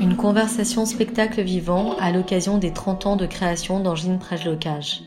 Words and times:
Une 0.00 0.16
conversation 0.16 0.86
spectacle 0.86 1.42
vivant 1.42 1.96
à 2.00 2.12
l'occasion 2.12 2.58
des 2.58 2.72
30 2.72 3.06
ans 3.06 3.16
de 3.16 3.26
création 3.26 3.80
d'Angine 3.80 4.18
Locage. 4.46 5.02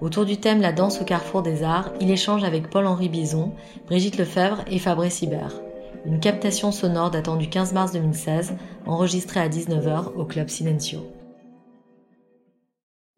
Autour 0.00 0.24
du 0.24 0.38
thème 0.38 0.60
La 0.60 0.72
danse 0.72 1.00
au 1.00 1.04
carrefour 1.04 1.42
des 1.42 1.62
arts, 1.62 1.92
il 2.00 2.10
échange 2.10 2.44
avec 2.44 2.70
Paul-Henri 2.70 3.08
Bison, 3.08 3.52
Brigitte 3.86 4.18
Lefebvre 4.18 4.64
et 4.66 4.78
Fabrice 4.78 5.22
Hibert. 5.22 5.60
Une 6.06 6.20
captation 6.20 6.72
sonore 6.72 7.10
datant 7.10 7.36
du 7.36 7.48
15 7.48 7.72
mars 7.72 7.92
2016, 7.92 8.54
enregistrée 8.86 9.40
à 9.40 9.48
19h 9.48 10.14
au 10.16 10.24
Club 10.24 10.48
Silencio. 10.48 11.00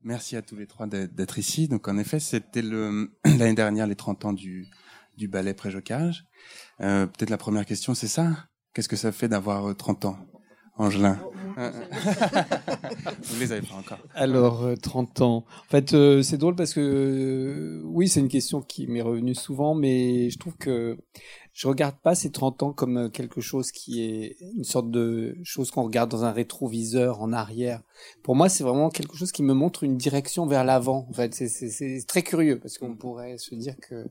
Merci 0.05 0.37
à 0.37 0.43
tous 0.43 0.55
les 0.55 0.67
trois 0.67 0.87
d'être 0.87 1.39
ici. 1.39 1.67
Donc 1.67 1.89
en 1.89 1.97
effet, 1.97 2.21
c'était 2.21 2.63
l'année 2.63 3.55
dernière 3.55 3.87
les 3.87 3.97
30 3.97 4.27
ans 4.27 4.33
du, 4.35 4.69
du 5.17 5.29
ballet 5.29 5.55
Préjocage. 5.55 6.27
Euh, 6.83 7.07
Peut-être 7.07 7.31
la 7.31 7.39
première 7.39 7.65
question, 7.65 7.95
c'est 7.95 8.09
ça? 8.09 8.49
Qu'est-ce 8.75 8.89
que 8.89 8.97
ça 8.97 9.13
fait 9.13 9.29
d'avoir 9.29 9.75
30 9.75 10.05
euh, 10.05 10.09
ans 10.09 10.19
Angelin? 10.77 11.19
Vous 13.23 13.41
les 13.41 13.53
avez 13.53 13.63
pas 13.67 13.77
encore. 13.77 13.99
Alors, 14.15 14.67
30 14.83 15.21
euh, 15.21 15.25
ans. 15.25 15.45
En 15.47 15.71
fait, 15.71 15.95
euh, 15.95 16.23
c'est 16.23 16.37
drôle 16.37 16.57
parce 16.57 16.75
que, 16.75 16.81
euh, 16.81 17.81
oui, 17.85 18.09
c'est 18.09 18.21
une 18.21 18.29
question 18.29 18.61
qui 18.61 18.87
m'est 18.89 19.03
revenue 19.03 19.35
souvent, 19.35 19.75
mais 19.75 20.31
je 20.31 20.39
trouve 20.39 20.57
que 20.57 20.99
je 21.55 21.69
regarde 21.69 21.95
pas 22.03 22.17
ces 22.17 22.33
30 22.33 22.65
ans 22.65 22.73
comme 22.73 23.11
quelque 23.11 23.41
chose 23.41 23.71
qui 23.71 24.03
est 24.03 24.37
une 24.57 24.65
sorte 24.65 24.91
de 24.91 25.37
chose 25.45 25.71
qu'on 25.71 25.85
regarde 25.85 26.11
dans 26.11 26.25
un 26.25 26.33
rétroviseur 26.33 27.23
en 27.23 27.33
arrière. 27.33 27.81
Pour 28.25 28.35
moi, 28.35 28.49
c'est 28.49 28.65
vraiment 28.65 28.91
quelque 28.91 29.17
chose 29.17 29.31
qui 29.31 29.45
me 29.45 29.55
montre 29.55 29.85
une 29.85 29.97
direction 29.97 30.47
vers 30.47 30.65
l'avant. 30.65 31.07
En 31.09 31.13
fait, 31.13 31.33
c'est 31.33 32.07
très 32.09 32.23
curieux 32.23 32.59
parce 32.59 32.77
qu'on 32.77 32.97
pourrait 32.97 33.39
se 33.39 33.55
dire 33.55 33.77
que, 33.79 34.05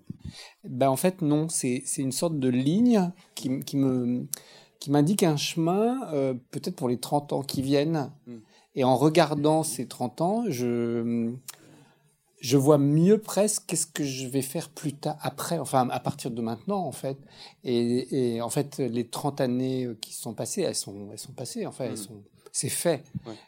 ben 0.63 0.89
en 0.89 0.95
fait, 0.95 1.21
non, 1.21 1.49
c'est 1.49 1.83
une 1.97 2.13
sorte 2.13 2.39
de 2.39 2.47
ligne 2.47 3.11
qui, 3.35 3.59
qui 3.59 3.75
me 3.75 4.25
qui 4.79 4.91
m'indique 4.91 5.23
un 5.23 5.37
chemin, 5.37 6.11
euh, 6.11 6.33
peut-être 6.51 6.75
pour 6.75 6.89
les 6.89 6.97
30 6.97 7.31
ans 7.31 7.41
qui 7.41 7.61
viennent. 7.61 8.11
Hmm. 8.27 8.39
Et 8.75 8.83
en 8.83 8.97
regardant 8.97 9.63
ces 9.63 9.87
30 9.87 10.19
ans, 10.19 10.43
je, 10.49 11.31
je 12.43 12.57
vois 12.57 12.77
mieux 12.77 13.17
presque 13.17 13.63
qu'est-ce 13.67 13.87
que 13.87 14.03
je 14.03 14.27
vais 14.27 14.41
faire 14.41 14.69
plus 14.69 14.91
tard, 14.93 15.15
après, 15.21 15.57
enfin 15.59 15.87
à 15.89 15.99
partir 16.01 16.29
de 16.29 16.41
maintenant 16.41 16.85
en 16.85 16.91
fait. 16.91 17.17
Et, 17.63 18.35
et 18.35 18.41
en 18.41 18.49
fait, 18.49 18.79
les 18.79 19.07
30 19.07 19.39
années 19.39 19.89
qui 20.01 20.13
sont 20.13 20.33
passées, 20.33 20.61
elles 20.61 20.75
sont, 20.75 21.07
elles 21.13 21.19
sont 21.19 21.31
passées, 21.31 21.65
enfin, 21.65 21.85
elles 21.85 21.93
hmm. 21.93 21.97
sont, 21.97 22.21
c'est 22.51 22.67
fait. 22.67 23.01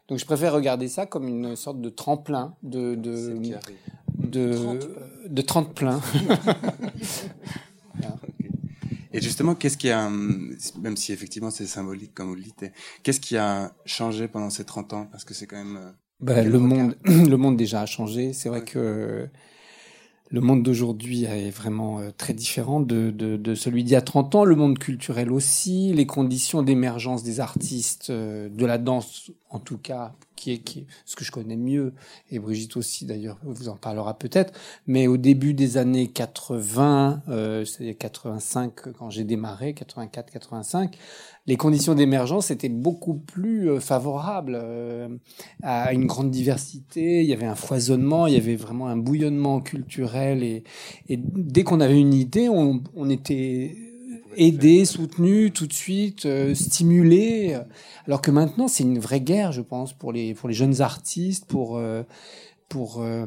Donc 0.07 0.17
je 0.17 0.25
préfère 0.25 0.53
regarder 0.53 0.88
ça 0.88 1.05
comme 1.05 1.27
une 1.27 1.57
sorte 1.57 1.81
de 1.81 1.89
tremplin, 1.89 2.55
de, 2.63 2.95
de, 2.95 3.38
de, 4.17 4.79
de 5.27 5.41
30 5.41 5.75
pleins. 5.75 6.01
Et 9.11 9.21
justement, 9.21 9.55
qu'est-ce 9.55 9.77
qui 9.77 9.89
a, 9.89 10.09
même 10.09 10.97
si 10.97 11.13
effectivement 11.13 11.49
c'est 11.49 11.67
symbolique 11.67 12.13
comme 12.13 12.27
vous 12.27 12.35
le 12.35 12.43
dites, 12.43 12.66
qu'est-ce 13.03 13.19
qui 13.21 13.35
a 13.38 13.73
changé 13.85 14.27
pendant 14.29 14.49
ces 14.49 14.66
30 14.66 14.93
ans? 14.93 15.07
Parce 15.11 15.25
que 15.25 15.33
c'est 15.33 15.47
quand 15.47 15.57
même... 15.57 15.93
Euh, 16.21 16.25
ben, 16.25 16.47
le 16.49 16.59
monde, 16.59 16.95
le 17.05 17.35
monde 17.38 17.58
déjà 17.58 17.81
a 17.81 17.85
changé. 17.85 18.33
C'est 18.33 18.49
vrai 18.49 18.63
que 18.63 19.27
le 20.31 20.41
monde 20.41 20.63
d'aujourd'hui 20.63 21.25
est 21.25 21.52
vraiment 21.52 21.99
euh, 21.99 22.09
très 22.16 22.33
différent 22.33 22.80
de, 22.80 23.11
de, 23.11 23.38
de 23.38 23.55
celui 23.55 23.83
d'il 23.83 23.94
y 23.94 23.95
a 23.95 24.02
30 24.02 24.35
ans. 24.35 24.44
Le 24.44 24.55
monde 24.55 24.80
culturel 24.80 25.31
aussi, 25.31 25.94
les 25.94 26.05
conditions 26.05 26.63
d'émergence 26.63 27.23
des 27.23 27.39
artistes, 27.39 28.09
euh, 28.09 28.49
de 28.49 28.66
la 28.66 28.77
danse 28.77 29.31
en 29.55 29.59
tout 29.59 29.77
cas, 29.77 30.11
qui 30.35 30.51
est, 30.51 30.85
ce 31.05 31.15
que 31.15 31.23
je 31.23 31.31
connais 31.31 31.55
mieux, 31.55 31.93
et 32.29 32.39
Brigitte 32.39 32.75
aussi 32.75 33.05
d'ailleurs 33.05 33.37
vous 33.43 33.69
en 33.69 33.77
parlera 33.77 34.17
peut-être, 34.17 34.51
mais 34.85 35.07
au 35.07 35.15
début 35.15 35.53
des 35.53 35.77
années 35.77 36.07
80, 36.07 37.23
euh, 37.29 37.63
c'est 37.63 37.93
85 37.93 38.91
quand 38.91 39.09
j'ai 39.09 39.23
démarré, 39.23 39.71
84-85, 39.73 40.91
les 41.47 41.55
conditions 41.55 41.95
d'émergence 41.95 42.51
étaient 42.51 42.67
beaucoup 42.67 43.13
plus 43.13 43.69
euh, 43.69 43.79
favorables 43.79 44.59
euh, 44.61 45.07
à 45.63 45.94
une 45.94 46.05
grande 46.05 46.31
diversité, 46.31 47.21
il 47.21 47.27
y 47.27 47.33
avait 47.33 47.45
un 47.45 47.55
foisonnement, 47.55 48.27
il 48.27 48.33
y 48.33 48.38
avait 48.38 48.57
vraiment 48.57 48.88
un 48.88 48.97
bouillonnement 48.97 49.61
culturel, 49.61 50.44
et, 50.44 50.63
dès 51.07 51.63
qu'on 51.63 51.79
avait 51.79 51.99
une 51.99 52.13
idée, 52.13 52.49
on 52.49 53.09
était 53.09 53.84
aider, 54.38 54.85
soutenu 54.85 55.51
tout 55.51 55.68
de 55.68 55.73
suite, 55.73 56.25
euh, 56.25 56.53
stimulé. 56.56 57.57
Alors 58.07 58.22
que 58.22 58.31
maintenant, 58.31 58.68
c'est 58.68 58.84
une 58.84 59.00
vraie 59.00 59.22
guerre, 59.22 59.51
je 59.51 59.62
pense, 59.62 59.94
pour 59.94 60.12
les 60.12 60.34
pour 60.34 60.50
les 60.50 60.56
jeunes 60.56 60.81
artistes, 60.81 61.46
pour 61.46 61.78
euh, 61.78 62.03
pour 62.67 63.01
euh, 63.01 63.25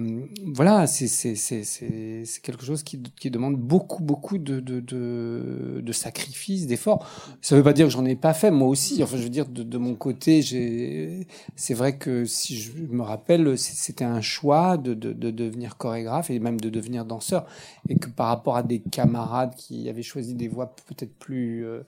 voilà, 0.54 0.86
c'est 0.86 1.06
c'est 1.06 1.36
c'est 1.36 1.62
c'est 1.62 2.42
quelque 2.42 2.64
chose 2.64 2.82
qui 2.82 3.00
qui 3.18 3.30
demande 3.30 3.56
beaucoup 3.56 4.02
beaucoup 4.02 4.36
de 4.36 4.58
de 4.58 4.80
de, 4.80 5.92
sacrifices, 5.92 6.66
d'efforts. 6.66 7.06
Ça 7.40 7.56
veut 7.56 7.62
pas 7.62 7.72
dire 7.72 7.86
que 7.86 7.92
j'en 7.92 8.04
ai 8.04 8.16
pas 8.16 8.34
fait 8.34 8.50
moi 8.50 8.68
aussi. 8.68 9.02
Enfin, 9.02 9.16
je 9.16 9.22
veux 9.22 9.28
dire 9.28 9.46
de, 9.46 9.78
mon 9.78 9.94
côté, 9.94 10.42
j'ai 10.42 11.26
c'est 11.56 11.74
vrai 11.74 11.96
que 11.96 12.24
si 12.24 12.58
je 12.58 12.72
me 12.90 13.02
rappelle, 13.02 13.56
c'était 13.56 14.04
un 14.04 14.20
choix 14.20 14.76
de, 14.76 14.94
de 14.94 15.12
de 15.12 15.30
devenir 15.30 15.76
chorégraphe 15.76 16.30
et 16.30 16.38
même 16.40 16.60
de 16.60 16.68
devenir 16.68 17.04
danseur, 17.04 17.46
et 17.88 17.96
que 17.96 18.08
par 18.08 18.26
rapport 18.26 18.56
à 18.56 18.62
des 18.62 18.80
camarades 18.80 19.54
qui 19.54 19.88
avaient 19.88 20.02
choisi 20.02 20.34
des 20.34 20.48
voies 20.48 20.74
peut-être 20.86 21.14
plus 21.14 21.64
euh, 21.64 21.82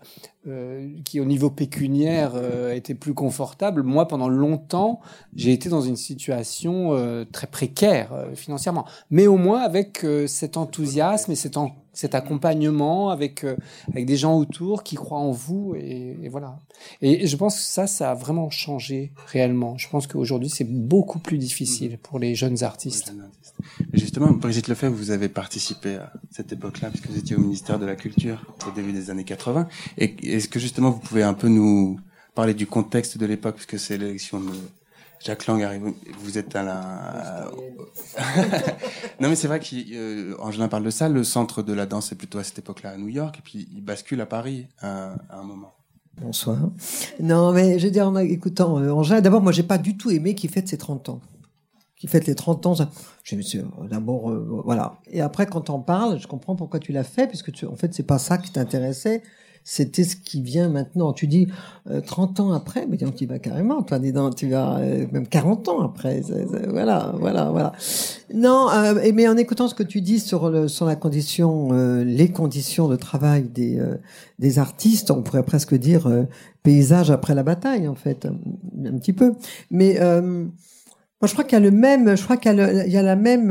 euh, 0.46 0.88
qui 1.04 1.20
au 1.20 1.24
niveau 1.24 1.50
pécuniaire 1.50 2.32
était 2.72 2.94
plus 2.94 3.14
confortable. 3.14 3.82
Moi, 3.82 4.06
pendant 4.06 4.28
longtemps, 4.28 5.00
j'ai 5.34 5.52
été 5.52 5.68
dans 5.68 5.82
une 5.82 5.96
situation 5.96 6.94
euh, 6.94 7.24
très 7.40 7.46
précaire 7.46 8.12
euh, 8.12 8.34
financièrement, 8.34 8.84
mais 9.10 9.26
au 9.26 9.36
moins 9.36 9.62
avec 9.62 10.06
cet 10.26 10.56
enthousiasme 10.56 11.32
et 11.32 11.36
cet, 11.36 11.56
en 11.56 11.74
cet 11.92 12.14
accompagnement 12.14 13.10
avec 13.10 13.44
euh, 13.44 13.56
avec 13.88 14.06
des 14.06 14.16
gens 14.16 14.36
autour 14.38 14.82
qui 14.82 14.96
croient 14.96 15.18
en 15.18 15.32
vous 15.32 15.74
et, 15.76 16.28
voilà. 16.30 16.58
Et 17.02 17.26
je 17.26 17.36
pense 17.36 17.56
que 17.56 17.62
ça, 17.62 17.86
ça 17.86 18.12
a 18.12 18.14
vraiment 18.14 18.50
changé 18.50 19.12
réellement. 19.26 19.76
Je 19.76 19.88
pense 19.88 20.06
qu'aujourd'hui, 20.06 20.48
c'est 20.48 20.64
beaucoup 20.64 21.18
plus 21.18 21.38
difficile 21.38 21.98
pour 21.98 22.18
les 22.18 22.34
jeunes 22.34 22.62
artistes. 22.62 23.12
Justement, 23.92 24.30
Brigitte 24.30 24.68
Lefebvre, 24.68 24.94
vous 24.94 25.10
avez 25.10 25.28
participé 25.28 25.96
à 25.96 26.12
cette 26.30 26.52
époque-là 26.52 26.90
puisque 26.90 27.08
vous 27.08 27.18
étiez 27.18 27.36
au 27.36 27.40
ministère 27.40 27.78
de 27.78 27.86
la 27.86 27.96
Culture 27.96 28.46
au 28.66 28.70
début 28.70 28.92
des 28.92 29.10
années 29.10 29.24
80. 29.24 29.68
Et 29.98 30.36
est-ce 30.36 30.48
que 30.48 30.60
justement 30.60 30.90
vous 30.90 31.00
pouvez 31.00 31.22
un 31.22 31.34
peu 31.34 31.48
nous 31.48 31.98
parler 32.34 32.54
du 32.54 32.66
contexte 32.66 33.18
de 33.18 33.26
l'époque 33.26 33.56
puisque 33.56 33.78
c'est 33.78 33.98
l'élection 33.98 34.40
de 34.40 34.52
Jacques 35.20 35.46
Lang 35.46 35.62
arrive, 35.62 35.92
vous 36.20 36.38
êtes 36.38 36.56
à 36.56 36.62
la... 36.62 37.50
non 39.20 39.28
mais 39.28 39.36
c'est 39.36 39.48
vrai 39.48 39.60
qu'Angelin 39.60 40.64
euh, 40.64 40.68
parle 40.68 40.84
de 40.84 40.90
ça, 40.90 41.10
le 41.10 41.24
centre 41.24 41.62
de 41.62 41.74
la 41.74 41.84
danse 41.84 42.10
est 42.12 42.14
plutôt 42.14 42.38
à 42.38 42.44
cette 42.44 42.60
époque-là 42.60 42.90
à 42.90 42.96
New 42.96 43.08
York, 43.08 43.38
et 43.38 43.42
puis 43.42 43.68
il 43.74 43.82
bascule 43.82 44.20
à 44.22 44.26
Paris 44.26 44.66
à, 44.80 45.14
un 45.30 45.42
moment. 45.42 45.74
Bonsoir. 46.22 46.58
Non 47.20 47.52
mais 47.52 47.78
je 47.78 47.86
veux 47.86 47.90
dire, 47.90 48.08
en 48.08 48.16
écoutant 48.16 48.78
euh, 48.78 48.92
Angelin, 48.92 49.20
d'abord 49.20 49.42
moi 49.42 49.52
j'ai 49.52 49.62
pas 49.62 49.78
du 49.78 49.98
tout 49.98 50.10
aimé 50.10 50.34
qu'il 50.34 50.48
fête 50.48 50.68
ses 50.68 50.78
30 50.78 51.10
ans. 51.10 51.20
Qu'il 51.96 52.08
fête 52.08 52.26
les 52.26 52.34
30 52.34 52.64
ans, 52.64 52.74
je 53.22 53.36
me 53.36 53.42
suis 53.42 53.58
euh, 53.58 53.64
d'abord, 53.90 54.30
voilà. 54.64 54.94
Et 55.10 55.20
après 55.20 55.44
quand 55.44 55.68
on 55.68 55.80
parle, 55.80 56.18
je 56.18 56.26
comprends 56.26 56.56
pourquoi 56.56 56.80
tu 56.80 56.92
l'as 56.92 57.04
fait, 57.04 57.26
puisque 57.26 57.52
tu, 57.52 57.66
en 57.66 57.76
fait 57.76 57.92
c'est 57.92 58.06
pas 58.06 58.18
ça 58.18 58.38
qui 58.38 58.50
t'intéressait 58.52 59.22
c'était 59.64 60.04
ce 60.04 60.16
qui 60.16 60.42
vient 60.42 60.68
maintenant. 60.68 61.12
Tu 61.12 61.26
dis 61.26 61.48
30 62.06 62.40
euh, 62.40 62.42
ans 62.42 62.52
après, 62.52 62.86
mais 62.88 62.96
tu 62.96 63.26
vas 63.26 63.38
carrément, 63.38 63.82
toi, 63.82 63.98
dis 63.98 64.12
tu 64.36 64.48
vas 64.48 64.78
euh, 64.78 65.06
même 65.12 65.26
40 65.26 65.68
ans 65.68 65.80
après. 65.82 66.22
voilà, 66.68 67.14
voilà, 67.18 67.50
voilà. 67.50 67.72
Non, 68.34 68.68
euh, 68.70 69.12
mais 69.14 69.28
en 69.28 69.36
écoutant 69.36 69.68
ce 69.68 69.74
que 69.74 69.82
tu 69.82 70.00
dis 70.00 70.18
sur 70.18 70.50
le, 70.50 70.68
sur 70.68 70.86
la 70.86 70.96
condition, 70.96 71.72
les 72.02 72.30
conditions 72.30 72.88
de 72.88 72.96
travail 72.96 73.44
des 73.44 73.80
des 74.38 74.58
artistes, 74.58 75.10
on 75.10 75.22
pourrait 75.22 75.44
presque 75.44 75.74
dire 75.74 76.08
paysage 76.62 77.10
après 77.10 77.34
la 77.34 77.42
bataille, 77.42 77.88
en 77.88 77.94
fait, 77.94 78.26
un, 78.26 78.98
petit 78.98 79.12
peu. 79.12 79.34
Mais 79.70 79.98
moi, 80.00 81.26
je 81.28 81.32
crois 81.32 81.44
qu'il 81.44 81.52
y 81.52 81.62
a 81.62 81.64
le 81.64 81.70
même, 81.70 82.16
je 82.16 82.24
crois 82.24 82.38
qu'il 82.38 82.52
y, 82.52 82.90
y, 82.90 82.96
a 82.96 83.02
la 83.02 83.16
même 83.16 83.50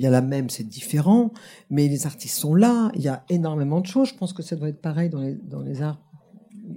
il 0.00 0.04
y 0.04 0.06
a 0.06 0.10
la 0.10 0.22
même, 0.22 0.48
c'est 0.48 0.66
différent, 0.66 1.30
mais 1.68 1.86
les 1.86 2.06
artistes 2.06 2.38
sont 2.38 2.54
là, 2.54 2.90
il 2.94 3.02
y 3.02 3.08
a 3.08 3.22
énormément 3.28 3.82
de 3.82 3.86
choses, 3.86 4.08
je 4.08 4.14
pense 4.14 4.32
que 4.32 4.42
ça 4.42 4.56
doit 4.56 4.70
être 4.70 4.80
pareil 4.80 5.10
dans 5.10 5.20
les, 5.20 5.34
dans 5.34 5.60
les 5.60 5.82
arts. 5.82 6.00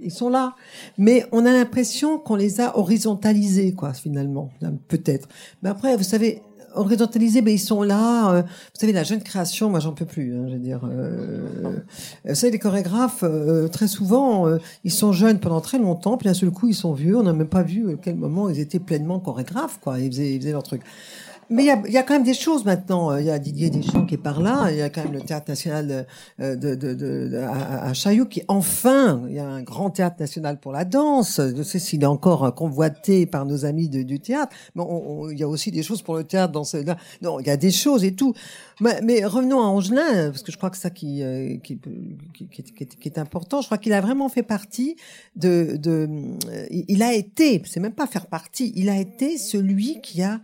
Ils 0.02 0.12
sont 0.12 0.28
là, 0.28 0.56
mais 0.98 1.24
on 1.32 1.46
a 1.46 1.52
l'impression 1.52 2.18
qu'on 2.18 2.36
les 2.36 2.60
a 2.60 2.76
horizontalisés, 2.76 3.72
quoi, 3.72 3.94
finalement, 3.94 4.50
peut-être. 4.88 5.26
Mais 5.62 5.70
après, 5.70 5.96
vous 5.96 6.02
savez, 6.02 6.42
horizontalisés, 6.74 7.40
mais 7.40 7.54
ils 7.54 7.58
sont 7.58 7.82
là. 7.82 8.30
Euh, 8.30 8.42
vous 8.42 8.78
savez, 8.80 8.92
la 8.92 9.04
jeune 9.04 9.22
création, 9.22 9.70
moi, 9.70 9.80
j'en 9.80 9.92
peux 9.92 10.04
plus. 10.04 10.34
Hein, 10.34 10.44
je 10.48 10.52
veux 10.52 10.58
dire, 10.58 10.82
euh, 10.84 11.78
vous 12.26 12.34
savez, 12.34 12.52
les 12.52 12.58
chorégraphes, 12.58 13.22
euh, 13.22 13.68
très 13.68 13.88
souvent, 13.88 14.46
ils 14.82 14.92
sont 14.92 15.12
jeunes 15.12 15.38
pendant 15.38 15.62
très 15.62 15.78
longtemps, 15.78 16.18
puis 16.18 16.26
d'un 16.26 16.34
seul 16.34 16.50
coup, 16.50 16.68
ils 16.68 16.74
sont 16.74 16.92
vieux. 16.92 17.16
On 17.16 17.22
n'a 17.22 17.32
même 17.32 17.48
pas 17.48 17.62
vu 17.62 17.90
à 17.90 17.94
quel 17.94 18.16
moment 18.16 18.50
ils 18.50 18.60
étaient 18.60 18.80
pleinement 18.80 19.18
chorégraphes, 19.18 19.80
quoi. 19.80 19.98
Ils 19.98 20.10
faisaient, 20.10 20.34
ils 20.34 20.40
faisaient 20.40 20.52
leur 20.52 20.62
truc. 20.62 20.82
Mais 21.50 21.64
il 21.64 21.66
y 21.66 21.70
a, 21.70 21.82
y 21.88 21.96
a, 21.96 22.02
quand 22.02 22.14
même 22.14 22.24
des 22.24 22.34
choses 22.34 22.64
maintenant. 22.64 23.16
Il 23.16 23.26
y 23.26 23.30
a 23.30 23.38
Didier 23.38 23.70
Deschamps 23.70 24.06
qui 24.06 24.14
est 24.14 24.18
par 24.18 24.40
là. 24.40 24.70
Il 24.70 24.76
y 24.76 24.82
a 24.82 24.90
quand 24.90 25.04
même 25.04 25.12
le 25.12 25.20
théâtre 25.20 25.46
national 25.48 26.06
de, 26.38 26.54
de, 26.54 26.74
de, 26.74 26.94
de 26.94 27.38
à, 27.38 27.92
Chaillot 27.94 28.26
qui 28.26 28.42
enfin, 28.48 29.22
il 29.28 29.34
y 29.34 29.38
a 29.38 29.46
un 29.46 29.62
grand 29.62 29.90
théâtre 29.90 30.16
national 30.20 30.58
pour 30.58 30.72
la 30.72 30.84
danse. 30.84 31.40
Je 31.56 31.62
sais 31.62 31.78
s'il 31.78 32.02
est 32.02 32.06
encore 32.06 32.54
convoité 32.54 33.26
par 33.26 33.46
nos 33.46 33.64
amis 33.64 33.88
du 33.88 34.20
théâtre. 34.20 34.54
Mais 34.74 34.82
il 35.32 35.38
y 35.38 35.42
a 35.42 35.48
aussi 35.48 35.70
des 35.70 35.82
choses 35.82 36.02
pour 36.02 36.16
le 36.16 36.24
théâtre 36.24 36.52
dans 36.52 36.64
ce. 36.64 36.78
Non, 37.22 37.40
il 37.40 37.46
y 37.46 37.50
a 37.50 37.56
des 37.56 37.70
choses 37.70 38.04
et 38.04 38.14
tout. 38.14 38.34
Mais, 38.80 39.00
mais 39.02 39.24
revenons 39.24 39.60
à 39.60 39.66
Angelin 39.66 40.30
parce 40.30 40.42
que 40.42 40.50
je 40.50 40.56
crois 40.56 40.70
que 40.70 40.76
ça 40.76 40.90
qui 40.90 41.22
euh, 41.22 41.56
qui, 41.58 41.78
qui, 42.34 42.46
qui, 42.48 42.86
qui, 42.86 43.08
est 43.08 43.18
important. 43.18 43.60
Je 43.60 43.66
crois 43.66 43.78
qu'il 43.78 43.92
a 43.92 44.00
vraiment 44.00 44.28
fait 44.28 44.42
partie 44.42 44.96
de. 45.36 45.76
de 45.76 46.08
il 46.70 47.02
a 47.02 47.14
été. 47.14 47.62
C'est 47.64 47.80
même 47.80 47.92
pas 47.92 48.06
faire 48.06 48.26
partie. 48.26 48.72
Il 48.74 48.88
a 48.88 48.98
été 48.98 49.38
celui 49.38 50.00
qui 50.00 50.22
a 50.22 50.40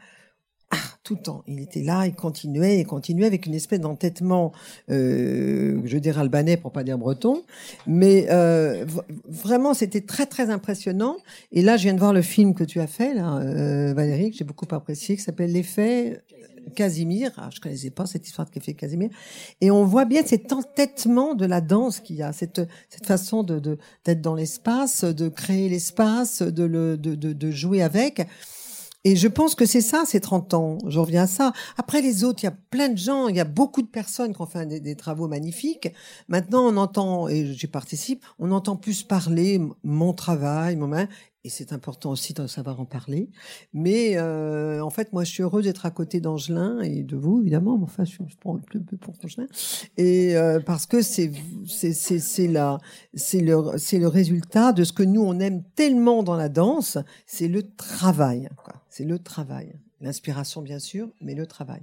ah, 0.73 0.77
tout 1.03 1.17
le 1.17 1.23
temps. 1.23 1.43
Il 1.49 1.61
était 1.61 1.83
là, 1.83 2.07
il 2.07 2.15
continuait, 2.15 2.79
il 2.79 2.87
continuait 2.87 3.27
avec 3.27 3.47
une 3.47 3.55
espèce 3.55 3.81
d'entêtement, 3.81 4.53
euh, 4.89 5.81
je 5.85 5.99
dirais 5.99 6.21
albanais 6.21 6.57
pour 6.57 6.71
pas 6.71 6.85
dire 6.85 6.97
breton, 6.97 7.43
mais 7.89 8.29
euh, 8.31 8.87
vraiment 9.27 9.75
c'était 9.75 10.03
très 10.03 10.27
très 10.27 10.49
impressionnant. 10.49 11.17
Et 11.51 11.63
là, 11.63 11.77
je 11.77 11.83
viens 11.85 11.95
de 11.95 11.99
voir 11.99 12.13
le 12.13 12.23
film 12.23 12.55
que 12.55 12.63
tu 12.63 12.81
as 12.81 12.87
fait, 12.87 13.15
là, 13.15 13.39
euh, 13.39 13.93
Valérie, 13.95 14.31
que 14.31 14.37
j'ai 14.37 14.45
beaucoup 14.45 14.67
apprécié, 14.71 15.17
qui 15.17 15.23
s'appelle 15.23 15.53
L'effet 15.53 16.23
Casimir. 16.77 17.33
Ah, 17.37 17.49
je 17.53 17.61
connaissais 17.61 17.91
pas 17.91 18.07
cette 18.07 18.29
histoire 18.29 18.49
de 18.49 18.61
fait 18.61 18.75
Casimir. 18.75 19.11
Et 19.61 19.73
on 19.73 19.85
voit 19.85 20.05
bien 20.05 20.23
cet 20.25 20.53
entêtement 20.53 21.35
de 21.35 21.47
la 21.47 21.61
danse 21.61 21.99
qu'il 21.99 22.17
y 22.17 22.23
a, 22.23 22.33
cette 22.33 22.61
cette 22.89 23.07
façon 23.07 23.43
de 23.43 23.79
d'être 24.05 24.21
dans 24.21 24.35
l'espace, 24.37 25.03
de 25.03 25.29
créer 25.29 25.69
l'espace, 25.69 26.43
de 26.43 26.63
le 26.63 26.97
de, 26.97 27.15
de 27.15 27.51
jouer 27.51 27.83
avec. 27.83 28.29
Et 29.05 29.17
je 29.17 29.29
pense 29.29 29.55
que 29.55 29.65
c'est 29.65 29.81
ça, 29.81 30.05
ces 30.05 30.21
30 30.21 30.53
ans. 30.53 30.79
Je 30.87 30.99
reviens 30.99 31.23
à 31.23 31.27
ça. 31.27 31.53
Après 31.79 32.03
les 32.03 32.23
autres, 32.23 32.43
il 32.43 32.47
y 32.47 32.49
a 32.49 32.57
plein 32.71 32.91
de 32.91 32.99
gens, 32.99 33.29
il 33.29 33.37
y 33.37 33.41
a 33.41 33.45
beaucoup 33.45 33.81
de 33.81 33.87
personnes 33.87 34.35
qui 34.35 34.43
ont 34.43 34.47
fait 34.47 34.67
des, 34.67 34.79
des 34.79 34.95
travaux 34.95 35.27
magnifiques. 35.27 35.89
Maintenant, 36.29 36.67
on 36.67 36.77
entend, 36.77 37.27
et 37.27 37.47
j'y 37.47 37.67
participe, 37.67 38.23
on 38.39 38.51
entend 38.53 38.77
plus 38.77 39.03
parler 39.03 39.59
mon 39.85 40.13
travail, 40.13 40.77
mon 40.77 40.87
main, 40.89 41.09
et 41.45 41.49
c'est 41.49 41.73
important 41.73 42.11
aussi 42.11 42.35
de 42.35 42.47
savoir 42.47 42.81
en 42.81 42.85
parler. 42.85 43.31
Mais 43.73 44.17
euh, 44.17 44.85
en 44.85 44.91
fait, 44.91 45.13
moi, 45.13 45.25
je 45.25 45.31
suis 45.31 45.43
heureux 45.43 45.63
d'être 45.63 45.87
à 45.87 45.91
côté 45.91 46.21
d'Angelin 46.21 46.81
et 46.81 47.03
de 47.03 47.17
vous, 47.17 47.41
évidemment. 47.41 47.79
Enfin, 47.83 48.05
je 48.05 48.11
suis 48.11 48.25
pour, 48.41 48.61
pour 49.01 49.15
Angelin. 49.25 49.47
Et 49.97 50.37
euh, 50.37 50.61
parce 50.61 50.87
que 50.87 51.01
c'est 51.03 51.33
c'est 51.67 51.93
c'est 51.93 52.49
la 52.49 52.79
c'est 53.15 53.41
le 53.41 53.79
c'est 53.79 53.99
le 53.99 54.09
résultat 54.09 54.73
de 54.73 54.85
ce 54.85 54.93
que 54.93 55.03
nous 55.03 55.23
on 55.23 55.39
aime 55.41 55.63
tellement 55.75 56.23
dans 56.23 56.37
la 56.37 56.49
danse, 56.49 56.99
c'est 57.27 57.49
le 57.49 57.63
travail. 57.63 58.49
C'est 58.89 59.05
le 59.05 59.19
travail, 59.19 59.75
l'inspiration 60.01 60.63
bien 60.63 60.79
sûr, 60.79 61.09
mais 61.21 61.35
le 61.35 61.47
travail. 61.47 61.83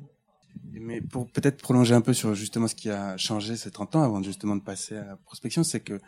Mais 0.82 1.02
pour 1.02 1.28
peut-être 1.32 1.62
prolonger 1.62 1.94
un 1.94 2.02
peu 2.02 2.14
sur 2.14 2.36
justement 2.36 2.68
ce 2.68 2.76
qui 2.76 2.90
a 2.90 3.18
changé 3.18 3.56
ces 3.56 3.72
30 3.72 3.96
ans 3.96 4.04
avant 4.04 4.22
justement 4.24 4.56
de 4.56 4.62
passer 4.62 4.98
à 4.98 5.06
la 5.06 5.16
prospection, 5.18 5.64
c'est 5.64 5.80
que 5.80 6.00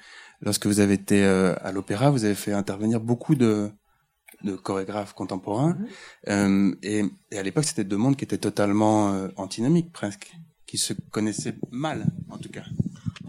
lorsque 0.42 0.66
vous 0.66 0.80
avez 0.80 0.94
été 0.94 1.24
euh, 1.24 1.56
à 1.62 1.72
l'opéra, 1.72 2.10
vous 2.10 2.26
avez 2.26 2.36
fait 2.36 2.54
intervenir 2.54 3.00
beaucoup 3.00 3.36
de, 3.36 3.72
de 4.44 4.56
chorégraphes 4.56 5.14
contemporains. 5.14 5.78
Mm-hmm. 6.28 6.30
euh, 6.30 6.76
et, 6.84 7.04
et, 7.32 7.38
à 7.38 7.44
l'époque, 7.44 7.66
c'était 7.66 7.84
deux 7.84 7.98
mondes 7.98 8.16
qui 8.16 8.24
étaient 8.24 8.38
totalement 8.38 9.14
euh, 9.14 9.28
antinomiques 9.36 9.92
presque, 9.92 10.32
qui 10.66 10.78
se 10.78 10.94
connaissaient 11.12 11.56
mal 11.72 12.06
en 12.30 12.38
tout 12.38 12.50
cas. 12.50 12.64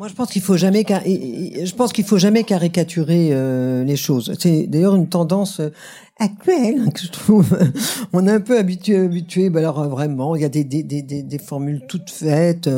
Moi, 0.01 0.09
je 0.09 0.15
pense 0.15 0.31
qu'il 0.31 0.41
faut 0.41 0.57
jamais, 0.57 0.83
je 0.89 1.75
pense 1.75 1.93
qu'il 1.93 2.07
faut 2.07 2.17
jamais 2.17 2.45
caricaturer 2.45 3.31
euh, 3.33 3.85
les 3.85 3.97
choses. 3.97 4.35
C'est 4.39 4.67
d'ailleurs 4.67 4.95
une 4.95 5.11
tendance 5.11 5.61
actuelle 6.21 6.85
hein, 6.87 6.91
que 6.91 7.01
je 7.01 7.11
trouve. 7.11 7.59
On 8.13 8.27
est 8.27 8.31
un 8.31 8.41
peu 8.41 8.59
habitué, 8.59 8.97
habitué. 8.99 9.51
Ben 9.51 9.61
alors 9.61 9.89
vraiment, 9.89 10.37
il 10.37 10.43
y 10.43 10.45
a 10.45 10.49
des 10.49 10.65
des 10.65 10.83
des 10.83 11.03
des, 11.03 11.39
formules 11.39 11.83
toutes 11.89 12.11
faites. 12.11 12.69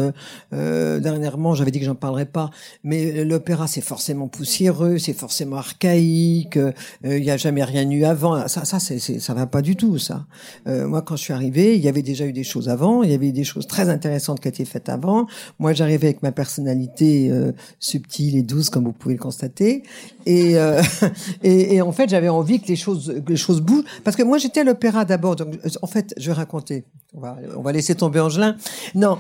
Euh, 0.53 1.00
dernièrement, 1.00 1.55
j'avais 1.55 1.71
dit 1.71 1.81
que 1.81 1.87
j'en 1.87 1.94
parlerais 1.94 2.27
pas, 2.27 2.50
mais 2.85 3.25
l'opéra 3.25 3.67
c'est 3.67 3.81
forcément 3.81 4.29
poussiéreux, 4.29 4.99
c'est 4.99 5.12
forcément 5.12 5.56
archaïque. 5.56 6.56
Euh, 6.56 6.73
il 7.05 7.25
y 7.25 7.31
a 7.31 7.37
jamais 7.37 7.65
rien 7.65 7.89
eu 7.91 8.05
avant. 8.05 8.49
Ça 8.49 8.65
ça 8.65 8.79
c'est 8.79 8.99
ça 8.99 9.35
va 9.35 9.47
pas 9.47 9.62
du 9.62 9.77
tout 9.77 9.99
ça. 9.99 10.27
Euh, 10.67 10.87
moi, 10.87 11.03
quand 11.03 11.17
je 11.17 11.23
suis 11.23 11.33
arrivée, 11.33 11.77
il 11.77 11.83
y 11.83 11.88
avait 11.88 12.03
déjà 12.03 12.25
eu 12.27 12.33
des 12.33 12.45
choses 12.45 12.69
avant. 12.69 13.03
Il 13.03 13.11
y 13.11 13.15
avait 13.15 13.33
des 13.33 13.45
choses 13.45 13.67
très 13.67 13.88
intéressantes 13.88 14.41
qui 14.41 14.49
étaient 14.49 14.65
faites 14.65 14.88
avant. 14.88 15.27
Moi, 15.59 15.73
j'arrivais 15.73 16.09
avec 16.09 16.23
ma 16.23 16.33
personnalité 16.33 17.31
euh, 17.31 17.53
subtile 17.81 18.37
et 18.37 18.43
douce, 18.43 18.71
comme 18.71 18.85
vous 18.85 18.93
pouvez 18.93 19.15
le 19.15 19.21
constater. 19.21 19.83
Et, 20.27 20.56
euh, 20.56 20.83
et, 21.43 21.77
et, 21.77 21.83
en 21.83 21.93
fait, 21.93 22.09
j'avais 22.09 22.29
envie 22.29 22.61
que 22.61 22.69
les 22.69 22.77
choses, 22.77 23.15
les 23.32 23.38
choses 23.38 23.61
bougent. 23.61 23.84
Parce 24.05 24.17
que 24.17 24.23
moi, 24.23 24.38
j'étais 24.38 24.61
à 24.61 24.64
l'opéra 24.64 25.05
d'abord. 25.05 25.37
Donc, 25.37 25.55
en 25.82 25.87
fait, 25.87 26.14
je 26.17 26.29
vais 26.29 26.32
raconter. 26.34 26.84
On 27.14 27.62
va, 27.62 27.73
laisser 27.73 27.94
tomber 27.94 28.20
Angelin. 28.20 28.56
Non, 28.94 29.19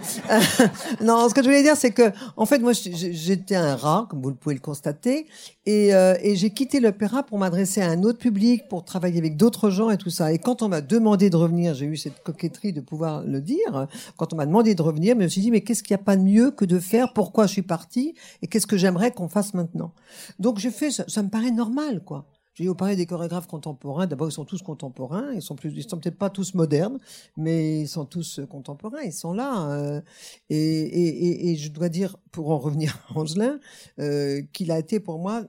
non. 1.02 1.28
Ce 1.28 1.34
que 1.34 1.42
je 1.42 1.46
voulais 1.46 1.62
dire, 1.62 1.76
c'est 1.76 1.90
que, 1.90 2.10
en 2.38 2.46
fait, 2.46 2.58
moi, 2.58 2.72
j'étais 2.72 3.54
un 3.54 3.76
rat, 3.76 4.06
comme 4.08 4.22
vous 4.22 4.32
pouvez 4.32 4.54
le 4.54 4.62
constater, 4.62 5.26
et, 5.66 5.94
euh, 5.94 6.14
et 6.22 6.34
j'ai 6.34 6.50
quitté 6.50 6.80
l'opéra 6.80 7.22
pour 7.22 7.38
m'adresser 7.38 7.82
à 7.82 7.90
un 7.90 8.02
autre 8.02 8.18
public, 8.18 8.66
pour 8.68 8.84
travailler 8.84 9.18
avec 9.18 9.36
d'autres 9.36 9.68
gens 9.68 9.90
et 9.90 9.98
tout 9.98 10.08
ça. 10.08 10.32
Et 10.32 10.38
quand 10.38 10.62
on 10.62 10.68
m'a 10.68 10.80
demandé 10.80 11.28
de 11.28 11.36
revenir, 11.36 11.74
j'ai 11.74 11.84
eu 11.84 11.98
cette 11.98 12.22
coquetterie 12.22 12.72
de 12.72 12.80
pouvoir 12.80 13.24
le 13.24 13.42
dire. 13.42 13.86
Quand 14.16 14.32
on 14.32 14.36
m'a 14.36 14.46
demandé 14.46 14.74
de 14.74 14.80
revenir, 14.80 15.14
je 15.14 15.24
me 15.24 15.28
suis 15.28 15.42
dit, 15.42 15.50
mais 15.50 15.60
qu'est-ce 15.60 15.82
qu'il 15.82 15.94
n'y 15.94 16.00
a 16.00 16.04
pas 16.04 16.16
de 16.16 16.22
mieux 16.22 16.50
que 16.50 16.64
de 16.64 16.78
faire? 16.78 17.12
Pourquoi 17.12 17.46
je 17.46 17.52
suis 17.52 17.62
partie? 17.62 18.14
Et 18.40 18.46
qu'est-ce 18.46 18.66
que 18.66 18.78
j'aimerais 18.78 19.10
qu'on 19.10 19.28
fasse 19.28 19.52
maintenant? 19.52 19.92
Donc, 20.38 20.58
j'ai 20.58 20.70
fait. 20.70 20.90
Ça, 20.90 21.04
ça 21.08 21.22
me 21.22 21.28
paraît 21.28 21.50
normal, 21.50 22.02
quoi. 22.04 22.26
J'ai 22.54 22.68
au 22.68 22.74
parler 22.74 22.96
des 22.96 23.06
chorégraphes 23.06 23.46
contemporains. 23.46 24.06
D'abord, 24.06 24.28
ils 24.28 24.32
sont 24.32 24.44
tous 24.44 24.60
contemporains. 24.60 25.32
Ils 25.32 25.40
sont 25.40 25.56
plus, 25.56 25.72
ils 25.74 25.88
sont 25.88 25.98
peut-être 25.98 26.18
pas 26.18 26.28
tous 26.28 26.54
modernes, 26.54 26.98
mais 27.36 27.80
ils 27.80 27.88
sont 27.88 28.04
tous 28.04 28.40
euh, 28.40 28.46
contemporains. 28.46 29.00
Ils 29.02 29.12
sont 29.12 29.32
là. 29.32 29.70
Euh, 29.70 30.02
et, 30.50 30.58
et, 30.58 31.50
et, 31.50 31.56
je 31.56 31.70
dois 31.70 31.88
dire, 31.88 32.16
pour 32.30 32.50
en 32.50 32.58
revenir 32.58 32.98
à 33.08 33.18
Angelin, 33.18 33.58
euh, 33.98 34.42
qu'il 34.52 34.70
a 34.70 34.78
été 34.78 35.00
pour 35.00 35.18
moi 35.18 35.46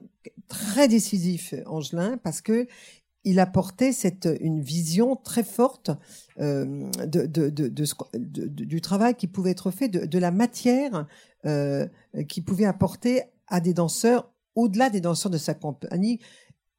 très 0.48 0.88
décisif, 0.88 1.54
Angelin, 1.66 2.16
parce 2.16 2.40
que 2.40 2.66
il 3.26 3.38
apportait 3.38 3.92
cette 3.92 4.28
une 4.40 4.60
vision 4.60 5.16
très 5.16 5.44
forte 5.44 5.90
du 6.36 6.90
travail 8.82 9.14
qui 9.14 9.28
pouvait 9.28 9.52
être 9.52 9.70
fait, 9.70 9.88
de, 9.88 10.18
la 10.18 10.30
matière 10.30 11.06
qui 12.28 12.42
pouvait 12.42 12.66
apporter 12.66 13.22
à 13.46 13.60
des 13.60 13.72
danseurs 13.72 14.30
au-delà 14.54 14.90
des 14.90 15.00
danseurs 15.00 15.30
de 15.30 15.38
sa 15.38 15.54
compagnie 15.54 16.20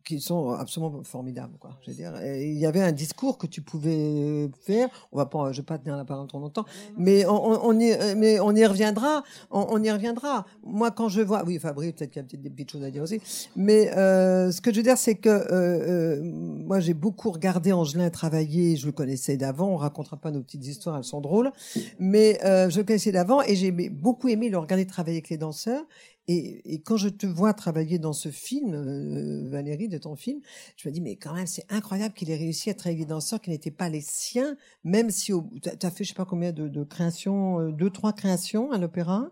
qui 0.05 0.21
sont 0.21 0.51
absolument 0.51 1.03
formidables 1.03 1.57
quoi 1.59 1.71
je 1.83 1.91
veux 1.91 1.97
dire. 1.97 2.13
Il 2.23 2.57
y 2.57 2.65
avait 2.65 2.81
un 2.81 2.91
discours 2.91 3.37
que 3.37 3.47
tu 3.47 3.61
pouvais 3.61 4.49
faire. 4.61 4.87
On 5.11 5.17
va 5.17 5.25
pas 5.25 5.51
je 5.51 5.61
vais 5.61 5.65
pas 5.65 5.77
tenir 5.77 5.97
la 5.97 6.05
parole 6.05 6.27
trop 6.27 6.39
longtemps 6.39 6.65
mais 6.97 7.25
on, 7.25 7.65
on 7.65 7.79
y 7.79 7.97
mais 8.15 8.39
on 8.39 8.55
y 8.55 8.65
reviendra. 8.65 9.23
On, 9.51 9.67
on, 9.69 9.83
y 9.83 9.91
reviendra. 9.91 10.45
Moi 10.63 10.91
quand 10.91 11.09
je 11.09 11.21
vois 11.21 11.43
oui 11.45 11.59
Fabrice 11.59 11.93
peut-être 11.93 12.11
qu'il 12.11 12.21
y 12.21 12.25
a 12.25 12.27
peut-être 12.27 12.41
des 12.41 12.49
petites 12.49 12.71
choses 12.71 12.83
à 12.83 12.91
dire 12.91 13.03
aussi 13.03 13.19
mais 13.55 13.91
euh, 13.97 14.51
ce 14.51 14.61
que 14.61 14.71
je 14.71 14.77
veux 14.77 14.83
dire 14.83 14.97
c'est 14.97 15.15
que 15.15 15.29
euh, 15.29 15.45
euh, 15.51 16.21
moi 16.23 16.79
j'ai 16.79 16.93
beaucoup 16.93 17.31
regardé 17.31 17.73
Angelin 17.73 18.09
travailler. 18.09 18.75
Je 18.75 18.85
le 18.85 18.91
connaissais 18.91 19.37
d'avant. 19.37 19.69
On 19.69 19.77
racontera 19.77 20.17
pas 20.17 20.31
nos 20.31 20.41
petites 20.41 20.65
histoires. 20.65 20.97
Elles 20.97 21.03
sont 21.03 21.21
drôles. 21.21 21.51
Mais 21.99 22.39
euh, 22.45 22.69
je 22.69 22.77
le 22.77 22.83
connaissais 22.83 23.11
d'avant 23.11 23.41
et 23.41 23.55
j'ai 23.55 23.71
beaucoup 23.71 24.27
aimé 24.27 24.49
le 24.49 24.57
regarder 24.57 24.85
travailler 24.85 25.17
avec 25.17 25.29
les 25.29 25.37
danseurs 25.37 25.83
et, 26.27 26.73
et, 26.73 26.79
quand 26.79 26.97
je 26.97 27.09
te 27.09 27.27
vois 27.27 27.53
travailler 27.53 27.99
dans 27.99 28.13
ce 28.13 28.29
film, 28.29 28.73
euh, 28.73 29.47
Valérie, 29.49 29.87
de 29.87 29.97
ton 29.97 30.15
film, 30.15 30.39
je 30.75 30.87
me 30.87 30.93
dis, 30.93 31.01
mais 31.01 31.15
quand 31.15 31.33
même, 31.33 31.47
c'est 31.47 31.65
incroyable 31.69 32.13
qu'il 32.13 32.31
ait 32.31 32.35
réussi 32.35 32.69
à 32.69 32.73
travailler 32.73 33.03
des 33.03 33.09
danseurs 33.09 33.41
qui 33.41 33.51
n'étaient 33.51 33.71
pas 33.71 33.89
les 33.89 34.01
siens, 34.01 34.57
même 34.83 35.11
si 35.11 35.31
tu 35.61 35.85
as 35.85 35.91
fait, 35.91 36.03
je 36.03 36.09
sais 36.09 36.15
pas 36.15 36.25
combien 36.25 36.51
de, 36.51 36.67
de 36.67 36.83
créations, 36.83 37.59
euh, 37.59 37.71
deux, 37.71 37.89
trois 37.89 38.13
créations 38.13 38.71
à 38.71 38.77
l'opéra. 38.77 39.29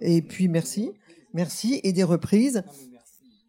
Et 0.00 0.22
puis, 0.22 0.48
merci. 0.48 0.92
Merci. 1.32 1.80
Et 1.82 1.92
des 1.92 2.04
reprises. 2.04 2.62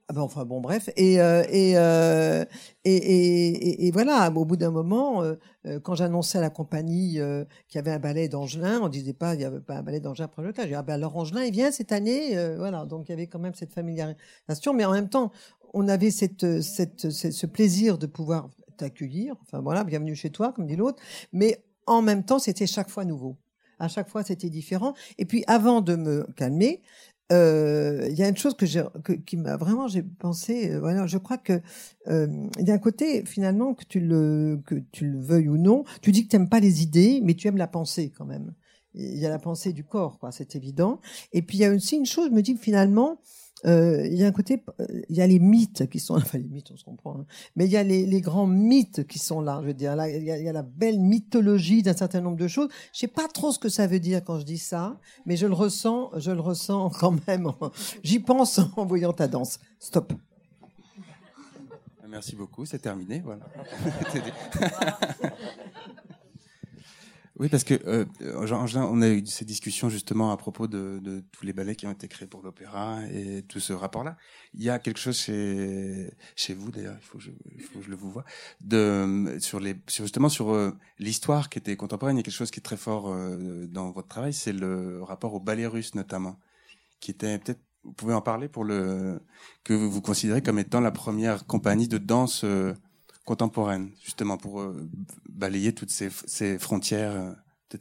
Ah 0.07 0.13
ben 0.13 0.21
enfin 0.21 0.45
bon 0.45 0.61
bref. 0.61 0.89
Et 0.97 1.19
euh, 1.19 1.43
et, 1.49 1.77
euh, 1.77 2.45
et, 2.83 2.95
et, 2.95 3.87
et 3.87 3.91
voilà 3.91 4.29
au 4.29 4.45
bout 4.45 4.55
d'un 4.55 4.69
moment 4.69 5.23
euh, 5.23 5.33
euh 5.65 5.79
quand 5.79 5.95
j'annonçais 5.95 6.37
à 6.37 6.41
la 6.41 6.51
compagnie 6.51 7.19
euh, 7.19 7.43
qu'il 7.67 7.79
y 7.79 7.81
avait 7.81 7.91
un 7.91 7.97
ballet 7.97 8.29
d'Angelin 8.29 8.81
on 8.83 8.87
disait 8.87 9.13
pas 9.13 9.33
il 9.33 9.41
y 9.41 9.45
avait 9.45 9.61
pas 9.61 9.77
un 9.77 9.81
ballet 9.81 9.99
d'Angelin 9.99 10.25
après 10.25 10.43
le 10.43 10.53
cas 10.53 10.67
j'ai 10.67 10.75
ah 10.75 10.83
ben 10.83 10.93
alors 10.93 11.17
Angelin 11.17 11.43
il 11.43 11.51
vient 11.51 11.71
cette 11.71 11.91
année 11.91 12.37
voilà. 12.57 12.85
Donc 12.85 13.09
il 13.09 13.13
y 13.13 13.13
avait 13.13 13.25
quand 13.25 13.39
même 13.39 13.55
cette 13.55 13.73
familiarisation. 13.73 14.75
Mais 14.75 14.85
en 14.85 14.91
même 14.91 15.09
temps 15.09 15.31
on 15.73 15.87
avait 15.87 16.11
cette, 16.11 16.61
cette 16.61 17.09
ce 17.09 17.45
plaisir 17.47 17.97
de 17.97 18.05
pouvoir 18.05 18.49
t'accueillir. 18.77 19.35
Enfin 19.41 19.59
voilà 19.61 19.83
bienvenue 19.83 20.15
chez 20.15 20.29
toi 20.29 20.53
comme 20.53 20.67
dit 20.67 20.75
l'autre. 20.75 21.01
Mais 21.33 21.63
en 21.87 22.03
même 22.03 22.23
temps 22.23 22.37
c'était 22.37 22.67
chaque 22.67 22.89
fois 22.89 23.05
nouveau. 23.05 23.37
À 23.79 23.87
chaque 23.87 24.07
fois 24.09 24.23
c'était 24.23 24.51
différent. 24.51 24.93
Et 25.17 25.25
puis 25.25 25.43
avant 25.47 25.81
de 25.81 25.95
me 25.95 26.27
calmer 26.35 26.83
euh, 27.31 28.07
il 28.09 28.15
y 28.15 28.23
a 28.23 28.29
une 28.29 28.37
chose 28.37 28.55
que 28.55 28.65
j'ai, 28.65 28.83
qui 29.25 29.37
m'a 29.37 29.57
vraiment, 29.57 29.87
j'ai 29.87 30.03
pensé, 30.03 30.71
euh, 30.71 30.79
voilà, 30.79 31.07
je 31.07 31.17
crois 31.17 31.37
que 31.37 31.59
euh, 32.07 32.27
il 32.59 32.67
y 32.67 32.71
a 32.71 32.75
un 32.75 32.79
côté 32.79 33.25
finalement 33.25 33.73
que 33.73 33.83
tu 33.83 33.99
le, 33.99 34.61
que 34.65 34.75
tu 34.91 35.07
le 35.07 35.19
veuilles 35.19 35.49
ou 35.49 35.57
non, 35.57 35.85
tu 36.01 36.11
dis 36.11 36.25
que 36.25 36.29
tu 36.29 36.37
n'aimes 36.37 36.49
pas 36.49 36.59
les 36.59 36.83
idées, 36.83 37.21
mais 37.23 37.33
tu 37.33 37.47
aimes 37.47 37.57
la 37.57 37.67
pensée 37.67 38.11
quand 38.15 38.25
même. 38.25 38.53
il 38.93 39.17
y 39.17 39.25
a 39.25 39.29
la 39.29 39.39
pensée 39.39 39.73
du 39.73 39.83
corps, 39.83 40.19
quoi, 40.19 40.31
c'est 40.31 40.55
évident. 40.55 41.01
Et 41.33 41.41
puis 41.41 41.57
il 41.57 41.61
y 41.61 41.65
a 41.65 41.71
aussi 41.71 41.97
une 41.97 42.05
chose, 42.05 42.29
je 42.29 42.35
me 42.35 42.41
dis 42.41 42.55
que 42.55 42.61
finalement, 42.61 43.19
euh, 43.63 44.05
il 44.07 44.17
y 44.17 44.23
a 44.23 44.27
un 44.27 44.31
côté, 44.31 44.61
euh, 44.79 44.85
il 45.09 45.15
y 45.15 45.21
a 45.21 45.27
les 45.27 45.39
mythes 45.39 45.89
qui 45.89 45.99
sont, 45.99 46.15
enfin 46.15 46.37
les 46.37 46.47
mythes, 46.47 46.71
on 46.71 46.77
se 46.77 46.83
comprend, 46.83 47.19
hein. 47.19 47.25
mais 47.55 47.65
il 47.65 47.71
y 47.71 47.77
a 47.77 47.83
les, 47.83 48.05
les, 48.05 48.21
grands 48.21 48.47
mythes 48.47 49.07
qui 49.07 49.17
sont 49.17 49.41
là. 49.41 49.59
Je 49.61 49.67
veux 49.67 49.73
dire, 49.73 49.95
là, 49.95 50.09
il 50.09 50.23
y 50.23 50.31
a, 50.31 50.37
il 50.37 50.43
y 50.43 50.49
a 50.49 50.53
la 50.53 50.63
belle 50.63 50.99
mythologie 50.99 51.81
d'un 51.81 51.95
certain 51.95 52.21
nombre 52.21 52.37
de 52.37 52.47
choses. 52.47 52.69
Je 52.93 52.99
sais 52.99 53.07
pas 53.07 53.27
trop 53.27 53.51
ce 53.51 53.59
que 53.59 53.69
ça 53.69 53.87
veut 53.87 53.99
dire 53.99 54.23
quand 54.23 54.39
je 54.39 54.45
dis 54.45 54.57
ça, 54.57 54.99
mais 55.25 55.37
je 55.37 55.47
le 55.47 55.53
ressens, 55.53 56.11
je 56.17 56.31
le 56.31 56.41
ressens 56.41 56.89
quand 56.99 57.15
même. 57.27 57.51
J'y 58.03 58.19
pense 58.19 58.59
en 58.75 58.85
voyant 58.85 59.13
ta 59.13 59.27
danse. 59.27 59.59
Stop. 59.79 60.13
Merci 62.07 62.35
beaucoup, 62.35 62.65
c'est 62.65 62.79
terminé, 62.79 63.21
voilà. 63.25 63.45
Oui, 67.37 67.49
parce 67.49 67.65
que 67.65 67.73
euh, 67.85 68.05
on 68.31 69.01
a 69.01 69.09
eu 69.09 69.25
ces 69.25 69.43
discussions 69.43 69.89
justement 69.89 70.31
à 70.31 70.37
propos 70.37 70.67
de, 70.67 70.99
de, 71.03 71.21
tous 71.33 71.45
les 71.45 71.51
ballets 71.51 71.75
qui 71.75 71.85
ont 71.85 71.91
été 71.91 72.07
créés 72.07 72.29
pour 72.29 72.41
l'opéra 72.41 72.99
et 73.11 73.43
tout 73.43 73.59
ce 73.59 73.73
rapport-là. 73.73 74.15
Il 74.53 74.63
y 74.63 74.69
a 74.69 74.79
quelque 74.79 74.99
chose 74.99 75.17
chez 75.17 76.09
chez 76.37 76.53
vous 76.53 76.71
d'ailleurs, 76.71 76.95
il 76.97 77.05
faut 77.05 77.17
que 77.17 77.23
je, 77.25 77.31
faut 77.71 77.79
que 77.79 77.85
je 77.85 77.89
le 77.89 77.97
vous 77.97 78.09
vois, 78.09 78.23
de 78.61 79.37
sur 79.41 79.59
les 79.59 79.75
justement 79.89 80.29
sur 80.29 80.53
euh, 80.53 80.71
l'histoire 80.97 81.49
qui 81.49 81.59
était 81.59 81.75
contemporaine. 81.75 82.15
Il 82.15 82.19
y 82.19 82.21
a 82.21 82.23
quelque 82.23 82.33
chose 82.33 82.51
qui 82.51 82.59
est 82.61 82.63
très 82.63 82.77
fort 82.77 83.09
euh, 83.09 83.67
dans 83.67 83.91
votre 83.91 84.07
travail, 84.07 84.31
c'est 84.31 84.53
le 84.53 85.03
rapport 85.03 85.33
au 85.33 85.41
ballet 85.41 85.67
russe 85.67 85.93
notamment, 85.93 86.39
qui 87.01 87.11
était 87.11 87.37
peut-être 87.39 87.59
vous 87.83 87.93
pouvez 87.93 88.13
en 88.13 88.21
parler 88.21 88.47
pour 88.49 88.63
le 88.63 89.19
que 89.63 89.73
vous 89.73 90.01
considérez 90.01 90.41
comme 90.41 90.59
étant 90.59 90.81
la 90.81 90.91
première 90.91 91.45
compagnie 91.45 91.87
de 91.87 91.97
danse 91.97 92.43
euh, 92.43 92.73
contemporaine, 93.25 93.89
justement 94.03 94.37
pour 94.37 94.61
euh, 94.61 94.87
balayer 95.29 95.73
toutes 95.73 95.89
ces, 95.89 96.09
ces 96.25 96.57
frontières. 96.59 97.11
Euh, 97.11 97.31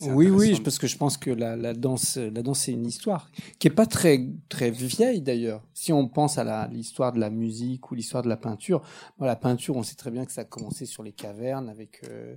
oui, 0.09 0.29
oui, 0.29 0.59
parce 0.65 0.79
que 0.79 0.87
je 0.87 0.97
pense 0.97 1.17
que 1.17 1.31
la, 1.31 1.57
la 1.57 1.75
danse, 1.75 2.17
la 2.17 2.43
danse, 2.43 2.61
c'est 2.61 2.73
une 2.73 2.87
histoire 2.87 3.31
qui 3.59 3.69
est 3.69 3.71
pas 3.71 3.87
très 3.87 4.27
très 4.49 4.71
vieille 4.71 5.21
d'ailleurs. 5.21 5.63
Si 5.75 5.93
on 5.93 6.09
pense 6.09 6.39
à 6.39 6.69
l'histoire 6.69 7.13
de 7.13 7.21
la 7.21 7.31
musique 7.31 7.91
ou 7.91 7.95
l'histoire 7.95 8.23
de 8.23 8.29
la 8.29 8.37
peinture, 8.37 8.83
la 9.21 9.37
peinture, 9.37 9.77
on 9.77 9.83
sait 9.83 9.95
très 9.95 10.11
bien 10.11 10.25
que 10.25 10.33
ça 10.33 10.41
a 10.41 10.45
commencé 10.45 10.87
sur 10.87 11.03
les 11.03 11.13
cavernes 11.13 11.69
avec 11.69 12.01
euh, 12.09 12.35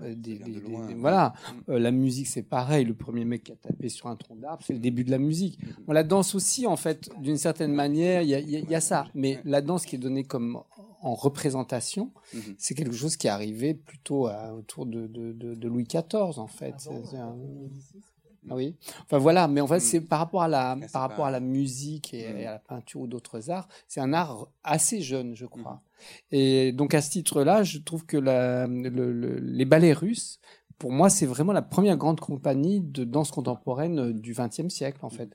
des, 0.00 0.40
voilà, 0.96 1.34
euh, 1.68 1.78
la 1.78 1.90
musique 1.90 2.26
c'est 2.26 2.42
pareil. 2.42 2.84
Le 2.84 2.94
premier 2.94 3.24
mec 3.24 3.44
qui 3.44 3.52
a 3.52 3.56
tapé 3.56 3.88
sur 3.88 4.08
un 4.08 4.16
tronc 4.16 4.36
d'arbre, 4.36 4.62
c'est 4.66 4.72
le 4.72 4.78
début 4.78 5.04
de 5.04 5.10
la 5.10 5.18
musique. 5.18 5.58
Mm. 5.86 5.92
la 5.92 6.02
danse 6.02 6.34
aussi, 6.34 6.66
en 6.66 6.76
fait, 6.76 7.10
d'une 7.20 7.38
certaine 7.38 7.72
manière, 7.72 8.22
il 8.22 8.28
y 8.28 8.34
a, 8.34 8.40
y 8.40 8.74
a, 8.74 8.80
ça. 8.80 9.06
Mais 9.14 9.40
la 9.44 9.60
danse 9.60 9.86
qui 9.86 9.96
est 9.96 9.98
donnée 9.98 10.24
comme 10.24 10.60
en 11.02 11.14
représentation, 11.14 12.12
mm-hmm. 12.34 12.54
c'est 12.58 12.74
quelque 12.74 12.94
chose 12.94 13.16
qui 13.16 13.26
est 13.26 13.30
arrivé 13.30 13.74
plutôt 13.74 14.26
à, 14.26 14.54
autour 14.54 14.86
de, 14.86 15.06
de, 15.06 15.32
de, 15.32 15.68
Louis 15.68 15.84
XIV, 15.84 16.38
en 16.38 16.46
fait. 16.46 16.88
Ah 17.14 17.34
ah 18.50 18.54
oui. 18.54 18.76
Enfin 19.02 19.18
voilà, 19.18 19.48
mais 19.48 19.60
en 19.60 19.66
fait, 19.66 19.80
c'est 19.80 20.00
par 20.00 20.18
rapport 20.18 20.42
à 20.42 20.48
la, 20.48 20.76
par 20.92 21.02
rapport 21.02 21.26
à 21.26 21.30
la 21.30 21.40
musique 21.40 22.12
et, 22.14 22.46
à 22.46 22.52
la 22.52 22.58
peinture 22.58 23.00
ou 23.00 23.06
d'autres 23.06 23.50
arts, 23.50 23.68
c'est 23.88 24.00
un 24.00 24.12
art 24.12 24.48
assez 24.62 25.00
jeune, 25.00 25.34
je 25.34 25.46
crois. 25.46 25.82
Et 26.30 26.72
donc 26.72 26.94
à 26.94 27.00
ce 27.00 27.10
titre-là, 27.10 27.62
je 27.62 27.78
trouve 27.78 28.04
que 28.04 28.16
la, 28.16 28.66
le, 28.66 29.38
les 29.38 29.64
ballets 29.64 29.92
russes, 29.92 30.40
pour 30.78 30.92
moi, 30.92 31.08
c'est 31.08 31.26
vraiment 31.26 31.52
la 31.52 31.62
première 31.62 31.96
grande 31.96 32.20
compagnie 32.20 32.80
de 32.80 33.04
danse 33.04 33.30
contemporaine 33.30 34.12
du 34.12 34.34
XXe 34.34 34.68
siècle, 34.68 34.98
en 35.02 35.10
fait. 35.10 35.34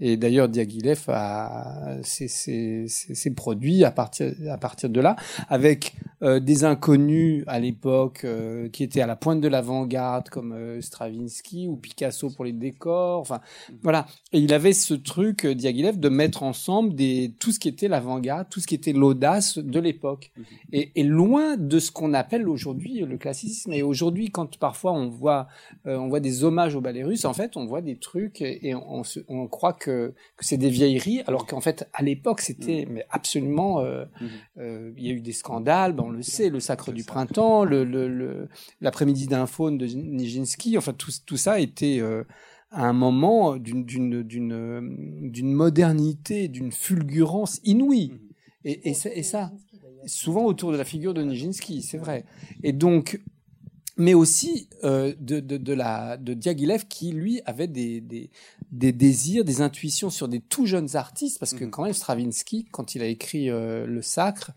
Et 0.00 0.16
d'ailleurs, 0.16 0.48
Diaghilev 0.48 1.04
a 1.08 1.98
s'est 2.02 3.34
produit 3.36 3.84
à 3.84 3.90
partir 3.90 4.32
à 4.48 4.56
partir 4.56 4.88
de 4.88 5.00
là, 5.00 5.16
avec 5.48 5.94
euh, 6.22 6.40
des 6.40 6.64
inconnus 6.64 7.44
à 7.46 7.58
l'époque 7.58 8.22
euh, 8.24 8.68
qui 8.68 8.82
étaient 8.82 9.00
à 9.00 9.06
la 9.06 9.16
pointe 9.16 9.40
de 9.40 9.48
l'avant-garde, 9.48 10.28
comme 10.28 10.52
euh, 10.52 10.80
Stravinsky 10.80 11.68
ou 11.68 11.76
Picasso 11.76 12.30
pour 12.30 12.44
les 12.44 12.52
décors. 12.52 13.20
Enfin, 13.20 13.40
voilà. 13.82 14.06
Et 14.32 14.38
il 14.38 14.52
avait 14.52 14.72
ce 14.72 14.94
truc, 14.94 15.46
Diaghilev, 15.46 15.98
de 15.98 16.08
mettre 16.08 16.42
ensemble 16.42 16.94
des 16.94 17.34
tout 17.38 17.52
ce 17.52 17.58
qui 17.58 17.68
était 17.68 17.88
l'avant-garde, 17.88 18.48
tout 18.50 18.60
ce 18.60 18.66
qui 18.66 18.74
était 18.74 18.92
l'audace 18.92 19.58
de 19.58 19.80
l'époque, 19.80 20.30
mhm. 20.36 20.44
et, 20.72 20.92
et, 20.94 21.04
loin 21.04 21.56
de 21.56 21.78
ce 21.78 21.90
qu'on 21.90 22.14
appelle 22.14 22.48
aujourd'hui 22.48 23.00
le 23.00 23.18
classicisme. 23.18 23.72
Et 23.72 23.82
aujourd'hui, 23.82 24.30
quand 24.30 24.58
parfois 24.58 24.92
on 24.92 25.08
voit 25.08 25.48
on 25.84 26.08
voit 26.08 26.20
des 26.20 26.44
hommages 26.44 26.74
au 26.74 26.80
ballet 26.80 27.02
russe, 27.02 27.24
en 27.24 27.32
fait, 27.32 27.56
on 27.56 27.66
voit 27.66 27.80
des 27.80 27.96
trucs 27.96 28.42
et 28.42 28.74
on, 28.74 29.00
on, 29.00 29.02
on 29.28 29.46
croit 29.46 29.72
que 29.72 29.89
que, 29.90 30.14
c'est 30.40 30.56
des 30.56 30.70
vieilleries, 30.70 31.22
alors 31.26 31.46
qu'en 31.46 31.60
fait, 31.60 31.88
à 31.92 32.02
l'époque, 32.02 32.40
c'était 32.40 32.86
mm. 32.86 32.92
mais 32.92 33.06
absolument. 33.10 33.80
Euh, 33.80 34.04
mm-hmm. 34.04 34.28
euh, 34.58 34.92
il 34.96 35.06
y 35.06 35.10
a 35.10 35.12
eu 35.12 35.20
des 35.20 35.32
scandales, 35.32 35.92
ben, 35.92 36.04
on 36.06 36.10
le 36.10 36.22
sait, 36.22 36.50
le 36.50 36.60
sacre 36.60 36.92
du 36.92 37.04
printemps, 37.04 37.64
le, 37.64 37.84
le, 37.84 38.48
l'après-midi 38.80 39.26
d'un 39.26 39.46
faune 39.46 39.78
de 39.78 39.86
Nijinsky, 39.86 40.78
enfin 40.78 40.92
tout, 40.92 41.10
tout 41.26 41.36
ça 41.36 41.60
était 41.60 41.98
euh, 42.00 42.24
à 42.70 42.86
un 42.86 42.92
moment 42.92 43.56
d'une, 43.56 43.84
d'une, 43.84 44.22
d'une, 44.22 45.30
d'une 45.30 45.52
modernité, 45.52 46.48
d'une 46.48 46.72
fulgurance 46.72 47.60
inouïe. 47.64 48.12
Et, 48.64 48.90
et, 48.90 48.96
et 49.14 49.22
ça, 49.22 49.52
souvent 50.06 50.44
autour 50.44 50.72
de 50.72 50.76
la 50.76 50.84
figure 50.84 51.14
de 51.14 51.22
Nijinsky, 51.22 51.82
c'est 51.82 51.98
vrai. 51.98 52.24
Et 52.62 52.72
donc, 52.72 53.20
mais 54.00 54.14
aussi 54.14 54.68
euh, 54.82 55.14
de, 55.20 55.40
de, 55.40 55.58
de, 55.58 55.72
la, 55.74 56.16
de 56.16 56.32
Diaghilev 56.32 56.86
qui, 56.88 57.12
lui, 57.12 57.42
avait 57.44 57.68
des, 57.68 58.00
des, 58.00 58.30
des, 58.72 58.92
désirs, 58.92 59.44
des 59.44 59.60
intuitions 59.60 60.08
sur 60.08 60.26
des 60.26 60.40
tout 60.40 60.64
jeunes 60.64 60.96
artistes, 60.96 61.38
parce 61.38 61.52
que 61.52 61.64
mhm. 61.64 61.70
quand 61.70 61.84
même 61.84 61.92
Stravinsky, 61.92 62.64
quand 62.72 62.94
il 62.94 63.02
a 63.02 63.06
écrit 63.06 63.50
euh, 63.50 63.86
Le 63.86 64.00
Sacre, 64.00 64.52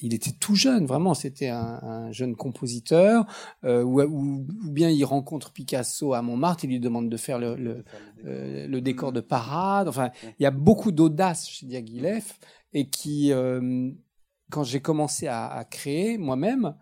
il 0.00 0.14
était 0.14 0.32
tout 0.32 0.56
jeune, 0.56 0.84
vraiment, 0.84 1.14
c'était 1.14 1.48
un, 1.48 1.80
un, 1.82 2.12
jeune 2.12 2.34
compositeur, 2.34 3.24
euh, 3.64 3.82
ou, 3.82 4.00
ou, 4.02 4.46
bien 4.64 4.90
il 4.90 5.04
rencontre 5.04 5.52
Picasso 5.52 6.12
à 6.12 6.20
Montmartre, 6.20 6.64
il 6.64 6.70
lui 6.70 6.80
demande 6.80 7.08
de 7.08 7.16
faire 7.16 7.38
le, 7.38 7.54
le, 7.54 7.84
le 8.24 8.80
décor. 8.80 9.12
de 9.12 9.20
parade, 9.20 9.88
enfin, 9.88 10.10
il 10.38 10.42
y 10.42 10.46
a 10.46 10.50
beaucoup 10.50 10.90
d'audace 10.90 11.48
chez 11.48 11.66
Diaghilev, 11.66 12.24
et 12.72 12.88
qui, 12.88 13.32
quand 14.50 14.62
j'ai 14.64 14.80
commencé 14.80 15.26
à, 15.26 15.46
à 15.46 15.64
créer 15.64 16.18
moi-même, 16.18 16.74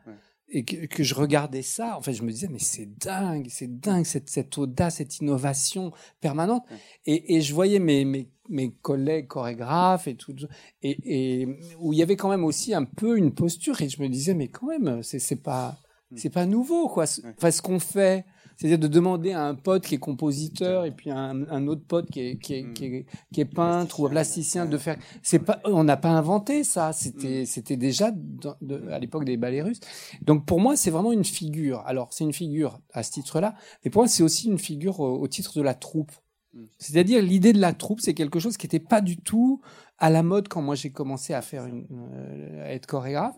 et 0.49 0.65
que, 0.65 1.03
je 1.03 1.15
regardais 1.15 1.63
ça, 1.63 1.97
en 1.99 2.03
fait, 2.03 2.13
je 2.13 2.23
me 2.23 2.31
disais, 2.31 2.49
mais 2.49 2.61
c'est 2.61 2.87
dingue, 2.99 3.49
c'est 3.51 3.81
dingue, 3.81 4.05
cette, 4.05 4.31
cette 4.31 4.57
audace, 4.59 4.97
cette 4.97 5.19
innovation 5.19 5.93
permanente. 6.21 6.65
Et, 7.05 7.37
et 7.37 7.41
je 7.41 7.53
voyais 7.53 7.81
mes, 7.81 8.05
mes, 8.05 8.31
mes 8.49 8.71
collègues 8.71 9.27
chorégraphes 9.27 10.07
et 10.07 10.15
tout, 10.15 10.35
et, 10.83 11.41
et 11.41 11.49
où 11.79 11.93
il 11.93 11.99
y 11.99 12.03
avait 12.03 12.17
quand 12.17 12.29
même 12.29 12.45
aussi 12.45 12.75
un 12.75 12.85
peu 12.85 13.19
une 13.19 13.35
posture, 13.35 13.81
et 13.83 13.89
je 13.89 14.01
me 14.01 14.09
disais, 14.09 14.35
mais 14.35 14.49
quand 14.49 14.67
même, 14.69 15.03
c'est, 15.03 15.43
pas, 15.43 15.81
mm. 16.13 16.17
c'est 16.17 16.31
pas 16.31 16.47
nouveau, 16.47 16.89
quoi. 16.89 17.07
Enfin, 17.37 17.51
ce 17.51 17.61
qu'on 17.61 17.81
fait, 17.81 18.25
c'est-à-dire 18.57 18.79
de 18.79 18.89
demander 18.89 19.33
à 19.33 19.45
un 19.45 19.55
pote 19.55 19.85
qui 19.85 19.97
est 19.97 19.99
compositeur 19.99 20.87
et 20.87 20.91
puis 20.91 21.11
un, 21.11 21.47
un 21.51 21.67
autre 21.67 21.83
pote 21.87 22.11
qui 22.11 22.21
est, 22.21 22.37
qui 22.39 22.55
est, 22.55 22.73
qui 22.73 22.85
est, 22.87 23.07
qui 23.33 23.41
est 23.43 23.45
peintre 23.45 24.01
ou 24.01 24.09
plasticien 24.09 24.65
de 24.65 24.79
faire. 24.79 24.97
C'est 25.23 25.41
pas, 25.41 25.61
on 25.65 25.85
n'a 25.85 25.99
pas 25.99 26.11
inventé 26.11 26.65
ça. 26.65 26.93
C'était, 26.93 27.43
mm. 27.43 27.47
c'était 27.47 27.77
déjà 27.77 28.11
de, 28.13 28.89
à 28.91 28.99
l'époque 28.99 29.25
des 29.25 29.37
ballets 29.37 29.63
russes. 29.63 29.81
Donc 30.23 30.47
pour 30.47 30.61
moi, 30.61 30.77
c'est 30.77 30.91
vraiment 30.91 31.13
une 31.13 31.25
figure. 31.25 31.83
Alors 31.87 32.13
c'est 32.13 32.25
une 32.25 32.33
figure 32.33 32.81
à 32.93 33.03
ce 33.03 33.11
titre-là, 33.13 33.55
mais 33.85 33.91
pour 33.91 34.03
moi, 34.03 34.09
c'est 34.09 34.23
aussi 34.23 34.49
une 34.49 34.59
figure 34.59 35.01
au, 35.01 35.29
titre 35.29 35.59
de 35.59 35.63
la 35.63 35.75
troupe. 35.75 36.13
Mm. 36.55 36.65
C'est-à-dire 36.79 37.23
l'idée 37.23 37.53
de 37.53 37.61
la 37.61 37.75
troupe, 37.75 38.01
c'est 38.01 38.15
quelque 38.15 38.39
chose 38.39 38.57
qui 38.57 38.67
n'était 38.67 38.81
pas 38.81 39.03
du 39.03 39.19
tout 39.19 39.61
à 39.99 40.09
la 40.09 40.23
mode 40.23 40.49
quand 40.49 40.63
moi 40.63 40.75
j'ai 40.75 40.91
commencé 40.91 41.35
à 41.35 41.43
faire 41.43 41.67
une, 41.67 41.87
euh, 41.91 42.65
à 42.65 42.73
être 42.73 42.87
chorégraphe. 42.87 43.37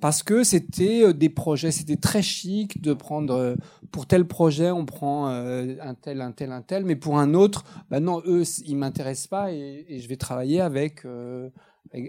Parce 0.00 0.22
que 0.22 0.44
c'était 0.44 1.04
euh, 1.04 1.12
des 1.12 1.30
projets, 1.30 1.70
c'était 1.70 1.96
très 1.96 2.22
chic 2.22 2.82
de 2.82 2.92
prendre 2.92 3.34
euh, 3.34 3.54
pour 3.90 4.06
tel 4.06 4.26
projet 4.26 4.70
on 4.70 4.84
prend 4.84 5.30
euh, 5.30 5.74
un 5.80 5.94
tel, 5.94 6.20
un 6.20 6.32
tel, 6.32 6.52
un 6.52 6.62
tel, 6.62 6.84
mais 6.84 6.96
pour 6.96 7.18
un 7.18 7.32
autre, 7.34 7.64
bah 7.90 8.00
non, 8.00 8.22
eux 8.26 8.42
ils 8.66 8.76
m'intéressent 8.76 9.28
pas 9.28 9.52
et, 9.52 9.86
je 9.98 10.08
vais 10.08 10.16
travailler 10.16 10.60
avec 10.60 11.04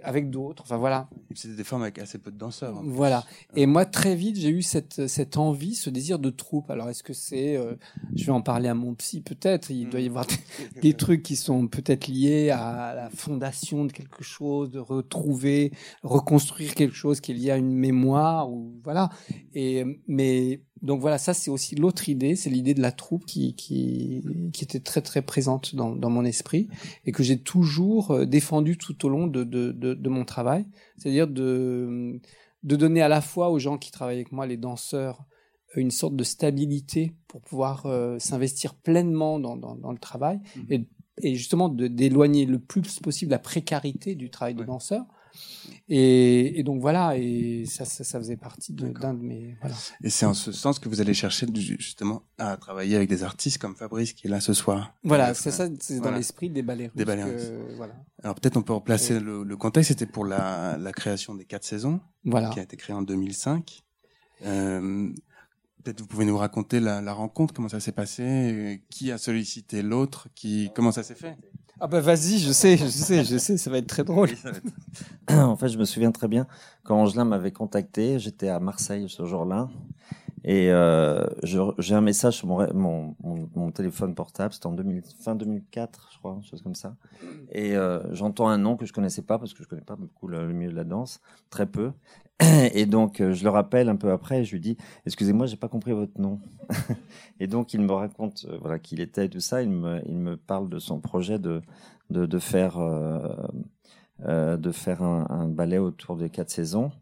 avec, 0.04 0.30
d'autres. 0.30 0.64
Enfin 0.64 0.78
voilà. 0.78 1.10
C'était 1.34 1.56
des 1.56 1.64
formes 1.64 1.84
avec 1.84 2.00
assez 2.00 2.18
peu 2.18 2.32
de 2.32 2.38
danseurs. 2.38 2.82
Voilà. 2.84 3.24
Et 3.56 3.66
moi 3.66 3.86
très 3.86 4.16
vite 4.16 4.38
j'ai 4.38 4.50
eu 4.50 4.62
cette 4.62 5.08
cette 5.08 5.38
envie, 5.38 5.76
ce 5.76 5.90
désir 5.90 6.20
de 6.20 6.30
troupe. 6.30 6.70
Alors 6.70 6.90
est-ce 6.90 7.04
que 7.04 7.14
c'est, 7.14 7.56
euh, 7.56 7.76
je 8.16 8.26
vais 8.26 8.32
en 8.32 8.42
parler 8.42 8.70
à 8.70 8.74
mon 8.74 8.96
psy 8.96 9.22
peut-être. 9.22 9.70
Il 9.70 9.90
doit 9.90 10.02
y 10.02 10.08
avoir 10.08 10.26
des, 10.82 10.94
trucs 10.94 11.24
qui 11.24 11.36
sont 11.36 11.68
peut-être 11.68 12.08
liés 12.08 12.50
à 12.50 12.94
la 12.96 13.10
fondation 13.10 13.86
de 13.86 13.92
quelque 13.92 14.24
chose, 14.24 14.72
de 14.72 14.80
retrouver, 14.80 15.72
reconstruire 16.04 16.76
quelque 16.76 16.96
chose 16.96 17.22
qui 17.22 17.32
est 17.32 17.36
lié 17.36 17.52
à 17.52 17.58
une 17.58 17.74
mémoire 17.74 18.52
ou 18.52 18.80
voilà. 18.84 19.10
Et 19.54 19.84
mais 20.08 20.62
donc 20.82 21.02
voilà, 21.02 21.18
ça 21.18 21.34
c'est 21.34 21.50
aussi 21.50 21.76
l'autre 21.76 22.10
idée, 22.10 22.36
c'est 22.36 22.50
l'idée 22.50 22.74
de 22.74 22.82
la 22.82 22.92
troupe 22.92 23.26
qui, 23.26 23.56
qui, 23.56 24.24
qui 24.54 24.64
était 24.64 24.80
très 24.80 25.02
très 25.02 25.22
présente 25.22 25.76
dans, 25.76 25.96
dans 25.96 26.10
mon 26.10 26.26
esprit 26.26 26.68
et 27.06 27.12
que 27.12 27.24
j'ai 27.24 27.40
toujours 27.40 28.12
euh, 28.12 28.26
défendu 28.26 28.78
tout 28.78 29.06
au 29.06 29.10
long 29.10 29.28
de, 29.28 29.44
de, 29.44 29.72
de, 29.72 29.94
de 29.94 30.10
mon 30.10 30.26
travail, 30.26 30.66
c'est-à-dire 30.98 31.28
de, 31.28 32.20
de 32.64 32.76
donner 32.76 33.02
à 33.02 33.08
la 33.08 33.22
fois 33.22 33.50
aux 33.50 33.60
gens 33.60 33.78
qui 33.78 33.92
travaillent 33.92 34.18
avec 34.18 34.32
moi, 34.32 34.46
les 34.46 34.58
danseurs, 34.58 35.26
une 35.76 35.92
sorte 35.92 36.16
de 36.16 36.24
stabilité 36.24 37.14
pour 37.28 37.42
pouvoir 37.42 37.86
euh, 37.86 38.18
s'investir 38.20 38.74
pleinement 38.74 39.40
dans, 39.40 39.56
dans, 39.56 39.76
dans, 39.76 39.92
le 39.92 39.98
travail 39.98 40.40
mmh. 40.56 40.62
et, 40.74 40.88
et 41.22 41.36
justement 41.36 41.70
d'éloigner 41.70 42.46
le 42.46 42.60
plus 42.60 43.00
possible 43.00 43.32
la 43.32 43.40
précarité 43.40 44.16
du 44.16 44.30
travail 44.30 44.56
de 44.56 44.64
danseur 44.64 45.06
Et, 45.90 46.60
et 46.60 46.64
donc 46.64 46.82
voilà, 46.82 47.16
et 47.18 47.64
ça, 47.66 47.86
ça, 47.86 48.04
ça 48.04 48.20
faisait 48.20 48.36
partie 48.36 48.74
de- 48.74 48.90
d'un 48.90 49.14
de, 49.14 49.22
mes 49.24 49.56
voilà. 49.62 49.76
Et 50.04 50.10
c'est 50.10 50.26
en 50.26 50.34
ce 50.34 50.52
sens 50.52 50.80
que 50.80 50.90
vous 50.90 51.00
allez 51.00 51.14
chercher 51.14 51.46
justement 51.54 52.24
à 52.38 52.58
travailler 52.58 52.96
avec 52.98 53.08
des 53.08 53.24
artistes 53.24 53.58
comme 53.58 53.76
Fabrice 53.76 54.12
qui 54.14 54.28
est 54.28 54.30
là 54.30 54.42
ce 54.42 54.54
soir. 54.54 54.94
Voilà, 55.04 55.34
c'est 55.34 55.52
ça, 55.52 55.68
c'est 55.80 55.96
dans 55.96 56.02
voilà. 56.04 56.18
l'esprit 56.18 56.50
des 56.50 56.62
ballets 56.62 56.88
russes. 56.88 56.96
Des 56.96 57.06
ballets 57.06 57.24
que- 57.24 57.30
russes. 57.30 57.52
voilà. 57.78 57.96
Alors 58.22 58.36
peut-être 58.36 58.58
on 58.58 58.64
peut 58.64 58.74
replacer 58.74 59.20
le, 59.22 59.44
le 59.44 59.58
contexte. 59.58 59.90
C'était 59.90 60.06
pour 60.06 60.26
la, 60.26 60.78
la 60.78 60.92
création 60.92 61.36
des 61.36 61.46
quatre 61.46 61.64
saisons 61.64 62.02
Voilà. 62.26 62.50
qui 62.50 62.60
a 62.60 62.64
été 62.64 62.76
créée 62.76 62.96
en 62.96 63.02
2005. 63.02 63.82
Euh, 64.46 65.10
peut-être 65.84 66.02
vous 66.02 66.08
pouvez 66.08 66.26
nous 66.26 66.38
raconter 66.38 66.80
la, 66.82 67.02
la 67.02 67.14
rencontre, 67.14 67.54
comment 67.54 67.70
ça 67.70 67.80
s'est 67.80 67.92
passé, 67.94 68.84
qui 68.90 69.12
a 69.12 69.18
sollicité 69.18 69.82
l'autre, 69.82 70.28
qui 70.36 70.70
comment 70.76 70.92
ça 70.92 71.02
s'est 71.04 71.16
fait? 71.16 71.38
Ah 71.80 71.88
bah 71.88 72.00
vas-y, 72.00 72.40
je 72.40 72.52
sais, 72.52 72.76
je 72.76 72.88
sais, 72.88 73.24
je 73.24 73.38
sais, 73.38 73.58
ça 73.58 73.70
va 73.70 73.78
être 73.78 73.88
très 73.88 74.04
drôle. 74.04 74.30
en 75.30 75.56
fait, 75.56 75.70
je 75.70 75.78
me 75.78 75.86
souviens 75.86 76.12
très 76.12 76.28
bien 76.28 76.48
quand 76.84 77.00
Angelin 77.00 77.26
m'avait 77.26 77.52
contacté, 77.52 78.18
j'étais 78.18 78.48
à 78.48 78.60
Marseille 78.60 79.08
ce 79.10 79.26
jour-là, 79.26 79.70
et 80.48 80.72
euh, 80.72 81.26
j'ai 81.44 81.94
un 81.94 82.00
message 82.00 82.36
sur 82.36 82.48
mon, 82.48 83.72
téléphone 83.72 84.16
portable, 84.16 84.54
c'était 84.54 84.68
en 84.68 84.72
2000, 84.72 85.04
fin 85.20 85.36
2004, 85.36 86.10
je 86.14 86.18
crois, 86.20 86.36
une 86.38 86.44
chose 86.44 86.62
comme 86.62 86.74
ça, 86.74 86.96
et 87.52 87.76
euh, 87.76 88.02
j'entends 88.14 88.48
un 88.48 88.58
nom 88.58 88.78
que 88.78 88.86
je 88.86 88.94
connaissais 88.94 89.24
pas 89.24 89.38
parce 89.40 89.54
que 89.54 89.62
je 89.62 89.68
connais 89.68 89.82
pas 89.82 89.98
beaucoup 89.98 90.30
le, 90.30 90.48
milieu 90.54 90.72
de 90.72 90.78
la 90.78 90.86
danse, 90.86 91.20
très 91.50 91.66
peu, 91.66 91.92
et 92.40 92.86
donc 92.86 93.20
euh, 93.20 93.34
je 93.34 93.44
le 93.44 93.50
rappelle 93.50 93.90
un 93.90 93.98
peu 93.98 94.10
après, 94.10 94.46
je 94.46 94.54
lui 94.54 94.62
dis, 94.62 94.78
excusez-moi, 95.06 95.48
j'ai 95.48 95.58
pas 95.58 95.68
compris 95.68 95.92
votre 95.92 96.18
nom, 96.18 96.40
et 97.42 97.48
donc 97.48 97.74
il 97.74 97.82
me 97.82 97.92
raconte 97.92 98.48
voilà 98.62 98.80
qui 98.80 98.96
il 98.96 99.02
était 99.02 99.26
et 99.26 99.30
tout 99.30 99.42
ça, 99.42 99.62
il 99.62 99.70
me, 99.70 100.02
il 100.08 100.16
me 100.16 100.38
parle 100.38 100.70
de 100.70 100.80
son 100.80 101.02
projet 101.02 101.40
de 101.40 101.62
de, 102.10 102.26
de 102.26 102.40
faire 102.40 102.80
de 104.20 104.72
faire 104.72 105.04
un 105.04 105.50
ballet 105.50 105.78
autour 105.78 106.16
des 106.16 106.30
quatre 106.30 106.52
saisons. 106.52 106.94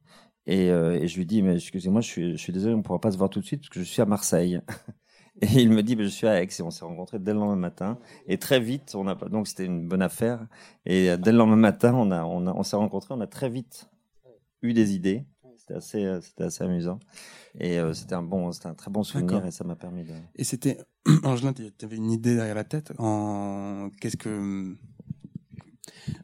Et, 0.48 0.70
euh, 0.70 1.00
et 1.00 1.08
je 1.08 1.18
lui 1.18 1.25
dis, 1.25 1.42
mais 1.42 1.56
excusez-moi, 1.56 2.02
je 2.02 2.08
suis, 2.08 2.32
je 2.34 2.38
suis 2.38 2.54
désolé, 2.54 2.74
on 2.74 2.78
ne 2.78 2.84
pourra 2.84 3.00
pas 3.00 3.12
se 3.12 3.18
voir 3.18 3.30
tout 3.30 3.40
de 3.40 3.46
suite 3.46 3.62
parce 3.62 3.70
que 3.70 3.80
je 3.80 3.86
suis 3.86 4.02
à 4.02 4.06
Marseille. 4.06 4.62
Et 5.42 5.62
il 5.62 5.70
me 5.70 5.84
dit, 5.84 5.96
ben, 5.96 6.04
je 6.04 6.10
suis 6.10 6.28
à 6.28 6.42
Aix 6.42 6.48
et 6.48 6.62
on 6.62 6.72
s'est 6.72 6.86
rencontrés 6.86 7.20
dès 7.20 7.34
le 7.34 7.40
lendemain 7.40 7.56
matin. 7.58 8.00
Et 8.28 8.38
très 8.38 8.60
vite, 8.60 8.94
on 8.96 9.06
a 9.08 9.16
donc 9.16 9.48
c'était 9.48 9.66
une 9.66 9.88
bonne 9.88 10.02
affaire. 10.02 10.48
Et 10.86 11.10
euh, 11.10 11.18
dès 11.18 11.32
le 11.34 11.38
lendemain 11.38 11.58
matin, 11.58 11.94
on 11.94 12.10
a, 12.12 12.24
on 12.24 12.48
a, 12.48 12.54
on 12.54 12.64
s'est 12.64 12.78
rencontrés, 12.78 13.14
on 13.14 13.22
a 13.22 13.28
très 13.28 13.50
vite 13.50 13.90
eu 14.62 14.74
des 14.74 14.96
idées. 14.96 15.25
C'était 15.58 15.74
assez, 15.74 16.06
euh, 16.06 16.22
c'était 16.22 16.44
assez 16.46 16.64
amusant. 16.64 17.00
Et 17.60 17.80
euh, 17.80 17.94
c'était 17.94 18.16
un 18.16 18.22
bon, 18.22 18.52
c'était 18.52 18.68
un 18.68 18.75
très 18.75 18.92
bon 18.92 19.04
souvenir 19.04 19.34
D'accord. 19.34 19.48
et 19.48 19.52
ça 19.52 19.66
m'a 19.66 19.75
permis 19.75 20.04
de. 20.04 20.14
Et 20.36 20.46
c'était 20.46 20.78
Angelin, 21.24 21.54
tu 21.54 21.70
avais 21.84 21.98
une 21.98 22.12
idée 22.12 22.36
derrière 22.36 22.56
la 22.56 22.64
tête. 22.64 22.94
En 22.98 23.90
qu'est-ce 24.00 24.18
que 24.18 24.78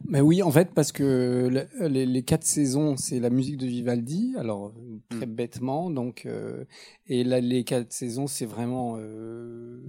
Mais 0.04 0.20
oui, 0.20 0.42
en 0.42 0.50
fait, 0.50 0.72
parce 0.74 0.92
que 0.92 1.48
le- 1.50 1.88
les, 1.88 2.06
les 2.06 2.22
quatre 2.22 2.44
saisons, 2.44 2.96
c'est 2.96 3.20
la 3.20 3.30
musique 3.30 3.56
de 3.56 3.66
Vivaldi, 3.66 4.34
alors 4.36 4.72
très 5.10 5.26
bêtement, 5.26 5.90
donc 5.90 6.26
euh, 6.26 6.64
et 7.06 7.24
là 7.24 7.40
les 7.40 7.64
quatre 7.64 7.92
saisons, 7.92 8.26
c'est 8.26 8.46
vraiment, 8.46 8.96
euh, 8.98 9.80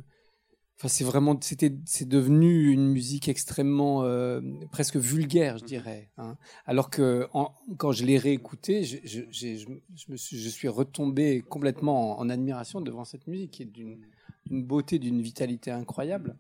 enfin 0.78 0.88
c'est 0.88 1.04
vraiment, 1.04 1.38
c'était, 1.42 1.74
c'est 1.86 2.08
devenu 2.08 2.72
une 2.72 2.88
musique 2.88 3.28
extrêmement 3.28 4.04
euh, 4.04 4.42
presque 4.72 4.96
vulgaire, 4.98 5.58
je 5.58 5.66
dirais. 5.66 6.10
hein. 6.18 6.38
Alors 6.66 6.90
que 6.90 7.28
en- 7.34 7.52
quand 7.78 7.92
je 7.92 8.06
l'ai 8.06 8.18
réécouté, 8.18 8.84
je, 8.84 9.68
me 10.10 10.18
suis, 10.18 10.38
je 10.40 10.50
suis 10.50 10.68
retombé 10.68 11.42
complètement 11.42 12.20
en, 12.20 12.26
en 12.26 12.30
admiration 12.30 12.82
devant 12.82 13.06
cette 13.06 13.28
musique 13.28 13.52
qui 13.52 13.64
est 13.64 13.72
d'une 13.72 14.00
beauté, 14.50 15.00
d'une 15.00 15.22
vitalité 15.22 15.72
incroyable. 15.72 16.36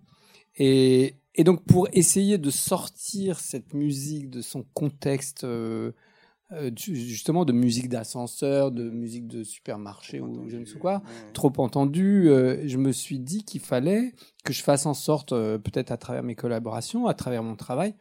Et, 0.57 1.15
et 1.35 1.43
donc 1.43 1.63
pour 1.65 1.87
essayer 1.93 2.37
de 2.37 2.49
sortir 2.49 3.39
cette 3.39 3.73
musique 3.73 4.29
de 4.29 4.41
son 4.41 4.63
contexte 4.73 5.43
euh, 5.43 5.91
euh, 6.51 6.69
justement 6.75 7.45
de 7.45 7.53
musique 7.53 7.89
d'ascenseur, 7.89 8.71
de 8.71 8.89
musique 8.89 9.27
de 9.27 9.43
supermarché 9.43 10.19
ou 10.19 10.47
je 10.49 10.57
ne 10.57 10.65
sais 10.65 10.77
quoi, 10.77 11.01
trop 11.33 11.53
entendu, 11.57 12.29
euh, 12.29 12.67
je 12.67 12.77
me 12.77 12.91
suis 12.91 13.19
dit 13.19 13.43
qu'il 13.43 13.61
fallait 13.61 14.13
que 14.43 14.53
je 14.53 14.61
fasse 14.61 14.85
en 14.85 14.93
sorte, 14.93 15.29
peut-être 15.31 15.91
à 15.91 15.97
travers 15.97 16.21
mes 16.21 16.35
collaborations, 16.35 17.07
à 17.07 17.13
travers 17.13 17.41
mon 17.41 17.55
travail, 17.55 17.95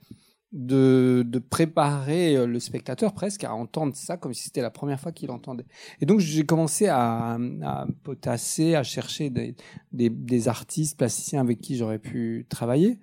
de, 0.52 1.24
de 1.26 1.38
préparer 1.38 2.36
euh, 2.36 2.46
le 2.46 2.60
spectateur 2.60 3.14
presque 3.14 3.44
à 3.44 3.54
entendre 3.54 3.96
ça 3.96 4.18
comme 4.18 4.34
si 4.34 4.44
c'était 4.44 4.60
la 4.60 4.70
première 4.70 5.00
fois 5.00 5.10
qu'il 5.10 5.30
entendait. 5.30 5.64
Et 6.00 6.06
donc 6.06 6.20
j'ai 6.20 6.44
commencé 6.44 6.88
à, 6.88 7.38
potasser, 8.02 8.74
à 8.74 8.82
chercher 8.82 9.30
des, 9.30 9.54
des, 9.92 10.10
des 10.10 10.48
artistes 10.48 10.98
plasticiens 10.98 11.40
avec 11.40 11.60
qui 11.60 11.76
j'aurais 11.76 11.98
pu 11.98 12.44
travailler. 12.50 12.98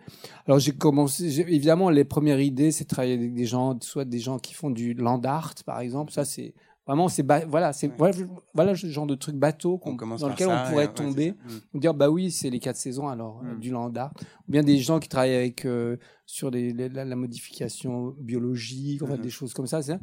Alors 0.46 0.60
j'ai 0.60 0.74
commencé, 0.74 1.40
évidemment 1.40 1.90
les 1.90 2.06
premières 2.06 2.40
idées, 2.40 2.72
c'est 2.72 2.84
de 2.84 2.90
travailler 2.90 3.16
avec 3.16 3.34
des 3.34 3.46
gens, 3.46 3.80
soit 3.82 4.06
des 4.06 4.20
gens 4.20 4.38
qui 4.38 4.54
font 4.54 4.70
du 4.70 4.94
land 4.94 5.22
art 5.24 5.56
par 5.66 5.80
exemple, 5.80 6.12
ça 6.12 6.26
c'est 6.26 6.54
vraiment 6.90 7.08
c'est 7.08 7.24
ba- 7.24 7.46
voilà 7.46 7.72
c'est 7.74 7.88
Ouais. 7.88 7.94
voilà, 7.98 8.18
voilà 8.54 8.72
le 8.72 8.78
genre 8.78 9.06
de 9.08 9.16
truc 9.16 9.36
bateau 9.36 9.78
qu'on- 9.78 9.92
On 9.92 10.16
dans 10.18 10.28
lequel 10.30 10.48
ça, 10.48 10.64
on 10.66 10.70
pourrait 10.70 10.88
ouais, 10.88 10.94
tomber. 10.94 11.34
Mm. 11.74 11.80
dire 11.80 11.94
bah 11.94 12.10
oui 12.10 12.32
c'est 12.32 12.50
les 12.50 12.60
quatre 12.60 12.78
saisons 12.78 13.08
alors 13.08 13.42
euh, 13.46 13.56
Mm. 13.56 13.60
du 13.60 13.70
land 13.70 13.94
art 13.96 14.12
ou 14.48 14.52
bien 14.52 14.64
des 14.64 14.78
gens 14.80 15.00
qui 15.00 15.08
travaillent 15.08 15.36
avec 15.36 15.66
euh, 15.66 15.98
sur 16.26 16.50
les, 16.52 16.74
les- 16.74 16.90
la, 16.90 17.06
la 17.06 17.16
modification 17.16 18.16
biologique 18.20 19.02
enfin 19.04 19.16
Mhm. 19.18 19.22
des 19.22 19.30
choses 19.30 19.54
comme 19.54 19.68
ça 19.68 19.82
c'est 19.82 20.00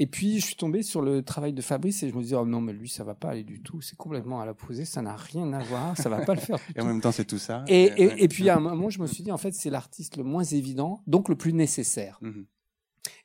et 0.00 0.06
puis 0.06 0.38
je 0.38 0.44
suis 0.46 0.54
tombé 0.54 0.82
sur 0.84 1.02
le 1.02 1.22
travail 1.22 1.52
de 1.52 1.60
Fabrice 1.60 2.02
et 2.04 2.08
je 2.10 2.14
me 2.14 2.22
dis 2.22 2.34
oh 2.34 2.44
non 2.46 2.60
mais 2.60 2.72
lui 2.72 2.88
ça 2.88 3.02
va 3.04 3.14
pas 3.14 3.30
aller 3.30 3.42
du 3.42 3.62
tout 3.62 3.80
c'est 3.80 3.96
complètement 3.96 4.40
à 4.40 4.46
l'opposé 4.46 4.84
ça 4.84 5.02
n'a 5.02 5.16
rien 5.16 5.52
à 5.52 5.58
voir 5.64 5.96
ça 5.96 6.08
va 6.08 6.20
pas 6.24 6.34
le 6.34 6.40
faire 6.40 6.58
Et 6.76 6.80
en 6.80 6.84
même 6.84 7.00
temps, 7.00 7.10
c'est 7.10 7.24
tout 7.24 7.38
ça. 7.38 7.64
et, 7.66 7.90
et, 7.96 8.06
ouais. 8.06 8.14
et 8.22 8.28
puis 8.28 8.48
à 8.48 8.56
un 8.56 8.60
moment 8.60 8.90
je 8.90 9.00
me 9.00 9.06
suis 9.06 9.24
dit 9.24 9.32
en 9.32 9.38
fait 9.38 9.52
c'est 9.54 9.70
l'artiste 9.70 10.16
le 10.16 10.24
moins 10.24 10.44
évident 10.44 11.02
donc 11.08 11.28
le 11.28 11.34
plus 11.36 11.52
nécessaire 11.52 12.18
Mhm. 12.22 12.44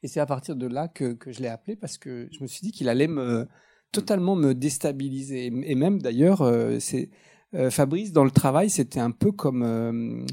Et 0.02 0.08
c'est 0.08 0.20
à 0.20 0.26
partir 0.26 0.56
de 0.56 0.68
là 0.68 0.88
que, 0.88 1.14
que 1.14 1.32
je 1.32 1.42
l'ai 1.42 1.48
appelé 1.48 1.76
parce 1.76 1.98
que 1.98 2.28
je 2.32 2.42
me 2.42 2.48
suis 2.48 2.62
dit 2.62 2.72
qu'il 2.72 2.90
allait 2.90 3.08
me 3.08 3.48
totalement 3.94 4.36
me 4.36 4.54
déstabiliser. 4.54 5.46
Et 5.46 5.76
même 5.76 6.02
d'ailleurs, 6.02 6.42
euh, 6.42 6.80
c'est 6.80 7.10
euh, 7.56 7.70
Fabrice 7.70 8.12
dans 8.12 8.26
le 8.26 8.32
travail, 8.32 8.70
c'était 8.70 9.00
un 9.00 9.12
peu 9.12 9.32
comme 9.32 9.64
euh, 9.64 10.26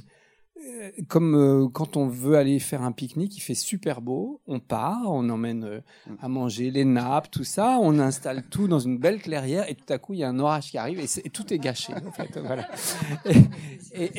comme 1.08 1.34
euh, 1.34 1.68
quand 1.68 1.96
on 1.96 2.06
veut 2.06 2.36
aller 2.36 2.58
faire 2.58 2.82
un 2.82 2.92
pique-nique, 2.92 3.36
il 3.36 3.40
fait 3.40 3.54
super 3.54 4.00
beau, 4.00 4.40
on 4.46 4.60
part, 4.60 5.02
on 5.06 5.28
emmène 5.30 5.64
euh, 5.64 5.80
à 6.20 6.28
manger 6.28 6.70
les 6.70 6.84
nappes, 6.84 7.30
tout 7.30 7.44
ça, 7.44 7.78
on 7.80 7.98
installe 7.98 8.42
tout 8.50 8.68
dans 8.68 8.78
une 8.78 8.98
belle 8.98 9.20
clairière 9.20 9.68
et 9.70 9.74
tout 9.74 9.90
à 9.92 9.98
coup 9.98 10.14
il 10.14 10.20
y 10.20 10.24
a 10.24 10.28
un 10.28 10.38
orage 10.38 10.70
qui 10.70 10.78
arrive 10.78 11.00
et, 11.00 11.30
tout 11.30 11.52
est 11.52 11.58
gâché. 11.58 11.92
En 12.06 12.12
fait, 12.12 12.38
voilà. 12.44 12.66
Et, 13.94 14.04
et- 14.04 14.10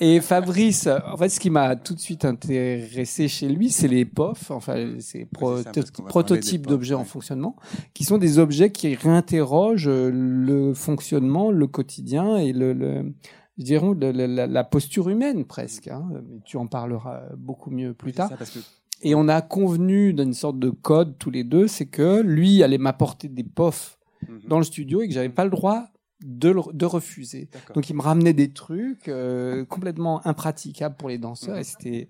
et- 0.00 0.16
et 0.16 0.20
Fabrice, 0.20 0.88
en 1.06 1.16
fait, 1.16 1.28
ce 1.28 1.40
qui 1.40 1.50
m'a 1.50 1.76
tout 1.76 1.94
de 1.94 2.00
suite 2.00 2.24
intéressé 2.24 3.28
chez 3.28 3.48
lui, 3.48 3.70
c'est 3.70 3.88
les 3.88 4.04
POF, 4.04 4.50
enfin, 4.50 4.94
ces 5.00 5.24
pro- 5.26 5.62
ça, 5.62 5.72
prototypes 6.08 6.66
d'objets 6.66 6.94
en 6.94 7.04
fonctionnement, 7.04 7.56
qui 7.94 8.04
sont 8.04 8.18
des 8.18 8.38
objets 8.38 8.70
qui 8.70 8.94
réinterrogent 8.94 9.88
euh, 9.88 10.10
le 10.12 10.74
fonctionnement, 10.74 11.50
le 11.50 11.66
quotidien 11.66 12.36
et 12.36 12.52
le, 12.52 12.72
le 12.72 13.12
je 13.60 13.64
dirais, 13.64 13.86
la, 14.26 14.46
la 14.48 14.64
posture 14.64 15.08
humaine 15.08 15.44
presque. 15.44 15.86
hein. 15.88 16.04
Mais 16.12 16.40
tu 16.44 16.56
en 16.56 16.66
parleras 16.66 17.22
beaucoup 17.36 17.70
mieux 17.70 17.94
plus 17.94 18.08
Oui, 18.08 18.14
tard. 18.14 18.28
ça, 18.30 18.36
parce 18.36 18.50
que 18.50 18.58
Et 19.02 19.14
on 19.14 19.28
a 19.28 19.40
convenu 19.42 20.12
d'une 20.12 20.34
sorte 20.34 20.58
de 20.58 20.70
code 20.70 21.16
tous 21.18 21.30
les 21.30 21.44
deux, 21.44 21.68
c'est 21.68 21.86
que 21.86 22.20
lui 22.22 22.62
allait 22.62 22.78
m'apporter 22.78 23.28
des 23.28 23.44
POF 23.44 23.98
Mhm. 24.28 24.40
dans 24.48 24.58
le 24.58 24.64
studio 24.64 25.00
et 25.00 25.08
que 25.08 25.14
j'avais 25.14 25.30
pas 25.30 25.44
le 25.44 25.50
droit 25.50 25.86
de, 26.22 26.50
le- 26.50 26.60
de 26.74 26.84
refuser. 26.84 27.48
Donc 27.74 27.88
il 27.88 27.96
me 27.96 28.02
ramenait 28.02 28.34
des 28.34 28.50
trucs 28.52 29.08
euh, 29.08 29.64
complètement 29.64 30.20
impraticables 30.26 30.94
pour 30.96 31.08
les 31.08 31.16
danseurs 31.16 31.56
et 31.56 31.64
c'était 31.64 32.08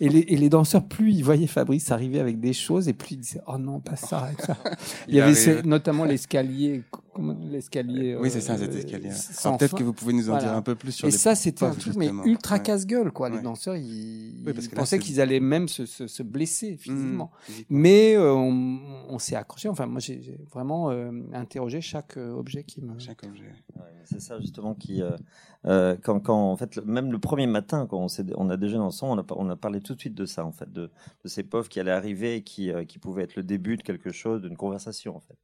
et 0.00 0.08
les, 0.08 0.18
et 0.26 0.36
les 0.36 0.48
danseurs 0.48 0.84
plus 0.88 1.12
ils 1.12 1.22
voyaient 1.22 1.46
Fabrice 1.46 1.92
arriver 1.92 2.18
avec 2.18 2.40
des 2.40 2.52
choses 2.54 2.88
et 2.88 2.92
plus 2.92 3.12
ils 3.12 3.18
disaient 3.20 3.40
oh 3.46 3.58
non 3.58 3.78
pas 3.78 3.94
ça. 3.94 4.28
et. 4.32 4.42
Il 5.06 5.14
y 5.14 5.20
avait 5.20 5.62
notamment 5.62 6.04
l'escalier 6.04 6.82
l'escalier 7.18 8.16
Oui, 8.18 8.30
c'est 8.30 8.40
ça, 8.40 8.54
euh, 8.54 8.58
cet 8.58 8.74
escalier. 8.74 9.10
Peut-être 9.58 9.76
que 9.76 9.82
vous 9.82 9.92
pouvez 9.92 10.12
nous 10.12 10.28
en 10.28 10.32
Voilà. 10.32 10.44
dire 10.48 10.52
un 10.56 10.62
peu 10.62 10.74
plus 10.74 10.92
sur 10.92 11.08
et 11.08 11.10
les 11.10 11.16
ça, 11.16 11.34
c'était 11.34 11.64
un 11.64 11.70
truc 11.74 11.94
mais 11.96 12.10
ultra 12.24 12.56
Ouais. 12.56 12.62
casse-gueule, 12.62 13.12
quoi. 13.12 13.28
Les 13.28 13.36
Ouais. 13.36 13.42
danseurs, 13.42 13.76
ils, 13.76 14.42
Oui, 14.46 14.52
parce 14.52 14.66
ils 14.66 14.70
que 14.70 14.74
là, 14.76 14.80
pensaient 14.82 14.98
qu'ils 14.98 15.20
allaient 15.20 15.40
même 15.40 15.68
se, 15.68 15.86
se, 15.86 16.06
se 16.06 16.22
blesser 16.22 16.76
physiquement. 16.76 17.30
Mmh. 17.48 17.52
Mais 17.70 18.14
euh, 18.16 18.32
on, 18.32 18.80
on 19.08 19.18
s'est 19.18 19.36
accroché. 19.36 19.68
Enfin, 19.68 19.86
moi, 19.86 20.00
j'ai 20.00 20.38
vraiment 20.50 20.90
euh, 20.90 21.10
interrogé 21.32 21.80
chaque 21.80 22.16
objet 22.16 22.64
qui 22.64 22.80
me. 22.80 22.98
Chaque 22.98 23.24
objet. 23.24 23.42
Ouais, 23.76 23.82
mais 23.94 24.04
c'est 24.04 24.20
ça 24.20 24.40
justement 24.40 24.74
qui, 24.74 25.02
euh, 25.64 25.96
quand, 26.02 26.20
quand 26.20 26.50
en 26.52 26.56
fait, 26.56 26.78
même 26.84 27.12
le 27.12 27.18
premier 27.18 27.46
matin, 27.46 27.86
quand 27.88 27.98
on, 27.98 28.08
s'est- 28.08 28.24
on 28.36 28.48
a 28.50 28.56
déjeuné 28.56 28.82
ensemble, 28.82 29.12
on 29.12 29.18
a, 29.18 29.24
par- 29.24 29.38
on 29.38 29.48
a 29.50 29.56
parlé 29.56 29.80
tout 29.80 29.94
de 29.94 30.00
suite 30.00 30.14
de 30.14 30.24
ça, 30.26 30.44
en 30.44 30.52
fait, 30.52 30.72
de, 30.72 30.90
de 31.24 31.28
ces 31.28 31.42
pauvres 31.42 31.68
qui 31.68 31.78
allaient 31.80 31.90
arriver 31.90 32.36
et 32.36 32.42
qui, 32.42 32.70
euh, 32.72 32.84
qui 32.84 32.98
pouvaient 32.98 33.22
être 33.24 33.36
le 33.36 33.42
début 33.42 33.76
de 33.76 33.82
quelque 33.82 34.12
chose, 34.12 34.40
d'une 34.42 34.56
conversation, 34.56 35.16
en 35.16 35.20
fait. 35.20 35.36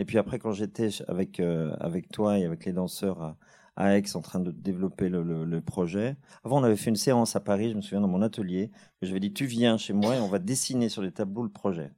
Et 0.00 0.04
puis 0.06 0.16
après, 0.18 0.38
quand 0.38 0.52
j'étais 0.52 0.88
avec, 1.08 1.40
euh, 1.40 1.74
avec 1.78 2.08
toi 2.10 2.38
et 2.38 2.44
avec 2.46 2.64
les 2.64 2.72
danseurs 2.72 3.20
à, 3.22 3.36
à 3.76 3.98
Aix 3.98 4.02
en 4.16 4.20
train 4.22 4.40
de 4.40 4.50
développer 4.50 5.08
le, 5.10 5.22
le, 5.22 5.44
le 5.44 5.60
projet, 5.60 6.16
avant 6.42 6.58
on 6.60 6.64
avait 6.64 6.76
fait 6.76 6.88
une 6.88 6.96
séance 6.96 7.36
à 7.36 7.40
Paris, 7.40 7.70
je 7.70 7.76
me 7.76 7.82
souviens 7.82 8.00
dans 8.00 8.08
mon 8.08 8.22
atelier, 8.22 8.70
que 9.00 9.06
j'avais 9.06 9.20
dit 9.20 9.32
tu 9.32 9.44
viens 9.44 9.76
chez 9.76 9.92
moi 9.92 10.16
et 10.16 10.20
on 10.20 10.28
va 10.28 10.38
dessiner 10.38 10.88
sur 10.88 11.02
les 11.02 11.12
tableaux 11.12 11.42
le 11.42 11.50
projet. 11.50 11.92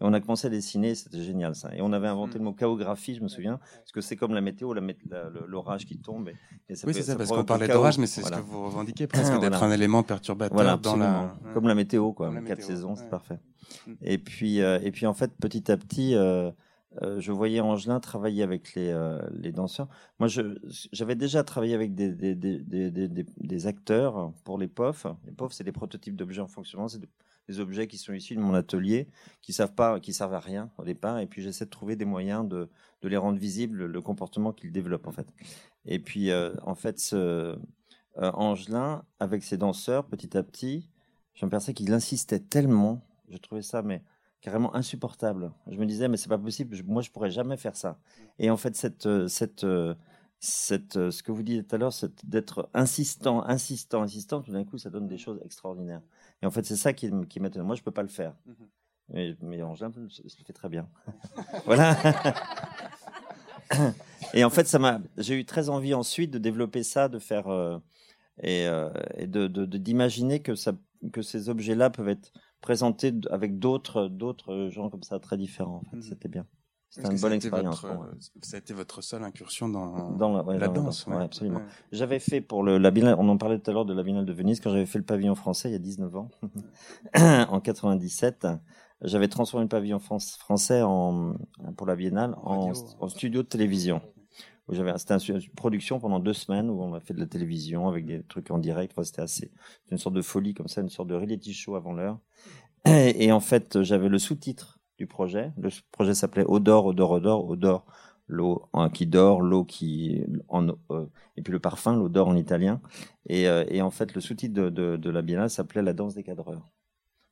Et 0.00 0.04
on 0.04 0.12
a 0.12 0.20
commencé 0.20 0.46
à 0.46 0.50
dessiner, 0.50 0.94
c'était 0.94 1.20
génial 1.20 1.56
ça. 1.56 1.74
Et 1.74 1.82
on 1.82 1.92
avait 1.92 2.06
inventé 2.06 2.38
le 2.38 2.44
mot 2.44 2.52
chaographie, 2.52 3.16
je 3.16 3.20
me 3.20 3.26
souviens, 3.26 3.58
parce 3.78 3.90
que 3.90 4.00
c'est 4.00 4.14
comme 4.14 4.32
la 4.32 4.40
météo, 4.40 4.72
l'orage 5.48 5.86
qui 5.86 5.98
tombe. 5.98 6.28
Et, 6.28 6.36
et 6.68 6.76
ça 6.76 6.86
Oui, 6.86 6.94
c'est 6.94 7.02
ça, 7.02 7.16
parce 7.16 7.28
qu'on 7.30 7.44
parlait 7.44 7.66
d'orage, 7.66 7.98
mais 7.98 8.06
c'est 8.06 8.20
Voilà. 8.20 8.36
ce 8.36 8.42
que 8.42 8.46
vous 8.46 8.64
revendiquez 8.66 9.06
presque 9.08 9.32
Voilà. 9.32 9.40
d'être 9.50 9.60
un 9.64 9.72
élément 9.72 10.04
perturbateur 10.04 10.54
Voilà, 10.54 10.76
dans 10.76 10.94
la. 10.96 11.34
Comme 11.52 11.66
la 11.66 11.74
météo, 11.74 12.12
quoi. 12.12 12.28
La 12.32 12.40
Quatre 12.42 12.58
météo, 12.58 12.66
saisons, 12.68 12.94
c'est 12.94 13.10
parfait. 13.10 13.40
Mm. 13.88 13.92
Et 14.02 14.18
puis, 14.18 14.60
euh, 14.60 14.78
et 14.84 14.92
puis 14.92 15.04
en 15.06 15.14
fait, 15.14 15.32
petit 15.36 15.68
à 15.72 15.76
petit, 15.76 16.14
euh, 16.14 16.52
je 17.00 17.32
voyais 17.32 17.60
Angelin 17.60 18.00
travailler 18.00 18.42
avec 18.42 18.74
les, 18.74 18.92
les 19.32 19.52
danseurs. 19.52 19.88
Moi, 20.18 20.28
j'avais 20.92 21.14
déjà 21.14 21.44
travaillé 21.44 21.74
avec 21.74 21.94
des, 21.94 22.12
des, 22.12 22.34
des, 22.34 23.08
des, 23.20 23.66
acteurs 23.66 24.32
pour 24.44 24.58
les 24.58 24.68
POF. 24.68 25.06
Les 25.24 25.32
POF, 25.32 25.52
c'est 25.52 25.64
des 25.64 25.72
prototypes 25.72 26.16
d'objets 26.16 26.40
en 26.40 26.48
fonctionnement. 26.48 26.88
C'est 26.88 27.00
des, 27.00 27.60
objets 27.60 27.86
qui 27.86 27.96
sont 27.96 28.12
issus 28.12 28.36
de 28.36 28.40
mon 28.40 28.52
atelier, 28.52 29.08
qui 29.40 29.54
savent 29.54 29.74
pas, 29.74 30.00
qui 30.00 30.12
servent 30.12 30.34
à 30.34 30.40
rien 30.40 30.70
au 30.76 30.84
départ. 30.84 31.18
Et 31.18 31.26
puis, 31.26 31.42
j'essaie 31.42 31.64
de 31.64 31.70
trouver 31.70 31.96
des 31.96 32.04
moyens 32.04 32.46
de, 32.46 32.68
de 33.02 33.08
les 33.08 33.16
rendre 33.16 33.38
visibles, 33.38 33.86
le 33.86 34.00
comportement 34.02 34.52
qu'ils 34.52 34.72
développent, 34.72 35.06
en 35.06 35.12
fait. 35.12 35.28
Et 35.86 35.98
puis, 35.98 36.30
en 36.62 36.74
fait, 36.74 36.98
ce, 36.98 37.58
Angelin, 38.16 39.04
avec 39.20 39.42
ses 39.44 39.56
danseurs, 39.56 40.06
petit 40.06 40.36
à 40.36 40.42
petit, 40.42 40.88
je 41.34 41.44
me 41.46 41.50
perçais 41.50 41.72
qu'il 41.72 41.92
insistait 41.92 42.40
tellement. 42.40 43.00
Je 43.28 43.36
trouvais 43.36 43.62
ça, 43.62 43.82
mais 43.82 44.02
carrément 44.40 44.74
insupportable. 44.74 45.52
Je 45.70 45.76
me 45.78 45.86
disais, 45.86 46.08
mais 46.08 46.16
c'est 46.16 46.28
pas 46.28 46.38
possible, 46.38 46.76
je- 46.76 46.82
moi 46.84 47.02
je 47.02 47.10
pourrais 47.10 47.30
jamais 47.30 47.56
faire 47.56 47.76
ça. 47.76 47.98
Et 48.38 48.50
en 48.50 48.56
fait, 48.56 48.76
cette, 48.76 49.06
euh, 49.06 49.28
cette, 49.28 49.64
euh, 49.64 49.94
cette, 50.40 50.96
euh, 50.96 51.10
ce 51.10 51.22
que 51.22 51.32
vous 51.32 51.42
disiez 51.42 51.64
tout 51.64 51.74
à 51.74 51.78
l'heure, 51.78 51.92
c'est 51.92 52.24
d'être 52.24 52.68
insistant, 52.74 53.42
insistant, 53.44 54.02
insistant, 54.02 54.42
tout 54.42 54.52
d'un 54.52 54.64
coup, 54.64 54.78
ça 54.78 54.90
donne 54.90 55.08
des 55.08 55.18
choses 55.18 55.40
extraordinaires. 55.44 56.02
Et 56.42 56.46
en 56.46 56.50
fait, 56.50 56.64
c'est 56.64 56.76
ça 56.76 56.92
qui, 56.92 57.10
qui 57.28 57.40
m'étonne. 57.40 57.62
Moi, 57.62 57.74
je 57.74 57.82
peux 57.82 57.90
pas 57.90 58.02
le 58.02 58.08
faire. 58.08 58.34
Mhm. 58.46 58.54
Mais, 59.10 59.36
mais 59.42 59.62
Angela, 59.62 59.90
je, 59.96 60.22
je 60.28 60.36
le 60.46 60.54
très 60.54 60.68
bien. 60.68 60.88
voilà. 61.64 61.96
et 64.34 64.44
en 64.44 64.50
fait, 64.50 64.66
ça 64.66 64.78
m'a, 64.78 65.00
j'ai 65.16 65.34
eu 65.38 65.44
très 65.44 65.68
envie 65.68 65.94
ensuite 65.94 66.30
de 66.30 66.38
développer 66.38 66.82
ça, 66.82 67.08
de 67.08 67.18
faire 67.18 67.48
euh, 67.48 67.78
et, 68.42 68.66
euh, 68.68 68.90
et 69.16 69.26
de, 69.26 69.46
de- 69.48 69.66
de- 69.66 69.78
d'imaginer 69.78 70.40
que 70.42 70.54
ça, 70.54 70.72
que 71.12 71.22
ces 71.22 71.48
objets-là 71.48 71.90
peuvent 71.90 72.08
être 72.08 72.32
présentés 72.60 73.12
d- 73.12 73.28
avec 73.30 73.58
d'autres, 73.58 74.08
d'autres 74.08 74.68
gens 74.70 74.90
comme 74.90 75.02
ça 75.02 75.18
très 75.20 75.36
différents. 75.36 75.82
En 75.86 75.90
fait, 75.90 75.96
Mhm. 75.96 76.02
c'était 76.02 76.28
bien. 76.28 76.46
C'était 76.90 77.12
une 77.12 77.20
bonne 77.20 77.34
expérience. 77.34 77.82
votre- 77.82 77.94
moi. 77.94 78.08
Ça 78.42 78.56
a 78.56 78.60
été 78.60 78.72
votre 78.72 79.02
seule 79.02 79.22
incursion 79.22 79.68
dans, 79.68 80.12
Dans 80.12 80.32
la, 80.38 80.42
ouais, 80.42 80.58
la 80.58 80.68
dans 80.68 80.84
danse. 80.84 81.06
ouais, 81.06 81.22
absolument. 81.22 81.60
J'avais 81.92 82.18
fait 82.18 82.40
pour 82.40 82.62
le, 82.62 82.78
la 82.78 82.90
Biennale, 82.90 83.16
on 83.18 83.28
en 83.28 83.36
parlait 83.36 83.58
tout 83.58 83.70
à 83.70 83.74
l'heure 83.74 83.84
de 83.84 83.92
la 83.92 84.02
Biennale 84.02 84.24
de 84.24 84.32
Venise, 84.32 84.58
quand 84.60 84.70
j'avais 84.70 84.86
fait 84.86 84.98
le 84.98 85.04
pavillon 85.04 85.34
français 85.34 85.68
il 85.68 85.72
y 85.72 85.74
a 85.74 85.78
19 85.78 86.16
ans, 86.16 86.30
en 87.52 87.60
97. 87.60 88.46
J'avais 89.02 89.28
transformé 89.28 89.64
le 89.64 89.68
pavillon 89.68 89.98
France- 90.00 90.36
français 90.38 90.82
en, 90.82 91.34
pour 91.76 91.86
la 91.86 91.94
Biennale 91.94 92.34
en 92.42 92.72
studio 93.08 93.42
de 93.42 93.48
télévision. 93.48 94.00
J'avais, 94.70 94.96
c'était 94.98 95.16
une 95.16 95.40
production 95.56 95.98
pendant 95.98 96.20
deux 96.20 96.34
semaines 96.34 96.68
où 96.70 96.80
on 96.82 96.94
a 96.94 97.00
fait 97.00 97.14
de 97.14 97.20
la 97.20 97.26
télévision 97.26 97.88
avec 97.88 98.04
des 98.06 98.22
trucs 98.22 98.50
en 98.50 98.58
direct. 98.58 98.92
Enfin, 98.92 99.04
c'était 99.04 99.22
assez, 99.22 99.50
une 99.90 99.98
sorte 99.98 100.14
de 100.14 100.22
folie 100.22 100.54
comme 100.54 100.68
ça, 100.68 100.80
une 100.80 100.90
sorte 100.90 101.08
de 101.08 101.14
reality 101.14 101.54
show 101.54 101.74
avant 101.76 101.92
l'heure. 101.92 102.18
Et, 102.86 103.24
et 103.24 103.32
en 103.32 103.40
fait, 103.40 103.82
j'avais 103.82 104.08
le 104.08 104.18
sous-titre 104.18 104.80
du 104.98 105.06
projet. 105.06 105.52
Le 105.58 105.70
projet 105.92 106.14
s'appelait 106.14 106.44
Odor, 106.46 106.86
Odor, 106.86 107.12
Odor, 107.12 107.48
Odor, 107.48 107.86
l'eau 108.26 108.68
hein, 108.74 108.90
qui 108.90 109.06
dort, 109.06 109.40
l'eau 109.40 109.64
qui 109.64 110.22
en 110.48 110.68
euh, 110.90 111.06
et 111.36 111.42
puis 111.42 111.52
le 111.52 111.60
parfum, 111.60 111.96
l'odeur 111.96 112.28
en 112.28 112.36
italien. 112.36 112.80
Et, 113.26 113.48
euh, 113.48 113.64
et 113.68 113.80
en 113.82 113.90
fait, 113.90 114.14
le 114.14 114.20
sous-titre 114.20 114.54
de, 114.54 114.70
de, 114.70 114.96
de 114.96 115.10
la 115.10 115.22
biennale 115.22 115.50
s'appelait 115.50 115.82
La 115.82 115.92
danse 115.92 116.14
des 116.14 116.24
cadreurs. 116.24 116.72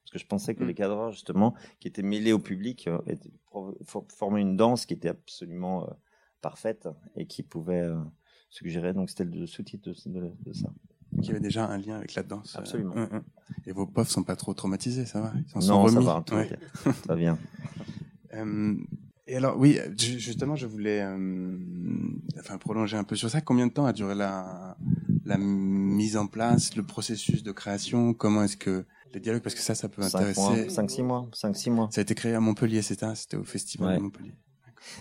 Parce 0.04 0.12
que 0.12 0.18
je 0.18 0.26
pensais 0.26 0.54
que 0.54 0.62
Mm. 0.62 0.68
les 0.68 0.74
cadreurs, 0.74 1.10
justement, 1.10 1.54
qui 1.80 1.88
étaient 1.88 2.02
mêlés 2.02 2.32
au 2.32 2.38
public, 2.38 2.88
euh, 2.88 2.98
formaient 4.08 4.42
une 4.42 4.56
danse 4.56 4.86
qui 4.86 4.94
était 4.94 5.08
absolument 5.08 5.88
parfaite 6.40 6.88
et 7.16 7.26
qui 7.26 7.42
pouvait 7.42 7.82
euh, 7.82 7.96
suggérer. 8.50 8.92
Donc, 8.92 9.10
c'était 9.10 9.24
le 9.24 9.46
sous-titre 9.46 9.90
de, 9.90 10.10
de- 10.20 10.32
de 10.44 10.52
ça. 10.52 10.68
Il 11.18 11.26
y 11.26 11.30
avait 11.30 11.40
déjà 11.40 11.66
un 11.66 11.78
lien 11.78 11.96
avec 11.96 12.14
la 12.14 12.22
danse. 12.22 12.54
euh, 12.56 12.58
Absolument. 12.60 12.94
hum, 12.94 13.08
hum. 13.12 13.22
Et 13.66 13.72
vos 13.72 13.86
pofs 13.86 14.08
sont 14.08 14.22
pas 14.24 14.36
trop 14.36 14.54
traumatisés, 14.54 15.06
ça 15.06 15.20
va? 15.20 15.32
Ils 15.38 15.48
s'en 15.50 15.60
sont 15.60 15.72
non, 15.74 15.88
ça 15.88 15.94
remis? 15.94 16.06
va, 16.06 16.22
tout 16.26 16.34
Ouais. 16.34 16.48
ça 16.84 16.92
va 17.08 17.16
bien. 17.16 17.38
Euh, 18.34 18.74
et 19.28 19.36
alors, 19.36 19.56
oui, 19.58 19.78
ju- 19.96 20.18
justement, 20.18 20.56
je 20.56 20.66
voulais 20.66 21.00
euh, 21.02 21.56
enfin, 22.38 22.58
prolonger 22.58 22.96
un 22.96 23.04
peu 23.04 23.16
sur 23.16 23.30
ça. 23.30 23.40
Combien 23.40 23.66
de 23.66 23.72
temps 23.72 23.86
a 23.86 23.92
duré 23.92 24.14
la, 24.14 24.76
la 25.24 25.38
mise 25.38 26.16
en 26.16 26.26
place, 26.26 26.76
le 26.76 26.82
processus 26.82 27.42
de 27.42 27.52
création? 27.52 28.14
Comment 28.14 28.42
est-ce 28.42 28.56
que 28.56 28.84
les 29.14 29.20
dialogues, 29.20 29.42
parce 29.42 29.54
que 29.54 29.60
ça, 29.62 29.74
ça 29.74 29.88
peut 29.88 30.02
5 30.02 30.36
mois, 30.36 30.50
intéresser. 30.52 30.68
5-6 30.68 31.02
mois, 31.02 31.28
5-6 31.32 31.70
mois. 31.70 31.88
Ça 31.92 32.00
a 32.00 32.02
été 32.02 32.14
créé 32.14 32.34
à 32.34 32.40
Montpellier, 32.40 32.82
c'était 32.82 33.14
c'était 33.14 33.36
au 33.36 33.44
festival 33.44 33.88
Ouais. 33.90 33.96
de 33.96 34.02
Montpellier. 34.02 34.34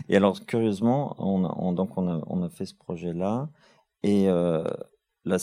Et 0.10 0.16
alors, 0.18 0.46
curieusement, 0.46 1.16
on 1.20 1.74
donc 1.74 1.98
on 1.98 2.08
a, 2.10 2.22
on 2.28 2.44
a 2.44 2.50
fait 2.50 2.66
ce 2.66 2.76
projet-là. 2.76 3.50
Et 4.04 4.30
euh, 4.30 4.64
la, 5.26 5.38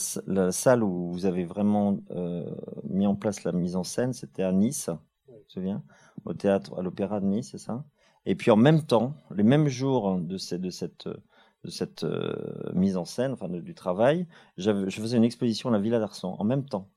salle 0.51 0.83
où 0.83 1.11
vous 1.11 1.25
avez 1.25 1.45
vraiment 1.45 1.97
euh, 2.11 2.45
mis 2.89 3.07
en 3.07 3.15
place 3.15 3.43
la 3.43 3.51
mise 3.51 3.75
en 3.75 3.83
scène, 3.83 4.13
c'était 4.13 4.43
à 4.43 4.51
Nice, 4.51 4.89
tu 5.27 5.33
te 5.47 5.51
souviens? 5.53 5.83
Au 6.25 6.33
théâtre, 6.33 6.77
à 6.79 6.81
l'Opéra 6.81 7.19
de 7.19 7.25
Nice, 7.25 7.49
c'est 7.51 7.57
ça? 7.57 7.83
Et 8.25 8.35
puis 8.35 8.51
en 8.51 8.55
même 8.55 8.83
temps, 8.83 9.13
les 9.35 9.43
mêmes 9.43 9.67
jours 9.67 10.17
de, 10.19 10.37
ces- 10.37 10.59
de 10.59 10.69
cette, 10.69 11.07
de 11.07 11.69
cette 11.69 12.03
euh, 12.05 12.71
mise 12.73 12.95
en 12.97 13.05
scène, 13.05 13.33
enfin 13.33 13.49
de- 13.49 13.59
du 13.59 13.75
travail, 13.75 14.27
je 14.57 14.71
faisais 14.89 15.17
une 15.17 15.25
exposition 15.25 15.69
à 15.69 15.73
la 15.73 15.79
Villa 15.79 15.99
d'Arson, 15.99 16.35
en 16.39 16.43
même 16.45 16.65
temps. 16.65 16.89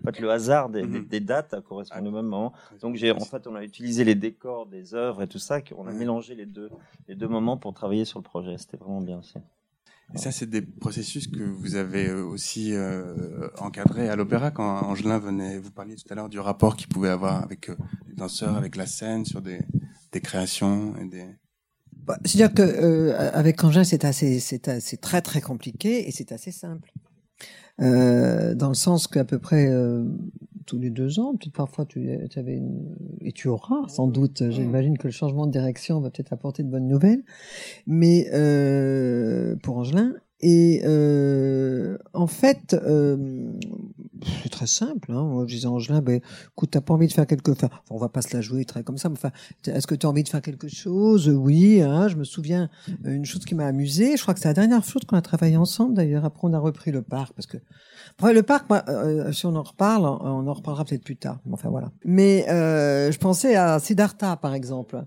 En 0.00 0.12
fait, 0.12 0.20
le 0.20 0.30
hasard 0.30 0.68
des, 0.68 0.82
des- 0.82 1.00
Mhm. 1.00 1.06
des 1.06 1.20
dates 1.20 1.54
a 1.54 1.60
correspondu 1.60 2.08
au 2.08 2.10
même 2.12 2.24
moment. 2.26 2.52
Donc 2.80 2.96
j'ai 2.96 3.10
en 3.12 3.20
fait 3.20 3.46
on 3.46 3.54
a 3.54 3.62
utilisé 3.64 4.04
les 4.04 4.14
décors 4.14 4.66
des 4.66 4.94
œuvres 4.94 5.22
et 5.22 5.26
tout 5.28 5.38
ça, 5.38 5.60
on 5.76 5.86
a 5.86 5.90
Ouais. 5.90 5.96
mélangé 5.98 6.34
les 6.34 6.46
deux 6.46 6.70
les 7.08 7.14
deux 7.14 7.28
moments 7.28 7.56
pour 7.56 7.72
travailler 7.74 8.04
sur 8.04 8.18
le 8.18 8.24
projet. 8.24 8.56
C'était 8.58 8.76
vraiment 8.76 9.00
bien 9.00 9.18
aussi. 9.18 9.34
Et 10.14 10.18
ça, 10.18 10.30
c'est 10.30 10.46
des 10.48 10.62
processus 10.62 11.26
que 11.26 11.42
vous 11.42 11.74
avez 11.74 12.06
euh, 12.06 12.22
aussi 12.22 12.72
euh, 12.74 13.48
encadrés 13.58 14.08
à 14.08 14.14
l'opéra 14.14 14.52
quand 14.52 14.82
Angelin 14.82 15.18
venait. 15.18 15.58
Vous 15.58 15.72
parliez 15.72 15.96
tout 15.96 16.04
à 16.10 16.14
l'heure 16.14 16.28
du 16.28 16.38
rapport 16.38 16.76
qu'il 16.76 16.86
pouvait 16.86 17.08
avoir 17.08 17.42
avec 17.42 17.68
euh, 17.70 17.74
les 18.06 18.14
danseurs, 18.14 18.56
avec 18.56 18.76
la 18.76 18.86
scène, 18.86 19.24
sur 19.24 19.40
des, 19.42 19.58
des 20.12 20.20
créations 20.20 20.94
et 21.02 21.06
des. 21.06 21.26
Bah, 22.04 22.16
C'est-à-dire 22.24 22.54
que 22.54 22.62
euh, 22.62 23.30
avec 23.32 23.64
Angin, 23.64 23.82
c'est 23.82 24.04
assez, 24.04 24.38
c'est 24.38 25.00
très 25.00 25.22
très 25.22 25.40
compliqué 25.40 26.06
et 26.06 26.12
c'est 26.12 26.30
assez 26.30 26.52
simple. 26.52 26.92
Euh, 27.80 28.54
dans 28.54 28.68
le 28.68 28.74
sens 28.74 29.06
qu'à 29.06 29.24
peu 29.24 29.38
près 29.38 29.68
euh, 29.68 30.04
tous 30.66 30.78
les 30.78 30.90
deux 30.90 31.20
ans, 31.20 31.36
peut-être 31.36 31.54
parfois 31.54 31.84
tu, 31.84 32.08
avais 32.36 32.56
une, 32.56 32.96
et 33.20 33.32
tu 33.32 33.48
auras 33.48 33.88
sans 33.88 34.08
doute. 34.08 34.42
J'imagine 34.50 34.98
que 34.98 35.08
le 35.08 35.12
changement 35.12 35.46
de 35.46 35.52
direction 35.52 36.00
va 36.00 36.10
peut-être 36.10 36.32
apporter 36.32 36.62
de 36.62 36.68
bonnes 36.68 36.88
nouvelles, 36.88 37.22
mais 37.86 38.28
euh, 38.32 39.56
pour 39.56 39.78
Angelin. 39.78 40.14
Et 40.40 40.82
euh, 40.84 41.96
en 42.12 42.26
fait, 42.26 42.74
euh, 42.74 43.52
c'est 44.42 44.48
très 44.48 44.66
simple. 44.66 45.12
Hein. 45.12 45.44
Je 45.46 45.54
disais 45.54 45.66
à 45.66 45.70
Angelin, 45.70 46.00
ben, 46.00 46.20
écoute, 46.52 46.70
t'as 46.70 46.80
pas 46.80 46.94
envie 46.94 47.06
de 47.06 47.12
faire 47.12 47.26
quelque 47.26 47.52
chose. 47.52 47.58
Enfin, 47.62 47.74
on 47.90 47.98
va 47.98 48.08
pas 48.08 48.22
se 48.22 48.34
la 48.34 48.40
jouer 48.40 48.64
très 48.64 48.82
comme 48.82 48.98
ça, 48.98 49.08
mais 49.08 49.16
enfin, 49.16 49.30
est-ce 49.66 49.86
que 49.86 49.94
tu 49.94 50.06
as 50.06 50.08
envie 50.08 50.22
de 50.22 50.28
faire 50.28 50.42
quelque 50.42 50.68
chose? 50.68 51.28
Oui, 51.28 51.82
hein, 51.82 52.08
je 52.08 52.16
me 52.16 52.24
souviens 52.24 52.68
euh, 53.04 53.14
une 53.14 53.24
chose 53.24 53.44
qui 53.44 53.54
m'a 53.54 53.66
amusé. 53.66 54.16
Je 54.16 54.22
crois 54.22 54.34
que 54.34 54.40
c'est 54.40 54.48
la 54.48 54.54
dernière 54.54 54.84
chose 54.84 55.02
qu'on 55.06 55.16
a 55.16 55.22
travaillé 55.22 55.56
ensemble. 55.56 55.94
D'ailleurs, 55.94 56.24
après 56.24 56.48
on 56.48 56.52
a 56.52 56.58
repris 56.58 56.90
le 56.90 57.02
parc 57.02 57.32
parce 57.34 57.46
que 57.46 57.58
après 58.18 58.32
le 58.32 58.42
parc, 58.42 58.68
moi, 58.70 58.82
euh, 58.88 59.32
si 59.32 59.46
on 59.46 59.54
en 59.56 59.62
reparle, 59.62 60.04
on 60.04 60.46
en 60.46 60.52
reparlera 60.52 60.84
peut-être 60.84 61.04
plus 61.04 61.16
tard. 61.16 61.38
Enfin 61.52 61.68
voilà. 61.68 61.90
Mais 62.04 62.48
euh, 62.48 63.12
je 63.12 63.18
pensais 63.18 63.56
à 63.56 63.78
Siddhartha 63.78 64.36
par 64.36 64.54
exemple. 64.54 65.04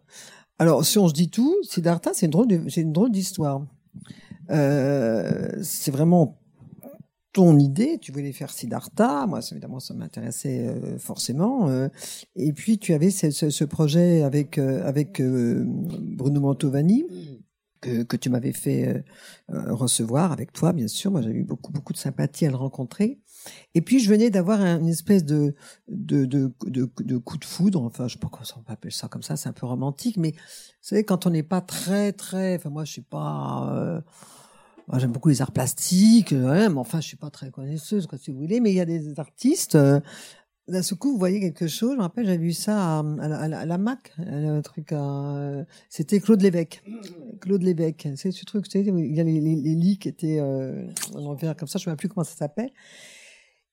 Alors 0.60 0.86
si 0.86 1.00
on 1.00 1.08
se 1.08 1.14
dit 1.14 1.30
tout, 1.30 1.56
Siddhartha, 1.64 2.12
c'est 2.14 2.26
une 2.26 2.32
drôle, 2.32 2.48
c'est 2.70 2.82
une 2.82 2.94
drôle 2.94 3.12
d'histoire. 3.12 3.62
Euh, 4.52 5.50
c'est 5.62 5.92
vraiment 5.92 6.40
ton 7.40 7.58
idée, 7.58 8.00
tu 8.02 8.12
voulais 8.12 8.34
faire 8.34 8.50
Siddhartha, 8.50 9.26
moi 9.26 9.40
évidemment 9.50 9.80
ça 9.80 9.94
m'intéressait 9.94 10.68
euh, 10.68 10.98
forcément, 11.00 11.70
euh, 11.70 11.88
et 12.36 12.52
puis 12.52 12.78
tu 12.80 12.94
avais 12.94 13.12
ce, 13.12 13.64
projet 13.64 14.24
avec 14.24 14.58
euh, 14.58 14.86
avec 14.86 15.22
Bruno 15.22 16.42
Mantovani 16.42 17.06
que, 17.80 18.04
que 18.04 18.18
tu 18.18 18.30
m'avais 18.30 18.52
fait 18.52 19.06
recevoir 19.48 20.34
avec 20.34 20.52
toi 20.52 20.74
bien 20.74 20.90
sûr, 20.90 21.12
moi 21.12 21.22
j'ai 21.22 21.30
eu 21.30 21.46
beaucoup 21.46 21.72
beaucoup 21.72 21.94
de 21.94 21.98
sympathie 21.98 22.46
à 22.46 22.50
le 22.50 22.58
rencontrer, 22.58 23.22
et 23.74 23.80
puis 23.80 24.00
je 24.02 24.10
venais 24.10 24.30
d'avoir 24.30 24.60
un- 24.60 24.82
une 24.82 24.90
espèce 24.90 25.24
de 25.24 25.56
de, 25.88 26.26
de 26.26 27.18
coup 27.18 27.38
de 27.38 27.46
foudre, 27.46 27.84
enfin 27.84 28.10
je 28.10 28.16
sais 28.16 28.20
pas 28.20 28.28
comment 28.30 28.44
on 28.58 28.70
appeler 28.70 28.92
ça 28.92 29.08
comme 29.08 29.24
ça, 29.24 29.38
c'est 29.38 29.48
un 29.48 29.54
peu 29.54 29.66
romantique, 29.66 30.18
mais 30.18 30.32
vous 30.32 30.38
savez 30.82 31.06
quand 31.06 31.26
on 31.26 31.30
n'est 31.30 31.42
pas 31.42 31.62
très 31.62 32.12
très, 32.12 32.58
enfin 32.58 32.70
moi 32.70 32.84
je 32.84 32.92
suis 32.92 33.02
pas 33.02 34.04
j'aime 34.98 35.12
beaucoup 35.12 35.30
les 35.30 35.42
arts 35.42 35.52
plastiques, 35.52 36.34
euh, 36.34 36.70
mais 36.70 36.80
enfin, 36.80 37.00
je 37.02 37.08
suis 37.08 37.18
pas 37.18 37.30
très 37.30 37.52
connaisseuse, 37.52 38.08
quoi, 38.08 38.18
si 38.18 38.32
vous 38.32 38.40
voulez. 38.40 38.60
Mais 38.60 38.72
il 38.72 38.76
y 38.76 38.82
a 38.82 38.86
des 38.86 39.20
artistes. 39.20 39.76
Euh, 39.76 40.00
d'un 40.68 40.82
seul 40.84 40.98
coup, 40.98 41.12
vous 41.12 41.18
voyez 41.18 41.40
quelque 41.40 41.68
chose. 41.68 41.92
Je 41.94 41.98
me 41.98 42.02
rappelle, 42.02 42.26
j'avais 42.26 42.38
vu 42.38 42.54
ça 42.54 43.00
à, 43.00 43.66
la, 43.66 43.78
Mac, 43.78 44.14
un 44.20 44.62
truc. 44.62 44.92
à- 44.92 45.66
C'était 45.90 46.20
Claude 46.20 46.42
Lévesque. 46.42 46.84
Claude 47.42 47.64
Lévesque. 47.64 48.08
C'est 48.16 48.32
ce 48.32 48.46
truc, 48.46 48.66
où 48.74 48.98
il 49.00 49.16
y 49.16 49.20
a 49.20 49.24
les 49.24 49.40
lits 49.40 49.98
qui 49.98 50.10
étaient 50.10 50.40
euh, 50.40 50.88
en 51.16 51.26
envers 51.26 51.56
comme 51.56 51.68
ça. 51.68 51.80
Je 51.80 51.84
ne 51.84 51.86
sais 51.86 51.90
même 51.92 51.98
plus 51.98 52.08
comment 52.10 52.24
ça 52.24 52.36
s'appelle. 52.36 52.70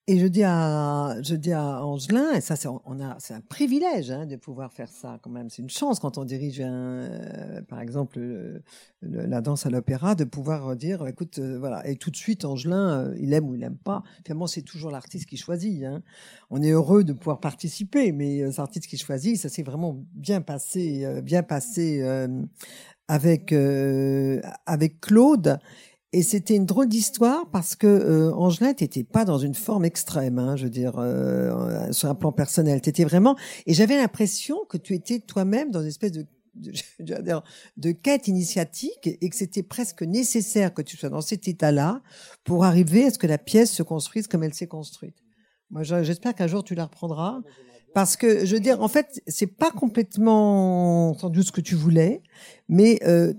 Et 0.08 0.20
je 0.20 0.26
dis 0.28 0.44
à, 0.44 1.16
je 1.20 1.34
dis 1.34 1.50
à 1.52 1.84
Angelin, 1.84 2.32
et 2.34 2.40
ça, 2.40 2.54
c'est, 2.54 2.68
on 2.68 3.00
a, 3.00 3.16
c'est 3.18 3.34
un 3.34 3.40
privilège 3.40 4.12
hein, 4.12 4.24
de 4.24 4.36
pouvoir 4.36 4.72
faire 4.72 4.88
ça 4.88 5.18
quand 5.20 5.30
même. 5.30 5.50
C'est 5.50 5.62
une 5.62 5.68
chance 5.68 5.98
quand 5.98 6.16
on 6.16 6.24
dirige, 6.24 6.60
un, 6.60 6.70
euh, 6.70 7.62
par 7.62 7.80
exemple, 7.80 8.20
le- 8.20 8.62
le- 9.00 9.26
la 9.26 9.40
danse 9.40 9.66
à 9.66 9.70
l'opéra, 9.70 10.14
de 10.14 10.22
pouvoir 10.22 10.76
dire, 10.76 11.04
écoute, 11.08 11.40
euh, 11.40 11.58
voilà. 11.58 11.84
Et 11.88 11.96
tout 11.96 12.12
de 12.12 12.16
suite, 12.16 12.44
Angelin, 12.44 13.08
euh, 13.08 13.16
il 13.18 13.32
aime 13.32 13.48
ou 13.48 13.56
il 13.56 13.64
aime 13.64 13.78
pas. 13.78 14.04
Finalement, 14.24 14.46
c'est 14.46 14.62
toujours 14.62 14.92
l'artiste 14.92 15.26
qui 15.26 15.36
choisit. 15.36 15.82
Hein. 15.82 16.02
On 16.50 16.62
est 16.62 16.70
heureux 16.70 17.02
de 17.02 17.12
pouvoir 17.12 17.40
participer, 17.40 18.12
mais 18.12 18.42
euh, 18.42 18.52
l'artiste 18.56 18.86
qui 18.86 18.98
choisit. 18.98 19.36
Ça 19.36 19.48
s'est 19.48 19.64
vraiment 19.64 20.04
bien 20.14 20.40
passé, 20.40 21.04
euh, 21.04 21.20
bien 21.20 21.42
passé 21.42 22.00
euh, 22.02 22.28
avec 23.08 23.52
euh, 23.52 24.40
avec 24.66 25.00
Claude. 25.00 25.58
Et 26.16 26.22
c'était 26.22 26.56
une 26.56 26.64
drôle 26.64 26.88
d'histoire 26.88 27.44
parce 27.50 27.76
que 27.76 27.86
euh, 27.86 28.32
Angelin, 28.32 28.72
t'étais 28.72 29.04
pas 29.04 29.26
dans 29.26 29.36
une 29.36 29.54
forme 29.54 29.84
extrême, 29.84 30.38
hein, 30.38 30.56
je 30.56 30.64
veux 30.64 30.70
dire, 30.70 30.94
euh, 30.96 31.92
sur 31.92 32.08
un 32.08 32.14
plan 32.14 32.32
personnel. 32.32 32.80
T'étais 32.80 33.04
vraiment. 33.04 33.36
Et 33.66 33.74
j'avais 33.74 33.98
l'impression 33.98 34.56
que 34.70 34.78
tu 34.78 34.94
étais 34.94 35.18
toi-même 35.18 35.70
dans 35.70 35.82
une 35.82 35.88
espèce 35.88 36.12
de 36.12 36.24
de, 36.54 36.72
de 37.76 37.90
quête 37.92 38.28
initiatique 38.28 39.06
et 39.20 39.28
que 39.28 39.36
c'était 39.36 39.62
presque 39.62 40.00
nécessaire 40.00 40.72
que 40.72 40.80
tu 40.80 40.96
sois 40.96 41.10
dans 41.10 41.20
cet 41.20 41.48
état-là 41.48 42.00
pour 42.44 42.64
arriver 42.64 43.04
à 43.04 43.10
ce 43.10 43.18
que 43.18 43.26
la 43.26 43.36
pièce 43.36 43.70
se 43.70 43.82
construise 43.82 44.26
comme 44.26 44.42
elle 44.42 44.54
s'est 44.54 44.66
construite. 44.66 45.16
Moi, 45.70 45.82
je- 45.82 46.02
j'espère 46.02 46.34
qu'un 46.34 46.46
jour 46.46 46.64
tu 46.64 46.74
la 46.74 46.84
reprendras. 46.84 47.40
Parce 47.92 48.16
que, 48.16 48.46
je 48.46 48.54
veux 48.54 48.60
dire, 48.60 48.80
en 48.82 48.88
fait, 48.88 49.22
c'est 49.26 49.46
pas 49.46 49.70
complètement 49.70 51.12
doute 51.30 51.46
ce 51.46 51.52
que 51.52 51.60
tu 51.62 51.74
voulais, 51.74 52.22
mais 52.70 53.00
euh, 53.06 53.34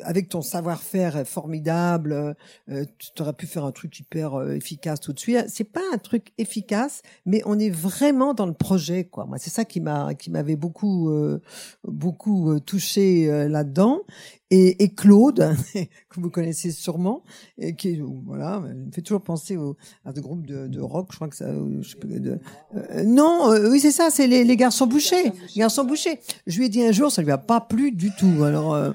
avec 0.00 0.28
ton 0.28 0.42
savoir-faire 0.42 1.26
formidable, 1.26 2.36
euh, 2.70 2.84
tu 2.98 3.22
aurais 3.22 3.32
pu 3.32 3.46
faire 3.46 3.64
un 3.64 3.72
truc 3.72 3.98
hyper 3.98 4.34
euh, 4.34 4.54
efficace 4.54 5.00
tout 5.00 5.12
de 5.12 5.18
suite. 5.18 5.44
C'est 5.48 5.64
pas 5.64 5.82
un 5.92 5.98
truc 5.98 6.32
efficace, 6.38 7.02
mais 7.24 7.42
on 7.46 7.58
est 7.58 7.70
vraiment 7.70 8.34
dans 8.34 8.46
le 8.46 8.52
projet, 8.52 9.04
quoi. 9.04 9.26
Moi, 9.26 9.38
c'est 9.38 9.50
ça 9.50 9.64
qui 9.64 9.80
m'a, 9.80 10.14
qui 10.14 10.30
m'avait 10.30 10.56
beaucoup, 10.56 11.10
euh, 11.10 11.40
beaucoup 11.84 12.52
euh, 12.52 12.60
touché 12.60 13.30
euh, 13.30 13.48
là-dedans. 13.48 14.02
Et, 14.50 14.84
et 14.84 14.90
Claude, 14.90 15.56
que 15.74 16.20
vous 16.20 16.30
connaissez 16.30 16.70
sûrement, 16.70 17.22
et 17.58 17.74
qui, 17.74 18.00
voilà, 18.26 18.62
il 18.68 18.86
me 18.86 18.92
fait 18.92 19.02
toujours 19.02 19.22
penser 19.22 19.56
au, 19.56 19.76
à 20.04 20.12
des 20.12 20.20
groupes 20.20 20.46
de, 20.46 20.68
de 20.68 20.80
rock. 20.80 21.08
Je 21.10 21.16
crois 21.16 21.28
que 21.28 21.34
ça, 21.34 21.46
je 21.80 21.88
sais 21.88 21.96
pas, 21.96 22.06
de, 22.06 22.38
euh, 22.76 23.04
non, 23.04 23.50
euh, 23.50 23.70
oui, 23.70 23.80
c'est 23.80 23.90
ça, 23.90 24.08
c'est 24.10 24.28
les, 24.28 24.44
les 24.44 24.56
garçons 24.56 24.86
bouchés. 24.86 25.32
Garçons 25.56 25.84
bouchés. 25.84 26.20
Je 26.46 26.58
lui 26.58 26.66
ai 26.66 26.68
dit 26.68 26.82
un 26.84 26.92
jour, 26.92 27.10
ça 27.10 27.22
lui 27.22 27.32
a 27.32 27.38
pas 27.38 27.60
plu 27.60 27.90
du 27.90 28.10
tout. 28.14 28.44
Alors 28.44 28.74
euh, 28.74 28.92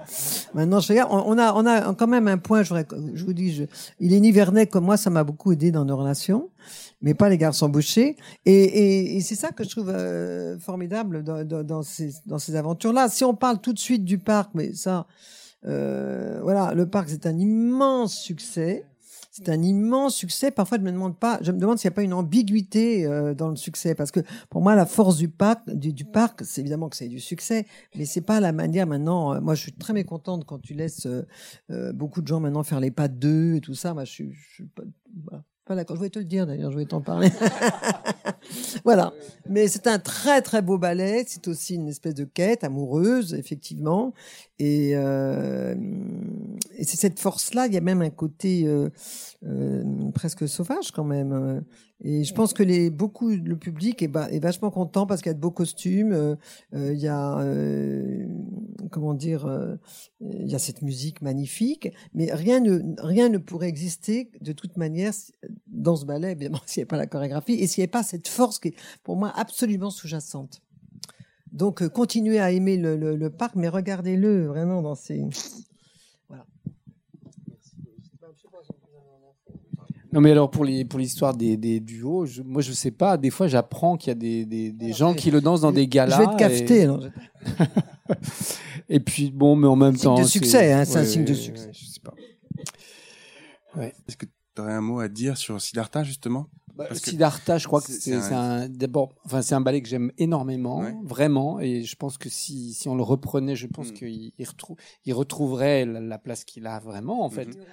maintenant, 0.53 0.79
je 0.79 0.87
regarde, 0.87 1.09
on, 1.11 1.33
on 1.33 1.37
a, 1.37 1.53
on 1.53 1.65
a 1.65 1.93
quand 1.95 2.07
même 2.07 2.29
un 2.29 2.37
point. 2.37 2.63
Je, 2.63 2.73
je 3.13 3.25
vous 3.25 3.33
dis, 3.33 3.53
je, 3.53 3.63
il 3.99 4.13
est 4.13 4.19
nivernais 4.21 4.67
comme 4.67 4.85
moi, 4.85 4.95
ça 4.95 5.09
m'a 5.09 5.25
beaucoup 5.25 5.51
aidé 5.51 5.71
dans 5.71 5.83
nos 5.83 5.97
relations, 5.97 6.49
mais 7.01 7.13
pas 7.13 7.27
les 7.27 7.37
garçons 7.37 7.67
bouchés. 7.67 8.15
Et, 8.45 8.53
et, 8.53 9.17
et 9.17 9.21
c'est 9.21 9.35
ça 9.35 9.51
que 9.51 9.65
je 9.65 9.69
trouve 9.69 9.89
euh, 9.89 10.57
formidable 10.59 11.23
dans, 11.23 11.43
dans, 11.43 11.63
dans 11.63 11.83
ces, 11.83 12.13
dans 12.25 12.39
ces 12.39 12.55
aventures-là. 12.55 13.09
Si 13.09 13.25
on 13.25 13.33
parle 13.33 13.59
tout 13.59 13.73
de 13.73 13.79
suite 13.79 14.05
du 14.05 14.17
parc, 14.17 14.51
mais 14.53 14.73
ça, 14.73 15.07
voilà, 15.63 16.73
le 16.73 16.85
parc 16.85 17.09
c'est 17.09 17.25
un 17.25 17.37
immense 17.37 18.17
succès. 18.17 18.85
C'est 19.33 19.47
un 19.47 19.63
immense 19.63 20.15
succès. 20.15 20.51
Parfois, 20.51 20.77
je 20.77 20.83
me 20.83 20.91
demande 20.91 21.17
pas, 21.17 21.39
je 21.41 21.53
me 21.53 21.57
demande 21.57 21.79
s'il 21.79 21.87
n'y 21.87 21.93
a 21.93 21.95
pas 21.95 22.03
une 22.03 22.13
ambiguïté 22.13 23.05
euh, 23.05 23.33
dans 23.33 23.47
le 23.47 23.55
succès, 23.55 23.95
parce 23.95 24.11
que 24.11 24.19
pour 24.49 24.61
moi, 24.61 24.75
la 24.75 24.85
force 24.85 25.15
du 25.15 25.29
parc, 25.29 25.69
du, 25.69 26.03
parc, 26.03 26.43
c'est 26.43 26.59
évidemment 26.59 26.89
que 26.89 26.97
c'est 26.97 27.07
du 27.07 27.21
succès, 27.21 27.65
mais 27.95 28.03
c'est 28.03 28.21
pas 28.21 28.41
la 28.41 28.51
manière 28.51 28.87
maintenant. 28.87 29.33
euh, 29.33 29.39
moi, 29.39 29.55
je 29.55 29.61
suis 29.61 29.71
très 29.71 29.93
mécontente 29.93 30.43
quand 30.43 30.59
tu 30.59 30.73
laisses 30.73 31.05
euh, 31.05 31.25
euh, 31.71 31.93
beaucoup 31.93 32.21
de 32.21 32.27
gens 32.27 32.41
maintenant 32.41 32.63
faire 32.63 32.81
les 32.81 32.91
pas 32.91 33.07
d'eux 33.07 33.55
et 33.55 33.61
tout 33.61 33.73
ça. 33.73 33.93
Moi, 33.93 34.03
je 34.03 34.11
suis, 34.11 34.33
suis 34.53 34.65
pas, 34.65 34.83
voilà. 35.23 35.85
Je 35.87 35.93
voulais 35.93 36.09
te 36.09 36.19
le 36.19 36.25
dire 36.25 36.45
d'ailleurs, 36.45 36.69
je 36.69 36.75
voulais 36.75 36.85
t'en 36.85 36.99
parler. 36.99 37.29
voilà. 38.83 39.13
Mais 39.49 39.67
c'est 39.67 39.87
un 39.87 39.99
très 39.99 40.41
très 40.41 40.61
beau 40.61 40.77
ballet. 40.77 41.23
C'est 41.27 41.47
aussi 41.47 41.75
une 41.75 41.87
espèce 41.87 42.15
de 42.15 42.23
quête 42.23 42.63
amoureuse, 42.63 43.33
effectivement. 43.33 44.13
Et, 44.61 44.91
euh, 44.93 45.73
c'est 46.83 46.97
cette 46.97 47.19
force-là. 47.19 47.65
Il 47.65 47.73
y 47.73 47.77
a 47.77 47.81
même 47.81 48.03
un 48.03 48.11
côté 48.11 48.67
euh, 48.67 48.89
euh, 49.43 49.83
presque 50.13 50.47
sauvage 50.47 50.91
quand 50.91 51.03
même. 51.03 51.63
Et 52.03 52.23
je 52.23 52.33
pense 52.33 52.53
que 52.53 52.63
les 52.63 52.89
beaucoup 52.89 53.29
le 53.29 53.55
public 53.55 54.01
est, 54.01 54.39
vachement 54.39 54.71
content 54.71 55.05
parce 55.05 55.21
qu'il 55.21 55.29
y 55.29 55.31
a 55.31 55.35
de 55.35 55.39
beaux 55.39 55.51
costumes. 55.51 56.37
il 56.73 56.97
y 56.97 57.07
a 57.07 57.43
comment 58.89 59.13
dire, 59.13 59.77
il 60.19 60.47
y 60.47 60.55
a 60.55 60.59
cette 60.59 60.81
musique 60.81 61.21
magnifique. 61.21 61.91
Mais 62.13 62.31
rien 62.33 62.59
ne 62.59 62.81
rien 62.99 63.29
ne 63.29 63.37
pourrait 63.37 63.69
exister 63.69 64.31
de 64.41 64.51
toute 64.51 64.77
manière 64.77 65.13
dans 65.67 65.95
ce 65.95 66.05
ballet, 66.05 66.31
évidemment, 66.31 66.61
s'il 66.65 66.81
n'y 66.81 66.83
avait 66.83 66.87
pas 66.87 66.97
la 66.97 67.07
chorégraphie 67.07 67.53
et 67.53 67.67
s'il 67.67 67.81
n'y 67.81 67.85
avait 67.85 67.91
pas 67.91 68.03
cette 68.03 68.20
force 68.27 68.59
qui 68.59 68.69
est 68.69 68.75
pour 69.03 69.15
moi 69.15 69.31
absolument 69.35 69.89
sous-jacente. 69.89 70.61
Donc, 71.51 71.81
euh, 71.81 71.89
continuez 71.89 72.39
à 72.39 72.51
aimer 72.51 72.77
le, 72.77 72.95
le, 72.95 73.15
le 73.15 73.29
parc, 73.29 73.55
mais 73.55 73.67
regardez-le 73.67 74.47
vraiment 74.47 74.81
dans 74.81 74.95
ses. 74.95 75.25
Voilà. 76.29 76.45
Non, 80.13 80.19
mais 80.19 80.31
alors 80.31 80.51
pour 80.51 80.65
les 80.65 80.83
pour 80.83 80.99
l'histoire 80.99 81.33
des, 81.33 81.55
des 81.55 81.79
duos, 81.79 82.25
je- 82.25 82.41
moi 82.41 82.61
je 82.61 82.73
sais 82.73 82.91
pas. 82.91 83.15
Des 83.17 83.29
fois, 83.29 83.47
j'apprends 83.47 83.95
qu'il 83.95 84.09
y 84.09 84.11
a 84.11 84.15
des, 84.15 84.45
des, 84.45 84.71
des 84.71 84.85
Alors, 84.87 84.97
gens 84.97 85.13
qui 85.13 85.31
le 85.31 85.39
dansent 85.39 85.61
dans 85.61 85.71
des 85.71 85.87
galas. 85.87 86.17
je 86.17 86.21
vais 86.21 86.27
te 86.33 86.37
cafeter. 86.37 86.89
Et, 88.89 88.99
puis 88.99 89.31
bon, 89.31 89.55
mais 89.55 89.67
en 89.67 89.77
même 89.77 89.95
Signe 89.95 90.03
temps, 90.03 90.17
de 90.19 90.23
c'est- 90.23 90.29
succès, 90.29 90.73
hein, 90.73 90.83
c'est 90.83 90.97
un 90.97 91.01
ouais, 91.01 91.07
signe 91.07 91.23
de 91.23 91.33
succès. 91.33 91.67
ouais, 91.67 91.73
je 91.73 91.85
sais 91.85 91.99
pas. 92.01 92.13
Est-ce 94.07 94.17
que 94.17 94.25
tu 94.25 94.61
aurais 94.61 94.73
un 94.73 94.81
mot 94.81 94.99
à 94.99 95.07
dire 95.07 95.37
sur 95.37 95.61
Siddhartha, 95.61 96.03
justement? 96.03 96.47
Bah, 96.81 96.87
Parce 96.89 97.01
Siddhartha, 97.01 97.57
je 97.57 97.67
crois 97.67 97.81
que 97.81 97.91
c'est- 97.91 98.13
un, 98.13 98.67
d'abord, 98.69 99.15
enfin 99.25 99.41
c'est 99.41 99.55
un 99.55 99.61
ballet 99.61 99.81
que 99.81 99.87
j'aime 99.89 100.11
énormément, 100.17 100.79
Ouais. 100.79 100.95
vraiment, 101.03 101.59
et 101.59 101.83
je 101.83 101.95
pense 101.95 102.17
que 102.17 102.29
si 102.29 102.73
si 102.73 102.87
on 102.89 102.95
le 102.95 103.03
reprenait, 103.03 103.55
je 103.55 103.67
pense 103.67 103.89
Mm. 103.91 103.93
qu'il 103.93 104.31
il 104.37 104.45
retrou- 104.45 104.77
il 105.05 105.13
retrouverait 105.13 105.85
la, 105.85 105.99
la 105.99 106.17
place 106.17 106.43
qu'il 106.43 106.65
a 106.67 106.79
vraiment 106.79 107.23
en 107.23 107.29
fait. 107.29 107.45
Mhm. 107.47 107.63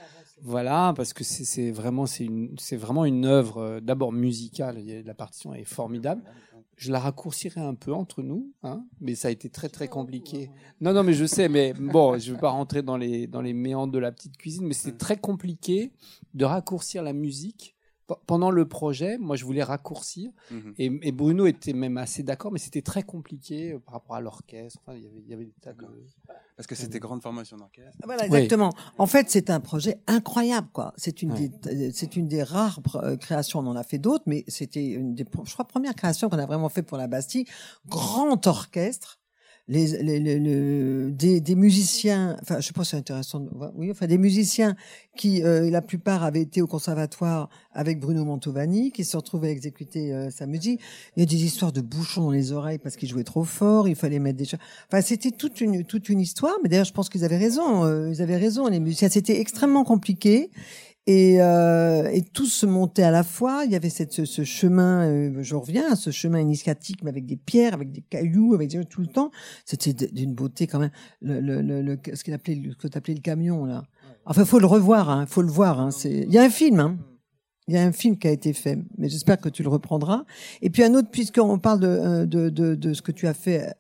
Voilà, 0.43 0.93
parce 0.97 1.13
que 1.13 1.25
c'est 1.25 1.71
vraiment 1.73 2.07
c'est 2.07 2.25
une 2.25 2.55
c'est 2.59 2.77
vraiment 2.77 3.05
une 3.05 3.25
œuvre 3.25 3.59
euh, 3.59 3.81
d'abord 3.81 4.13
musicale, 4.13 4.79
la 5.05 5.15
partition 5.15 5.53
est 5.55 5.65
formidable. 5.65 6.23
Je 6.77 6.93
la 6.93 7.01
raccourcirai 7.01 7.61
un 7.61 7.75
peu 7.75 7.93
entre 7.93 8.23
nous, 8.23 8.53
hein, 8.63 8.85
mais 9.01 9.17
ça 9.17 9.27
a 9.27 9.31
été 9.33 9.49
très 9.51 9.69
très 9.69 9.89
compliqué. 9.89 10.49
Non 10.81 10.93
non 10.93 11.03
mais 11.03 11.13
je 11.13 11.25
sais, 11.25 11.49
mais 11.49 11.73
bon, 11.73 12.17
je 12.21 12.31
veux 12.33 12.39
pas 12.39 12.51
rentrer 12.51 12.83
dans 12.83 12.97
les 12.97 13.27
dans 13.27 13.41
les 13.43 13.53
méandres 13.53 13.93
de 13.93 13.99
la 13.99 14.13
petite 14.13 14.37
cuisine, 14.37 14.65
mais 14.65 14.75
c'est 14.75 14.97
très 14.97 15.17
compliqué 15.17 15.91
de 16.35 16.45
raccourcir 16.45 17.03
la 17.03 17.13
musique. 17.13 17.75
Pendant 18.27 18.51
le 18.51 18.67
projet, 18.67 19.19
moi 19.19 19.37
je 19.37 19.45
voulais 19.45 19.63
raccourcir 19.63 20.31
Mhm. 20.51 20.75
et, 20.79 20.87
et 21.03 21.13
Bruno 21.13 21.47
était 21.47 21.73
même 21.75 21.99
assez 21.99 22.23
d'accord, 22.23 22.51
mais 22.53 22.59
c'était 22.59 22.83
très 22.83 23.03
compliqué 23.03 23.73
euh, 23.73 23.79
par 23.81 23.95
rapport 23.95 24.17
à 24.17 24.21
l'orchestre. 24.21 24.81
Enfin, 24.87 24.97
il 24.97 25.05
y 25.05 25.07
avait, 25.07 25.21
il 25.25 25.29
y 25.31 25.35
avait 25.35 25.45
des 25.45 25.55
tas 25.61 25.73
de. 25.75 25.87
Parce 26.57 26.67
que 26.67 26.75
c'était 26.75 26.99
grande 26.99 27.23
formation 27.23 27.57
d'orchestre. 27.57 27.99
Voilà, 28.05 28.25
exactement. 28.27 28.73
En 28.99 29.07
fait, 29.07 29.31
c'est 29.31 29.51
un 29.51 29.61
projet 29.61 29.99
incroyable, 30.07 30.69
quoi. 30.73 30.93
C'est 30.97 31.23
une, 31.23 31.33
Ouais. 31.33 31.49
des, 31.49 31.93
c'est 31.93 32.17
une 32.17 32.27
des 32.29 32.43
rares 32.43 32.81
euh, 32.97 33.17
créations. 33.17 33.61
On 33.61 33.67
en 33.67 33.77
a 33.77 33.85
fait 33.85 33.99
d'autres, 33.99 34.25
mais 34.27 34.45
c'était 34.49 34.87
une 34.87 35.15
des, 35.15 35.25
je 35.45 35.53
crois, 35.53 35.67
premières 35.67 35.95
créations 35.95 36.29
qu'on 36.29 36.39
a 36.39 36.47
vraiment 36.47 36.69
fait 36.69 36.83
pour 36.83 36.97
la 36.99 37.07
Bastille. 37.07 37.45
Grand 37.87 38.47
orchestre. 38.47 39.19
Les, 39.71 40.03
les, 40.03 40.19
les- 40.19 40.39
le- 40.39 41.11
des, 41.11 41.41
des 41.43 41.55
musiciens, 41.55 42.37
enfin, 42.41 42.59
je 42.61 42.73
pas 42.73 42.85
si 42.85 42.91
c'est 42.93 42.97
intéressant, 42.97 43.41
de 43.41 43.51
oui, 43.77 43.91
enfin, 43.91 44.07
des 44.07 44.17
musiciens 44.17 44.77
qui, 45.15 45.43
euh, 45.43 45.69
la 45.69 45.83
plupart 45.83 46.23
avaient 46.25 46.41
été 46.41 46.63
au 46.63 46.67
conservatoire 46.67 47.51
avec 47.73 48.01
Bruno 48.01 48.25
Mantovani, 48.25 48.93
qui 48.93 49.05
se 49.05 49.15
retrouvaient 49.17 49.49
à 49.49 49.51
exécuter 49.51 50.15
euh, 50.15 50.31
sa 50.31 50.47
musique. 50.47 50.81
Il 51.17 51.21
y 51.21 51.23
a 51.23 51.27
des 51.27 51.45
histoires 51.45 51.73
de 51.73 51.83
bouchons 51.83 52.23
dans 52.23 52.31
les 52.31 52.53
oreilles 52.53 52.79
parce 52.79 52.97
qu'ils 52.97 53.11
jouaient 53.11 53.25
trop 53.25 53.45
fort, 53.45 53.89
il 53.89 53.95
fallait 53.95 54.19
mettre 54.21 54.39
des 54.39 54.47
choses. 54.47 54.61
Enfin, 54.91 55.03
c'était 55.03 55.33
toute 55.33 55.61
une, 55.61 55.85
toute 55.85 56.09
une 56.09 56.21
histoire, 56.21 56.55
mais 56.63 56.71
d'ailleurs, 56.71 56.87
je 56.87 56.95
pense 56.95 57.11
qu'ils 57.11 57.25
avaient 57.25 57.37
raison, 57.37 57.85
euh, 57.85 58.11
ils 58.11 58.23
avaient 58.23 58.39
raison, 58.39 58.69
les 58.69 58.81
musiciens. 58.81 59.11
C'était 59.11 59.39
extrêmement 59.39 59.85
compliqué. 59.85 60.51
Et, 61.11 61.41
euh, 61.41 62.07
et 62.13 62.21
tout 62.21 62.45
se 62.45 62.67
montait 62.67 63.03
à 63.03 63.11
la 63.11 63.23
fois. 63.23 63.63
Il 63.65 63.73
y 63.73 63.77
avait 63.77 63.89
cette, 63.89 64.13
ce, 64.13 64.27
ce 64.27 64.45
chemin, 64.45 65.09
euh, 65.09 65.39
je 65.43 65.55
reviens, 65.55 65.93
à 65.93 65.97
ce 65.97 66.11
chemin 66.11 66.39
initiatique, 66.39 67.03
mais 67.03 67.09
avec 67.09 67.25
des 67.25 67.37
pierres, 67.37 67.73
avec 67.73 67.91
des 67.91 68.03
cailloux, 68.03 68.53
avec 68.53 68.69
des, 68.69 68.85
tout 68.85 69.01
le 69.01 69.07
temps. 69.07 69.31
C'était 69.65 69.95
d'une 70.13 70.35
beauté 70.35 70.67
quand 70.67 70.79
même. 70.79 70.91
Le, 71.23 71.41
le, 71.41 71.63
le, 71.63 71.81
le- 71.81 71.99
ce 72.13 72.23
qu'il 72.23 72.35
appelait, 72.35 72.61
ce 72.71 72.77
que 72.77 72.89
t'appelais 72.89 73.15
le 73.15 73.23
camion 73.23 73.65
là. 73.65 73.85
Enfin, 74.27 74.45
faut 74.45 74.59
le 74.59 74.67
revoir, 74.67 75.09
hein, 75.09 75.25
faut 75.27 75.41
le 75.41 75.49
voir. 75.49 75.81
Hein, 75.81 75.91
c'est, 75.91 76.11
il 76.13 76.31
y 76.31 76.37
a 76.37 76.43
un 76.43 76.51
film, 76.51 76.81
hein. 76.81 76.99
Il 77.69 77.75
y 77.75 77.77
a 77.77 77.83
un 77.83 77.93
film 77.93 78.17
qui 78.17 78.27
a 78.27 78.31
été 78.31 78.53
fait, 78.55 78.79
mais 78.97 79.09
j'espère 79.09 79.39
que 79.39 79.49
tu 79.51 79.63
le 79.63 79.69
reprendras. 79.69 80.25
Et 80.63 80.71
puis 80.71 80.83
un 80.83 80.95
autre, 80.95 81.11
puisqu'on 81.11 81.59
parle 81.59 81.81
de, 81.81 81.87
euh, 81.87 82.27
de, 82.27 82.49
de, 82.49 82.75
de 82.75 82.95
ce 82.95 83.03
que 83.03 83.13
tu 83.13 83.27
as 83.29 83.35
fait 83.35 83.73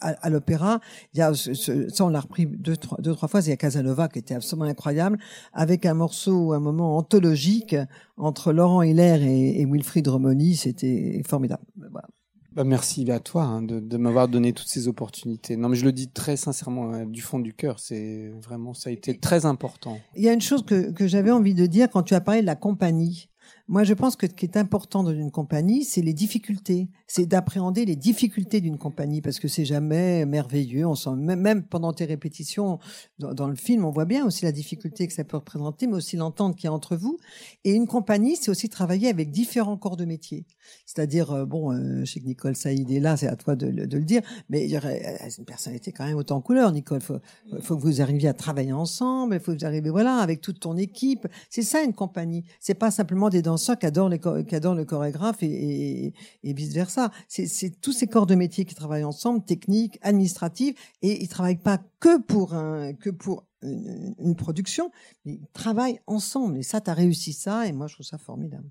à, 0.00 0.28
l'opéra, 0.30 0.80
il 1.14 1.18
y 1.20 1.22
a 1.22 1.32
ce, 1.32 1.54
ce- 1.54 1.88
ça 1.88 2.04
on 2.04 2.08
l'a 2.08 2.20
repris 2.20 2.46
deux 2.46 2.76
trois, 2.76 2.98
deux 3.00 3.14
trois 3.14 3.28
fois. 3.28 3.40
Il 3.40 3.48
y 3.48 3.52
a 3.52 3.56
Casanova 3.56 4.08
qui 4.08 4.18
était 4.18 4.34
absolument 4.34 4.66
incroyable, 4.66 5.18
avec 5.52 5.86
un 5.86 5.94
morceau, 5.94 6.52
un 6.52 6.60
moment 6.60 6.96
anthologique 6.96 7.76
entre 8.16 8.52
Laurent 8.52 8.82
Hiller 8.82 9.22
et, 9.22 9.60
et 9.60 9.64
Wilfried 9.64 10.08
Romoni, 10.08 10.56
c'était 10.56 11.22
formidable. 11.26 11.62
Voilà. 11.76 12.08
Bah, 12.52 12.64
merci 12.64 13.10
à 13.10 13.20
toi 13.20 13.42
hein, 13.42 13.60
de, 13.60 13.80
de 13.80 13.96
m'avoir 13.98 14.28
donné 14.28 14.54
toutes 14.54 14.68
ces 14.68 14.88
opportunités. 14.88 15.58
Non, 15.58 15.68
mais 15.68 15.76
je 15.76 15.84
le 15.84 15.92
dis 15.92 16.08
très 16.08 16.38
sincèrement, 16.38 16.90
hein, 16.90 17.04
du 17.04 17.20
fond 17.20 17.38
du 17.38 17.52
cœur, 17.52 17.78
c'est 17.78 18.32
vraiment 18.42 18.72
ça 18.72 18.88
a 18.88 18.94
été 18.94 19.18
très 19.18 19.44
important. 19.44 19.98
Il 20.16 20.22
y 20.22 20.28
a 20.30 20.32
une 20.32 20.40
chose 20.40 20.64
que, 20.64 20.90
que 20.90 21.06
j'avais 21.06 21.30
envie 21.30 21.52
de 21.52 21.66
dire 21.66 21.90
quand 21.90 22.02
tu 22.02 22.14
as 22.14 22.20
parlé 22.22 22.40
de 22.40 22.46
la 22.46 22.56
compagnie. 22.56 23.28
Moi, 23.68 23.82
je 23.82 23.94
pense 23.94 24.14
que 24.14 24.28
ce 24.28 24.32
qui 24.32 24.44
est 24.46 24.56
important 24.56 25.02
dans 25.02 25.12
une 25.12 25.32
compagnie, 25.32 25.84
c'est 25.84 26.00
les 26.00 26.12
difficultés. 26.12 26.88
C'est 27.08 27.26
d'appréhender 27.26 27.84
les 27.84 27.94
difficultés 27.94 28.60
d'une 28.60 28.78
compagnie 28.78 29.20
parce 29.20 29.38
que 29.38 29.46
c'est 29.46 29.64
jamais 29.64 30.26
merveilleux. 30.26 30.86
On 30.86 30.96
sent 30.96 31.14
même, 31.14 31.62
pendant 31.62 31.92
tes 31.92 32.04
répétitions 32.04 32.80
dans, 33.20 33.48
le 33.48 33.54
film, 33.54 33.84
on 33.84 33.90
voit 33.90 34.06
bien 34.06 34.26
aussi 34.26 34.44
la 34.44 34.50
difficulté 34.50 35.06
que 35.06 35.12
ça 35.12 35.22
peut 35.22 35.36
représenter, 35.36 35.86
mais 35.86 35.94
aussi 35.94 36.16
l'entente 36.16 36.56
qu'il 36.56 36.64
y 36.64 36.68
a 36.68 36.72
entre 36.72 36.96
vous. 36.96 37.18
Et 37.62 37.72
une 37.72 37.86
compagnie, 37.86 38.34
c'est 38.34 38.50
aussi 38.50 38.68
travailler 38.68 39.08
avec 39.08 39.30
différents 39.30 39.76
corps 39.76 39.96
de 39.96 40.04
métier. 40.04 40.46
C'est-à-dire, 40.84 41.30
euh, 41.30 41.44
bon, 41.44 41.72
euh, 41.72 42.00
je 42.04 42.12
sais 42.12 42.20
que 42.20 42.26
Nicole 42.26 42.56
Saïd 42.56 42.90
est 42.90 42.98
là, 42.98 43.16
c'est 43.16 43.28
à 43.28 43.36
toi 43.36 43.54
de, 43.54 43.66
le 43.68 44.04
dire, 44.04 44.22
mais 44.48 44.64
il 44.64 44.70
y 44.70 44.76
aurait 44.76 45.18
une 45.38 45.44
personnalité 45.44 45.92
quand 45.92 46.04
même 46.04 46.16
autant 46.16 46.36
en 46.36 46.40
couleur, 46.40 46.72
Nicole. 46.72 47.00
Faut, 47.00 47.18
faut 47.60 47.76
que 47.76 47.82
vous 47.82 48.00
arriviez 48.00 48.28
à 48.28 48.34
travailler 48.34 48.72
ensemble. 48.72 49.34
Il 49.34 49.40
faut 49.40 49.52
que 49.52 49.58
vous 49.58 49.64
arriviez, 49.64 49.90
voilà, 49.90 50.16
avec 50.16 50.40
toute 50.40 50.58
ton 50.58 50.76
équipe. 50.76 51.28
C'est 51.50 51.62
ça 51.62 51.82
une 51.82 51.94
compagnie. 51.94 52.44
C'est 52.58 52.74
pas 52.74 52.90
simplement 52.90 53.28
des 53.28 53.42
danseurs 53.42 53.78
qui 53.78 53.86
adorent, 53.86 54.08
les, 54.08 54.18
qui 54.18 54.54
adorent 54.54 54.74
le 54.74 54.84
chorégraphe 54.84 55.42
et 55.42 56.12
vice 56.42 56.72
versa. 56.72 56.95
C'est 57.28 57.80
tous 57.80 57.92
ces 57.92 58.06
corps 58.06 58.26
de 58.26 58.34
métier 58.34 58.64
qui 58.64 58.74
travaillent 58.74 59.04
ensemble, 59.04 59.44
techniques, 59.44 59.98
administratifs, 60.02 60.76
et 61.02 61.22
ils 61.22 61.28
travaillent 61.28 61.56
pas 61.56 61.78
que 62.00 62.20
pour 62.20 62.54
un, 62.54 62.92
que 62.94 63.10
pour 63.10 63.46
une, 63.62 64.14
une 64.18 64.36
production, 64.36 64.90
mais 65.24 65.34
ils 65.34 65.48
travaillent 65.52 66.00
ensemble. 66.06 66.58
Et 66.58 66.62
ça, 66.62 66.80
tu 66.80 66.90
as 66.90 66.94
réussi 66.94 67.32
ça, 67.32 67.66
et 67.66 67.72
moi, 67.72 67.86
je 67.86 67.94
trouve 67.94 68.06
ça 68.06 68.18
formidable. 68.18 68.68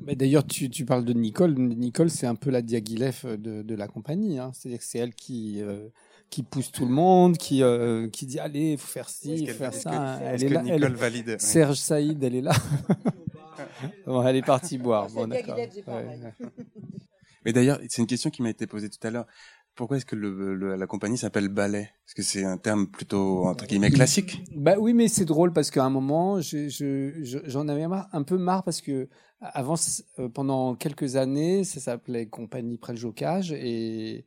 D'ailleurs, 0.00 0.46
tu, 0.46 0.70
tu, 0.70 0.84
parles 0.84 1.04
de 1.04 1.12
Nicole. 1.12 1.54
Nicole, 1.54 2.10
c'est 2.10 2.26
un 2.26 2.34
peu 2.34 2.50
la 2.50 2.62
Diaghilev 2.62 3.36
de, 3.36 3.62
de 3.62 3.74
la 3.74 3.86
compagnie. 3.86 4.38
Hein. 4.38 4.50
C'est-à-dire 4.54 4.78
que 4.78 4.84
c'est 4.84 4.98
elle 4.98 5.14
qui, 5.14 5.60
euh, 5.60 5.88
qui 6.30 6.42
pousse 6.42 6.72
tout 6.72 6.86
le 6.86 6.90
monde, 6.90 7.36
qui, 7.36 7.62
euh, 7.62 8.08
qui 8.08 8.26
dit 8.26 8.38
allez, 8.38 8.72
il 8.72 8.78
faut 8.78 8.90
faire 8.90 9.08
ci, 9.08 9.34
il 9.34 9.50
faut 9.50 9.58
faire 9.58 9.74
ça. 9.74 10.18
Que, 10.18 10.24
elle 10.24 10.44
est, 10.44 10.48
là. 10.48 10.62
Nicole 10.62 10.84
elle, 10.84 10.94
valide. 10.94 11.40
Serge 11.40 11.76
Saïd, 11.76 12.22
elle 12.22 12.34
est 12.34 12.40
là. 12.40 12.54
bon, 14.06 14.26
elle 14.26 14.36
est 14.36 14.42
partie 14.42 14.78
boire. 14.78 15.08
Bon, 15.10 15.26
d'accord. 15.26 15.56
Ouais. 15.56 16.18
Mais 17.44 17.52
d'ailleurs, 17.52 17.80
c'est 17.88 18.02
une 18.02 18.06
question 18.06 18.30
qui 18.30 18.42
m'a 18.42 18.50
été 18.50 18.66
posée 18.66 18.90
tout 18.90 19.04
à 19.06 19.10
l'heure. 19.10 19.26
Pourquoi 19.74 19.96
est-ce 19.96 20.04
que 20.04 20.16
le, 20.16 20.54
le, 20.54 20.76
la 20.76 20.86
compagnie 20.86 21.16
s'appelle 21.16 21.48
ballet? 21.48 21.90
Parce 22.04 22.14
que 22.14 22.22
c'est 22.22 22.44
un 22.44 22.58
terme 22.58 22.86
plutôt 22.86 23.46
entre 23.46 23.66
guillemets 23.66 23.90
classique. 23.90 24.42
Bah 24.54 24.74
oui, 24.78 24.92
mais 24.92 25.08
c'est 25.08 25.24
drôle 25.24 25.52
parce 25.52 25.70
qu'à 25.70 25.84
un 25.84 25.90
moment, 25.90 26.40
j'en 26.40 26.68
je, 26.68 27.22
je, 27.22 27.58
avais 27.58 27.88
marre, 27.88 28.08
un 28.12 28.22
peu 28.22 28.36
marre 28.36 28.62
parce 28.62 28.82
que 28.82 29.08
avant, 29.40 29.76
euh, 30.18 30.28
pendant 30.28 30.74
quelques 30.74 31.16
années, 31.16 31.64
ça 31.64 31.80
s'appelait 31.80 32.26
compagnie 32.26 32.76
Preljocage 32.76 33.52
et 33.52 34.26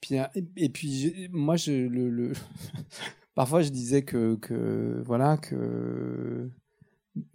puis 0.00 0.16
et 0.56 0.68
puis 0.70 1.28
moi, 1.32 1.56
je 1.56 1.72
le, 1.72 2.08
le 2.08 2.32
parfois 3.34 3.62
je 3.62 3.70
disais 3.70 4.02
que 4.02 4.36
que 4.36 5.02
voilà 5.04 5.36
que 5.36 6.48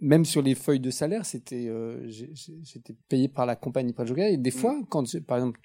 même 0.00 0.24
sur 0.24 0.42
les 0.42 0.54
feuilles 0.54 0.80
de 0.80 0.90
salaire, 0.90 1.24
c'était 1.24 1.68
euh, 1.68 2.06
j'étais 2.08 2.94
payé 3.08 3.28
par 3.28 3.46
la 3.46 3.56
compagnie 3.56 3.92
Preljocage 3.92 4.32
et 4.32 4.36
des 4.36 4.50
fois, 4.50 4.74
mmh. 4.74 4.86
quand 4.88 5.20
par 5.20 5.38
exemple 5.38 5.60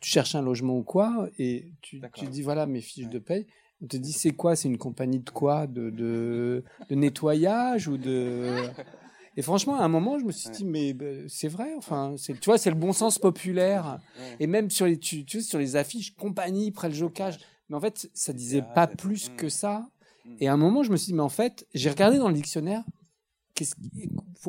tu 0.00 0.10
cherches 0.10 0.34
un 0.34 0.42
logement 0.42 0.78
ou 0.78 0.82
quoi, 0.82 1.28
et 1.38 1.66
tu, 1.80 2.00
tu 2.14 2.26
dis 2.26 2.42
voilà 2.42 2.66
mes 2.66 2.80
fiches 2.80 3.06
ouais. 3.06 3.10
de 3.10 3.18
paye, 3.18 3.46
on 3.82 3.86
te 3.86 3.96
dit 3.96 4.12
c'est 4.12 4.30
quoi? 4.30 4.56
C'est 4.56 4.68
une 4.68 4.78
compagnie 4.78 5.20
de 5.20 5.30
quoi? 5.30 5.66
De, 5.66 5.90
de, 5.90 6.64
de, 6.88 6.94
nettoyage 6.94 7.88
ou 7.88 7.98
de. 7.98 8.62
Et 9.38 9.42
franchement, 9.42 9.78
à 9.78 9.84
un 9.84 9.88
moment, 9.88 10.18
je 10.18 10.24
me 10.24 10.32
suis 10.32 10.48
dit, 10.48 10.64
mais 10.64 10.94
bah, 10.94 11.04
c'est 11.28 11.48
vrai, 11.48 11.74
enfin, 11.76 12.14
tu 12.18 12.34
vois, 12.46 12.56
c'est 12.56 12.70
le 12.70 12.76
bon 12.76 12.94
sens 12.94 13.18
populaire. 13.18 14.00
Et 14.40 14.46
même 14.46 14.70
sur 14.70 14.86
les, 14.86 14.98
tu, 14.98 15.26
tu 15.26 15.42
sais, 15.42 15.46
sur 15.46 15.58
les 15.58 15.76
affiches, 15.76 16.14
compagnie, 16.14 16.70
près 16.70 16.88
le 16.88 16.94
jocage. 16.94 17.38
Mais 17.68 17.76
en 17.76 17.80
fait, 17.80 18.08
ça 18.14 18.32
disait 18.32 18.64
pas 18.74 18.86
plus 18.86 19.30
que 19.36 19.50
ça. 19.50 19.90
Et 20.40 20.48
à 20.48 20.54
un 20.54 20.56
moment, 20.56 20.82
je 20.82 20.90
me 20.90 20.96
suis 20.96 21.08
dit, 21.08 21.14
mais 21.14 21.22
en 21.22 21.28
fait, 21.28 21.66
j'ai 21.74 21.90
regardé 21.90 22.16
dans 22.16 22.28
le 22.28 22.34
dictionnaire, 22.34 22.82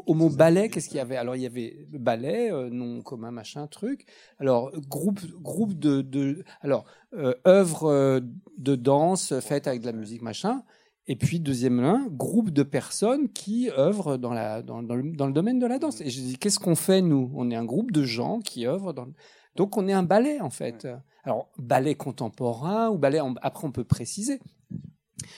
au 0.05 0.13
mot 0.13 0.29
ballet, 0.29 0.69
qu'est-ce 0.69 0.89
qu'il 0.89 0.97
y 0.97 1.01
avait? 1.01 1.15
Alors 1.15 1.35
il 1.35 1.41
y 1.41 1.45
avait 1.45 1.87
ballet, 1.91 2.51
euh, 2.51 2.69
nom 2.69 3.01
commun, 3.01 3.31
machin, 3.31 3.67
truc. 3.67 4.05
Alors 4.39 4.71
groupe, 4.87 5.19
groupe 5.41 5.73
de, 5.73 6.01
de 6.01 6.43
alors 6.61 6.85
euh, 7.13 7.33
œuvre 7.47 7.85
euh, 7.85 8.19
de 8.57 8.75
danse 8.75 9.39
faite 9.39 9.67
avec 9.67 9.81
de 9.81 9.85
la 9.87 9.93
musique, 9.93 10.21
machin. 10.21 10.63
Et 11.07 11.15
puis 11.15 11.39
deuxième 11.39 11.79
lien, 11.79 12.05
groupe 12.11 12.49
de 12.49 12.63
personnes 12.63 13.29
qui 13.29 13.69
œuvrent 13.77 14.17
dans 14.17 14.33
la 14.33 14.61
dans, 14.61 14.83
dans, 14.83 14.95
le, 14.95 15.11
dans 15.15 15.27
le 15.27 15.33
domaine 15.33 15.59
de 15.59 15.65
la 15.65 15.79
danse. 15.79 16.01
Et 16.01 16.09
je 16.09 16.21
dis 16.21 16.37
qu'est-ce 16.37 16.59
qu'on 16.59 16.75
fait 16.75 17.01
nous? 17.01 17.31
On 17.33 17.49
est 17.49 17.55
un 17.55 17.65
groupe 17.65 17.91
de 17.91 18.03
gens 18.03 18.39
qui 18.39 18.67
œuvrent 18.67 18.93
dans 18.93 19.07
donc 19.55 19.77
on 19.77 19.87
est 19.87 19.93
un 19.93 20.03
ballet 20.03 20.39
en 20.41 20.49
fait. 20.49 20.87
Alors 21.23 21.49
ballet 21.57 21.95
contemporain 21.95 22.89
ou 22.89 22.97
ballet 22.97 23.19
après 23.41 23.65
on 23.65 23.71
peut 23.71 23.83
préciser. 23.85 24.39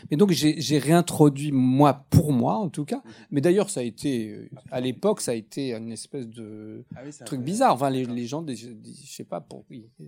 Mais 0.09 0.17
donc 0.17 0.31
j'ai 0.31 0.77
réintroduit 0.77 1.51
moi 1.51 2.05
pour 2.09 2.31
moi 2.31 2.55
en 2.55 2.69
tout 2.69 2.85
cas. 2.85 3.01
Mais 3.31 3.41
d'ailleurs 3.41 3.69
ça 3.69 3.81
a 3.81 3.83
été 3.83 4.49
à 4.71 4.81
l'époque 4.81 5.21
ça 5.21 5.31
a 5.31 5.35
été 5.35 5.73
une 5.73 5.91
espèce 5.91 6.27
de 6.27 6.83
ah 6.95 7.01
oui, 7.05 7.11
truc 7.25 7.41
bizarre. 7.41 7.73
Enfin 7.73 7.89
les, 7.89 8.05
les 8.05 8.25
gens, 8.25 8.45
je 8.47 8.55
sais 9.05 9.23
pas 9.23 9.41
pour 9.41 9.65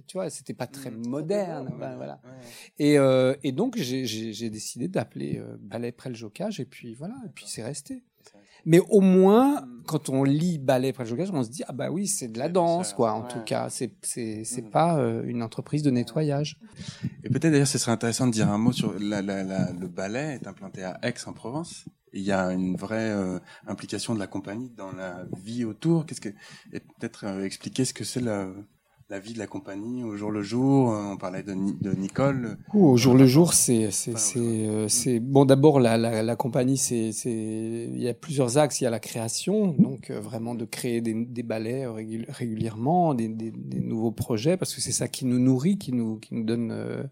tu 0.08 0.14
vois, 0.14 0.30
c'était 0.30 0.54
pas 0.54 0.68
très 0.68 0.92
mmh, 0.92 1.08
moderne. 1.08 1.74
Ben, 1.80 1.96
voilà. 1.96 2.22
Ouais. 2.24 2.32
Et, 2.80 2.98
euh, 2.98 3.36
et 3.44 3.52
donc 3.52 3.78
j'ai 3.78 4.50
décidé 4.50 4.88
d'appeler 4.88 5.40
euh, 5.40 5.58
ballet 5.60 5.92
près 5.92 6.10
le 6.10 6.16
jocage 6.16 6.60
et 6.60 6.66
puis 6.66 6.94
voilà 6.96 7.16
et 7.26 7.30
puis 7.30 7.46
c'est 7.48 7.64
resté. 7.64 8.04
Mais 8.66 8.80
au 8.90 9.02
moins, 9.02 9.66
quand 9.88 10.10
on 10.10 10.24
lit 10.24 10.58
ballet 10.58 10.94
près 10.94 11.06
jocage, 11.06 11.30
on 11.34 11.44
se 11.44 11.50
dit 11.50 11.64
ah 11.68 11.74
bah 11.74 11.90
oui 11.92 12.08
c'est 12.08 12.28
de 12.28 12.40
la 12.40 12.50
danse 12.50 12.94
quoi. 12.94 13.14
En 13.14 13.24
ouais. 13.24 13.28
tout 13.28 13.42
cas, 13.42 13.70
c'est 13.70 13.94
c'est 14.02 14.44
c'est 14.44 14.70
pas 14.70 14.98
euh, 14.98 15.24
une 15.26 15.44
entreprise 15.44 15.84
de 15.84 15.92
nettoyage. 15.92 16.60
Et 17.24 17.30
peut-être 17.30 17.52
d'ailleurs, 17.52 17.68
ce 17.68 17.78
serait 17.78 17.92
intéressant 17.92 18.28
de 18.28 18.32
dire 18.32 18.50
un 18.50 18.58
mot 18.58 18.72
sur 18.72 18.94
la, 19.00 19.22
la, 19.22 19.44
la, 19.44 19.72
le 19.72 19.88
ballet 19.88 20.36
est 20.36 20.48
implanté 20.48 20.84
à 20.84 21.00
Aix-en-Provence. 21.04 21.86
Il 22.14 22.24
y 22.24 22.32
a 22.32 22.52
une 22.52 22.76
vraie 22.76 23.12
euh, 23.12 23.40
implication 23.68 24.14
de 24.14 24.20
la 24.20 24.28
compagnie 24.28 24.70
dans 24.70 24.92
la 24.92 25.26
vie 25.42 25.64
autour. 25.64 26.06
Qu'est-ce 26.06 26.22
que 26.22 26.30
et 26.74 26.80
peut-être 26.80 27.26
euh, 27.26 27.46
expliquer 27.46 27.86
ce 27.86 27.94
que 27.94 28.04
c'est 28.04 28.22
la 28.22 28.50
la 29.12 29.20
vie 29.20 29.34
de 29.34 29.40
la 29.40 29.48
compagnie 29.48 30.06
au 30.06 30.16
jour 30.16 30.32
le 30.32 30.42
jour. 30.42 30.88
On 30.88 31.18
parlait 31.18 31.44
de, 31.44 31.54
de 31.54 31.92
Nicole. 31.92 32.58
Ouh, 32.74 32.92
au 32.92 32.98
jour 32.98 33.14
le 33.14 33.28
jour, 33.28 33.54
c'est 33.54 33.92
c'est 33.92 34.18
c'est 34.18 34.40
euh, 34.40 35.20
bon. 35.22 35.44
D'abord, 35.44 35.82
la, 35.82 35.98
la, 35.98 36.24
la 36.24 36.36
compagnie, 36.38 36.78
c'est 36.78 37.12
c'est 37.12 37.30
il 37.30 38.02
y 38.02 38.08
a 38.08 38.14
plusieurs 38.14 38.58
axes. 38.58 38.80
Il 38.80 38.86
y 38.86 38.88
a 38.88 38.90
la 38.90 39.02
création, 39.02 39.76
donc 39.78 40.10
euh, 40.10 40.22
vraiment 40.22 40.56
de 40.56 40.64
créer 40.64 41.02
des, 41.02 41.14
des 41.14 41.44
ballets 41.44 41.86
régulièrement, 42.30 43.14
des, 43.14 43.28
des, 43.28 43.52
des, 43.52 43.82
nouveaux 43.82 44.12
projets, 44.12 44.56
parce 44.56 44.74
que 44.74 44.80
c'est 44.80 44.94
ça 44.94 45.10
qui 45.10 45.26
nous 45.26 45.40
nourrit, 45.40 45.78
qui 45.78 45.92
nous 45.92 46.16
qui 46.16 46.34
nous 46.34 46.46
donne. 46.46 46.72
Euh... 46.72 47.04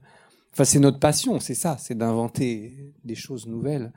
Enfin, 0.54 0.64
c'est 0.64 0.80
notre 0.80 1.00
passion, 1.00 1.42
c'est 1.42 1.54
ça, 1.54 1.76
c'est 1.80 1.98
d'inventer 1.98 2.94
des 3.04 3.16
choses 3.16 3.46
nouvelles. 3.46 3.92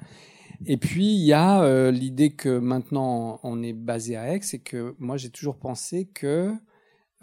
Et 0.67 0.77
puis 0.77 1.15
il 1.15 1.25
y 1.25 1.33
a 1.33 1.63
euh, 1.63 1.93
l'idée 1.93 2.31
que 2.31 2.59
maintenant 2.59 3.39
on 3.45 3.63
est 3.63 3.73
basé 3.73 4.17
à 4.17 4.35
Aix 4.35 4.41
et 4.53 4.59
que 4.59 4.95
moi 4.99 5.17
j'ai 5.17 5.31
toujours 5.31 5.57
pensé 5.57 6.09
que 6.13 6.53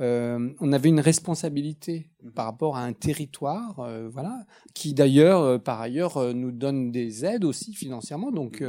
euh, 0.01 0.49
on 0.59 0.71
avait 0.71 0.89
une 0.89 0.99
responsabilité 0.99 2.09
par 2.35 2.45
rapport 2.45 2.77
à 2.77 2.83
un 2.83 2.93
territoire, 2.93 3.79
euh, 3.79 4.07
voilà, 4.09 4.45
qui 4.73 4.93
d'ailleurs, 4.93 5.41
euh, 5.41 5.57
par 5.57 5.81
ailleurs, 5.81 6.33
nous 6.33 6.51
donne 6.51 6.91
des 6.91 7.25
aides 7.25 7.43
aussi 7.43 7.73
financièrement. 7.73 8.31
Donc 8.31 8.63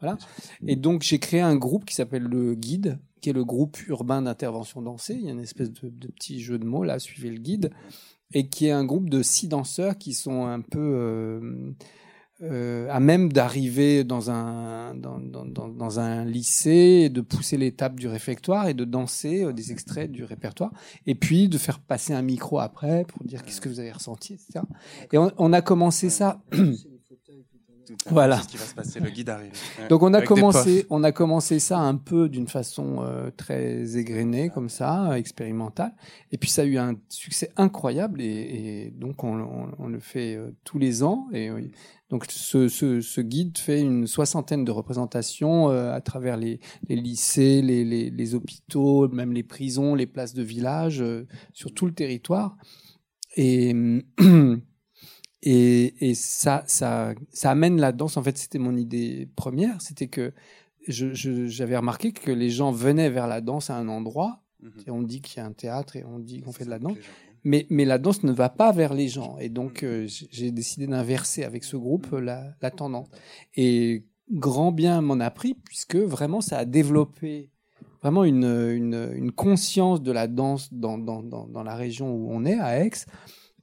voilà. 0.00 0.18
Et 0.66 0.76
donc 0.76 1.02
j'ai 1.02 1.18
créé 1.18 1.40
un 1.40 1.56
groupe 1.56 1.84
qui 1.84 1.94
s'appelle 1.94 2.24
le 2.24 2.54
Guide, 2.54 2.98
qui 3.20 3.30
est 3.30 3.34
le 3.34 3.44
groupe 3.44 3.78
urbain 3.88 4.22
d'intervention 4.22 4.82
dansée. 4.82 5.14
Il 5.14 5.24
y 5.24 5.28
a 5.28 5.32
une 5.32 5.40
espèce 5.40 5.70
de, 5.70 5.88
de, 5.88 6.08
petit 6.08 6.40
jeu 6.40 6.58
de 6.58 6.64
mots 6.64 6.84
là, 6.84 6.98
suivez 6.98 7.30
le 7.30 7.38
guide, 7.38 7.70
et 8.32 8.48
qui 8.48 8.66
est 8.66 8.72
un 8.72 8.84
groupe 8.84 9.08
de 9.08 9.22
six 9.22 9.48
danseurs 9.48 9.96
qui 9.96 10.14
sont 10.14 10.46
un 10.46 10.60
peu 10.60 11.74
euh, 12.42 12.88
à 12.90 12.98
même 12.98 13.32
d'arriver 13.32 14.02
dans 14.02 14.30
un 14.30 14.94
dans, 14.94 15.18
dans, 15.20 15.68
dans, 15.68 16.00
un 16.00 16.24
lycée, 16.24 17.08
de 17.08 17.20
pousser 17.20 17.56
l'étape 17.56 17.98
du 17.98 18.08
réfectoire 18.08 18.66
et 18.66 18.74
de 18.74 18.84
danser 18.84 19.44
euh, 19.44 19.52
des 19.52 19.70
extraits 19.70 20.10
du 20.10 20.24
répertoire, 20.24 20.72
et 21.06 21.14
puis 21.14 21.48
de 21.48 21.58
faire 21.58 21.78
passer 21.78 22.12
un 22.12 22.22
micro 22.22 22.58
après 22.58 23.04
pour 23.04 23.24
dire 23.24 23.44
qu'est-ce 23.44 23.60
que 23.60 23.68
vous 23.68 23.78
avez 23.78 23.92
ressenti, 23.92 24.34
etc. 24.34 24.64
Et 25.12 25.18
on, 25.18 25.30
on 25.38 25.52
a 25.52 25.62
commencé 25.62 26.10
ça. 26.10 26.42
Voilà. 28.06 28.40
Ce 28.40 28.48
qui 28.48 28.56
va 28.56 28.64
se 28.64 28.74
passer, 28.74 29.00
le 29.00 29.10
guide 29.10 29.28
arrive. 29.30 29.52
Donc 29.88 30.02
on 30.02 30.12
a 30.14 30.22
commencé, 30.22 30.86
on 30.90 31.02
a 31.04 31.12
commencé 31.12 31.58
ça 31.58 31.78
un 31.78 31.96
peu 31.96 32.28
d'une 32.28 32.48
façon 32.48 32.98
euh, 33.00 33.30
très 33.36 33.96
égrenée 33.96 34.50
comme 34.50 34.68
ça, 34.68 35.18
expérimentale. 35.18 35.92
Et 36.32 36.38
puis 36.38 36.50
ça 36.50 36.62
a 36.62 36.64
eu 36.64 36.78
un 36.78 36.94
succès 37.08 37.50
incroyable 37.56 38.20
et, 38.20 38.26
et 38.26 38.90
donc 38.90 39.24
on, 39.24 39.38
on, 39.40 39.68
on, 39.78 39.88
le 39.88 40.00
fait 40.00 40.36
euh, 40.36 40.50
tous 40.64 40.78
les 40.78 41.02
ans. 41.02 41.28
Et 41.32 41.50
donc 42.10 42.26
ce, 42.28 42.68
ce, 42.68 43.00
ce, 43.00 43.20
guide 43.20 43.58
fait 43.58 43.80
une 43.80 44.06
soixantaine 44.06 44.64
de 44.64 44.70
représentations 44.70 45.70
euh, 45.70 45.92
à 45.92 46.00
travers 46.00 46.36
les, 46.36 46.60
les 46.88 46.96
lycées, 46.96 47.62
les, 47.62 47.84
les, 47.84 48.10
les, 48.10 48.34
hôpitaux, 48.34 49.08
même 49.08 49.32
les 49.32 49.42
prisons, 49.42 49.94
les 49.94 50.06
places 50.06 50.34
de 50.34 50.42
village, 50.42 51.00
euh, 51.00 51.26
sur 51.52 51.72
tout 51.72 51.86
le 51.86 51.92
territoire. 51.92 52.56
Et 53.36 53.74
Et, 55.44 55.94
et 56.00 56.14
ça, 56.14 56.64
ça, 56.66 57.14
ça 57.30 57.50
amène 57.50 57.78
la 57.78 57.92
danse. 57.92 58.16
En 58.16 58.22
fait, 58.22 58.36
c'était 58.38 58.58
mon 58.58 58.76
idée 58.76 59.28
première. 59.36 59.80
C'était 59.82 60.08
que 60.08 60.32
j'avais 60.88 61.14
je, 61.14 61.76
remarqué 61.76 62.12
que 62.12 62.30
les 62.30 62.50
gens 62.50 62.72
venaient 62.72 63.10
vers 63.10 63.26
la 63.26 63.40
danse 63.40 63.68
à 63.70 63.76
un 63.76 63.88
endroit. 63.88 64.42
Mm 64.62 64.68
-hmm. 64.68 64.86
Et 64.86 64.90
on 64.90 65.02
dit 65.02 65.20
qu'il 65.20 65.36
y 65.38 65.40
a 65.40 65.46
un 65.46 65.52
théâtre 65.52 65.96
et 65.96 66.04
on 66.04 66.18
dit 66.18 66.40
qu'on 66.40 66.52
fait 66.52 66.64
de 66.64 66.70
la 66.70 66.78
danse. 66.78 66.96
Mais, 67.50 67.66
mais 67.68 67.84
la 67.84 67.98
danse 67.98 68.22
ne 68.24 68.32
va 68.32 68.48
pas 68.48 68.72
vers 68.72 68.94
les 68.94 69.08
gens. 69.16 69.36
Et 69.38 69.50
donc, 69.50 69.82
euh, 69.82 70.06
j'ai 70.36 70.50
décidé 70.50 70.86
d'inverser 70.86 71.44
avec 71.44 71.62
ce 71.64 71.76
groupe 71.76 72.08
la, 72.12 72.40
la 72.64 72.70
tendance. 72.70 73.08
Et 73.64 74.04
grand 74.30 74.72
bien 74.72 75.02
m'en 75.02 75.20
a 75.28 75.30
pris, 75.30 75.54
puisque 75.68 75.96
vraiment 76.16 76.40
ça 76.48 76.56
a 76.58 76.64
développé 76.64 77.50
vraiment 78.04 78.24
une, 78.24 78.44
une, 78.80 79.12
une 79.14 79.32
conscience 79.32 80.02
de 80.02 80.12
la 80.12 80.26
danse 80.26 80.72
dans, 80.72 80.98
dans, 80.98 81.22
dans, 81.22 81.46
dans, 81.46 81.62
la 81.62 81.74
région 81.74 82.14
où 82.14 82.30
on 82.30 82.44
est, 82.44 82.58
à 82.58 82.70
Aix, 82.84 82.90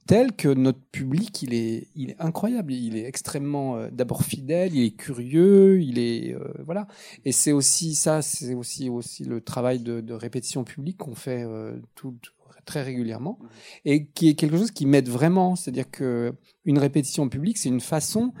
telle 0.06 0.32
que 0.32 0.48
notre 0.48 0.80
public, 0.90 1.42
il 1.42 1.54
est, 1.54 1.88
il 1.94 2.10
est 2.10 2.16
incroyable. 2.18 2.72
Il 2.72 2.96
est 2.96 3.04
extrêmement, 3.04 3.76
euh, 3.76 3.88
d'abord 3.90 4.24
fidèle, 4.24 4.74
il 4.74 4.84
est 4.84 4.96
curieux, 4.96 5.80
il 5.80 5.98
est, 5.98 6.34
euh, 6.34 6.52
voilà. 6.64 6.86
Et 7.24 7.32
c'est 7.32 7.52
aussi 7.52 7.94
ça, 7.94 8.22
c'est 8.22 8.54
aussi, 8.54 8.88
aussi 8.88 9.24
le 9.24 9.40
travail 9.40 9.80
de, 9.80 10.00
de 10.00 10.14
répétition 10.14 10.64
publique 10.64 10.98
qu'on 10.98 11.14
fait 11.14 11.44
euh, 11.44 11.78
tout, 11.94 12.16
très 12.64 12.82
régulièrement 12.82 13.38
et 13.84 14.06
qui 14.06 14.28
est 14.28 14.34
quelque 14.34 14.56
chose 14.56 14.70
qui 14.70 14.86
m'aide 14.86 15.08
vraiment. 15.08 15.56
C'est-à-dire 15.56 15.90
que 15.90 16.32
une 16.64 16.78
répétition 16.78 17.28
publique, 17.28 17.58
c'est 17.58 17.68
une 17.68 17.80
façon 17.80 18.32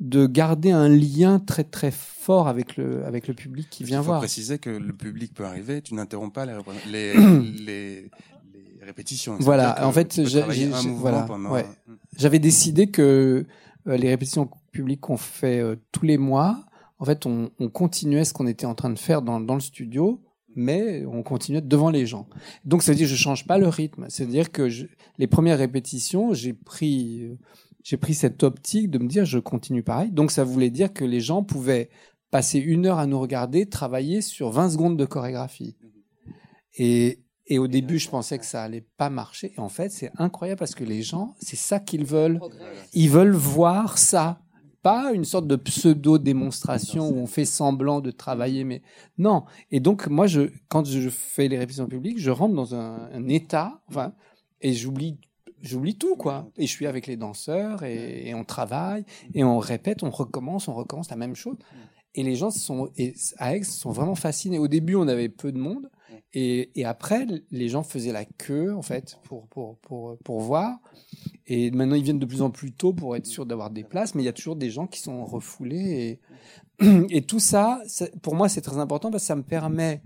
de 0.00 0.26
garder 0.26 0.70
un 0.70 0.88
lien 0.88 1.38
très 1.38 1.64
très 1.64 1.90
fort 1.90 2.48
avec 2.48 2.76
le 2.76 3.04
avec 3.04 3.26
le 3.28 3.34
public 3.34 3.68
qui 3.70 3.84
vient 3.84 4.00
Il 4.00 4.02
faut 4.02 4.06
voir. 4.06 4.20
préciser 4.20 4.58
que 4.58 4.70
le 4.70 4.92
public 4.94 5.32
peut 5.34 5.44
arriver, 5.44 5.80
tu 5.82 5.94
n'interromps 5.94 6.32
pas 6.32 6.46
les, 6.46 6.54
les, 6.90 7.14
les 7.66 8.10
répétitions. 8.90 9.36
Voilà, 9.40 9.86
en 9.86 9.92
fait, 9.92 10.18
mouvement 10.88 11.00
voilà, 11.00 11.22
pendant- 11.22 11.50
ouais. 11.52 11.66
J'avais 12.16 12.38
décidé 12.38 12.88
que 12.88 13.46
euh, 13.86 13.96
les 13.96 14.08
répétitions 14.08 14.48
publiques 14.72 15.00
qu'on 15.00 15.16
fait 15.16 15.58
euh, 15.60 15.76
tous 15.92 16.04
les 16.04 16.18
mois, 16.18 16.64
en 16.98 17.04
fait, 17.04 17.24
on, 17.26 17.50
on 17.58 17.68
continuait 17.68 18.24
ce 18.24 18.32
qu'on 18.34 18.46
était 18.46 18.66
en 18.66 18.74
train 18.74 18.90
de 18.90 18.98
faire 18.98 19.22
dans, 19.22 19.40
dans 19.40 19.54
le 19.54 19.60
studio, 19.60 20.20
mais 20.54 21.04
on 21.06 21.22
continuait 21.22 21.62
devant 21.62 21.90
les 21.90 22.06
gens. 22.06 22.28
Donc, 22.64 22.82
ça 22.82 22.92
veut 22.92 22.96
dire 22.98 23.06
que 23.06 23.14
je 23.14 23.16
change 23.16 23.46
pas 23.46 23.56
le 23.58 23.68
rythme. 23.68 24.06
C'est-à-dire 24.08 24.50
que 24.52 24.68
je- 24.68 24.86
les 25.18 25.26
premières 25.26 25.58
répétitions, 25.58 26.34
j'ai 26.34 26.52
pris, 26.52 27.22
euh, 27.22 27.38
j'ai 27.82 27.96
pris 27.96 28.14
cette 28.14 28.42
optique 28.42 28.90
de 28.90 28.98
me 28.98 29.06
dire 29.06 29.24
je 29.24 29.38
continue 29.38 29.82
pareil. 29.82 30.10
Donc, 30.10 30.30
ça 30.30 30.44
voulait 30.44 30.70
dire 30.70 30.92
que 30.92 31.04
les 31.04 31.20
gens 31.20 31.42
pouvaient 31.42 31.88
passer 32.30 32.58
une 32.58 32.86
heure 32.86 32.98
à 32.98 33.06
nous 33.06 33.18
regarder, 33.18 33.66
travailler 33.66 34.20
sur 34.20 34.50
20 34.50 34.70
secondes 34.70 34.96
de 34.98 35.04
chorégraphie. 35.04 35.76
Et, 36.78 37.20
et 37.50 37.58
au 37.58 37.66
début, 37.66 37.98
je 37.98 38.08
pensais 38.08 38.38
que 38.38 38.46
ça 38.46 38.62
allait 38.62 38.86
pas 38.96 39.10
marcher. 39.10 39.52
Et 39.56 39.60
en 39.60 39.68
fait, 39.68 39.90
c'est 39.90 40.12
incroyable 40.16 40.60
parce 40.60 40.76
que 40.76 40.84
les 40.84 41.02
gens, 41.02 41.34
c'est 41.40 41.56
ça 41.56 41.80
qu'ils 41.80 42.04
veulent. 42.04 42.38
Ils 42.94 43.10
veulent 43.10 43.32
voir 43.32 43.98
ça. 43.98 44.40
Pas 44.82 45.12
une 45.12 45.24
sorte 45.24 45.46
de 45.48 45.56
pseudo-démonstration 45.56 47.10
où 47.10 47.18
on 47.18 47.26
fait 47.26 47.44
semblant 47.44 48.00
de 48.00 48.12
travailler, 48.12 48.62
mais 48.64 48.82
non. 49.18 49.44
Et 49.72 49.80
donc, 49.80 50.06
moi, 50.06 50.28
je, 50.28 50.42
quand 50.68 50.86
je 50.86 51.10
fais 51.10 51.48
les 51.48 51.58
répétitions 51.58 51.88
publiques, 51.88 52.18
je 52.18 52.30
rentre 52.30 52.54
dans 52.54 52.74
un, 52.74 53.10
un 53.12 53.28
état, 53.28 53.82
enfin, 53.88 54.14
et 54.62 54.72
j'oublie, 54.72 55.18
j'oublie 55.60 55.98
tout, 55.98 56.14
quoi. 56.16 56.50
Et 56.56 56.66
je 56.66 56.70
suis 56.70 56.86
avec 56.86 57.08
les 57.08 57.16
danseurs 57.16 57.82
et, 57.82 58.28
et 58.28 58.34
on 58.34 58.44
travaille 58.44 59.04
et 59.34 59.42
on 59.44 59.58
répète, 59.58 60.02
on 60.02 60.10
recommence, 60.10 60.68
on 60.68 60.74
recommence 60.74 61.10
la 61.10 61.16
même 61.16 61.34
chose. 61.34 61.56
Et 62.14 62.22
les 62.22 62.36
gens 62.36 62.50
sont, 62.50 62.90
et 62.96 63.14
à 63.38 63.56
Aix, 63.56 63.64
sont 63.64 63.90
vraiment 63.90 64.14
fascinés. 64.14 64.58
Au 64.58 64.68
début, 64.68 64.94
on 64.94 65.08
avait 65.08 65.28
peu 65.28 65.52
de 65.52 65.58
monde. 65.58 65.90
Et, 66.32 66.70
après, 66.84 67.26
les 67.50 67.68
gens 67.68 67.82
faisaient 67.82 68.12
la 68.12 68.24
queue, 68.24 68.74
en 68.74 68.82
fait, 68.82 69.18
pour, 69.24 69.46
pour, 69.48 69.76
pour, 69.78 70.16
pour 70.18 70.40
voir. 70.40 70.78
Et 71.46 71.70
maintenant, 71.70 71.96
ils 71.96 72.02
viennent 72.04 72.18
de 72.18 72.26
plus 72.26 72.42
en 72.42 72.50
plus 72.50 72.72
tôt 72.72 72.92
pour 72.92 73.16
être 73.16 73.26
sûrs 73.26 73.46
d'avoir 73.46 73.70
des 73.70 73.84
places. 73.84 74.14
Mais 74.14 74.22
il 74.22 74.26
y 74.26 74.28
a 74.28 74.32
toujours 74.32 74.56
des 74.56 74.70
gens 74.70 74.86
qui 74.86 75.00
sont 75.00 75.24
refoulés. 75.24 76.20
Et, 76.80 76.86
et 77.10 77.22
tout 77.22 77.40
ça, 77.40 77.80
ça- 77.86 78.08
pour 78.22 78.34
moi, 78.34 78.48
c'est 78.48 78.60
très 78.60 78.78
important 78.78 79.10
parce 79.10 79.24
que 79.24 79.28
ça 79.28 79.36
me 79.36 79.42
permet, 79.42 80.00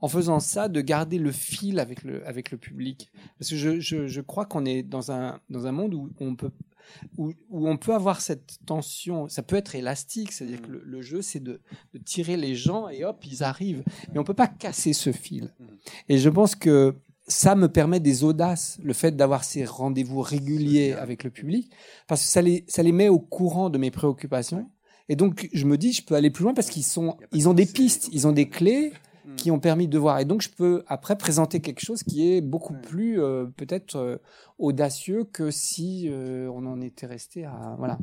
en 0.00 0.08
faisant 0.08 0.40
ça, 0.40 0.68
de 0.68 0.80
garder 0.80 1.18
le 1.18 1.32
fil 1.32 1.78
avec 1.78 2.02
le, 2.04 2.26
avec 2.26 2.50
le 2.50 2.58
public. 2.58 3.10
Parce 3.38 3.50
que 3.50 3.56
je, 3.56 3.80
je, 3.80 4.06
je 4.06 4.20
crois 4.20 4.46
qu'on 4.46 4.64
est 4.64 4.82
dans 4.82 5.12
un, 5.12 5.40
dans 5.50 5.66
un 5.66 5.72
monde 5.72 5.94
où 5.94 6.10
on 6.20 6.34
peut 6.36 6.50
où, 7.16 7.32
où 7.50 7.68
on 7.68 7.76
peut 7.76 7.94
avoir 7.94 8.20
cette 8.20 8.58
tension, 8.66 9.28
ça 9.28 9.42
peut 9.42 9.56
être 9.56 9.74
élastique, 9.74 10.32
c'est-à-dire 10.32 10.60
que 10.62 10.70
le, 10.70 10.82
le 10.84 11.02
jeu, 11.02 11.22
c'est 11.22 11.40
de, 11.40 11.60
de 11.94 11.98
tirer 11.98 12.36
les 12.36 12.54
gens 12.54 12.88
et 12.88 13.04
hop, 13.04 13.24
ils 13.24 13.42
arrivent. 13.42 13.84
Mais 14.12 14.18
on 14.18 14.24
peut 14.24 14.34
pas 14.34 14.48
casser 14.48 14.92
ce 14.92 15.12
fil. 15.12 15.54
Et 16.08 16.18
je 16.18 16.28
pense 16.28 16.54
que 16.54 16.96
ça 17.26 17.54
me 17.54 17.68
permet 17.68 18.00
des 18.00 18.24
audaces, 18.24 18.78
le 18.82 18.92
fait 18.92 19.14
d'avoir 19.14 19.44
ces 19.44 19.64
rendez-vous 19.64 20.20
réguliers 20.20 20.92
avec 20.94 21.22
le 21.22 21.30
public, 21.30 21.70
parce 22.08 22.22
que 22.24 22.28
ça 22.28 22.42
les, 22.42 22.64
ça 22.66 22.82
les 22.82 22.92
met 22.92 23.08
au 23.08 23.20
courant 23.20 23.70
de 23.70 23.78
mes 23.78 23.90
préoccupations. 23.90 24.68
Et 25.08 25.16
donc, 25.16 25.48
je 25.52 25.64
me 25.66 25.76
dis, 25.76 25.92
je 25.92 26.04
peux 26.04 26.14
aller 26.14 26.30
plus 26.30 26.44
loin 26.44 26.54
parce 26.54 26.70
qu'ils 26.70 26.84
sont, 26.84 27.16
ils 27.32 27.48
ont 27.48 27.54
des 27.54 27.66
pistes, 27.66 28.08
ils 28.12 28.26
ont 28.26 28.32
des 28.32 28.48
clés 28.48 28.92
qui 29.36 29.50
ont 29.50 29.60
permis 29.60 29.88
de 29.88 29.98
voir. 29.98 30.18
Et 30.18 30.24
donc, 30.24 30.42
je 30.42 30.50
peux 30.50 30.82
après 30.86 31.16
présenter 31.16 31.60
quelque 31.60 31.80
chose 31.80 32.02
qui 32.02 32.32
est 32.32 32.40
beaucoup 32.40 32.74
plus 32.74 33.20
euh, 33.20 33.46
peut-être 33.56 33.96
euh, 33.96 34.16
audacieux 34.58 35.24
que 35.24 35.50
si 35.50 36.08
euh, 36.08 36.48
on 36.52 36.66
en 36.66 36.80
était 36.80 37.06
resté 37.06 37.44
à 37.44 37.74
voilà. 37.78 37.98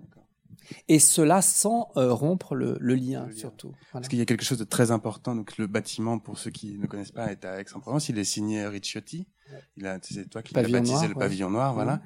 Et 0.90 1.00
cela 1.00 1.42
sans 1.42 1.92
rompre 1.96 2.54
le, 2.54 2.78
le 2.82 2.96
lien, 2.96 3.24
Le 3.24 3.30
lien. 3.30 3.38
surtout. 3.38 3.70
Voilà. 3.70 3.86
Parce 3.94 4.08
qu'il 4.10 4.20
y 4.20 4.22
a 4.22 4.26
quelque 4.26 4.44
chose 4.44 4.58
de 4.58 4.66
très 4.66 4.92
important. 4.92 5.34
Donc, 5.34 5.58
le 5.58 5.66
bâtiment, 5.66 6.20
pour 6.20 6.38
ceux 6.38 6.52
qui 6.52 6.78
ne 6.78 6.88
connaissent 6.88 7.14
pas, 7.14 7.32
est 7.32 7.46
à 7.46 7.62
Aix-en-Provence. 7.62 8.10
Il 8.10 8.18
est 8.18 8.26
signé 8.26 8.68
Ricciotti. 8.68 9.28
Il 9.78 9.88
a, 9.88 9.98
c'est 10.02 10.30
toi 10.30 10.42
qui 10.42 10.54
l'as 10.54 10.64
baptisé 10.64 10.94
noir, 10.94 11.08
le 11.08 11.14
ouais. 11.14 11.20
pavillon 11.20 11.50
noir, 11.50 11.74
voilà. 11.74 12.02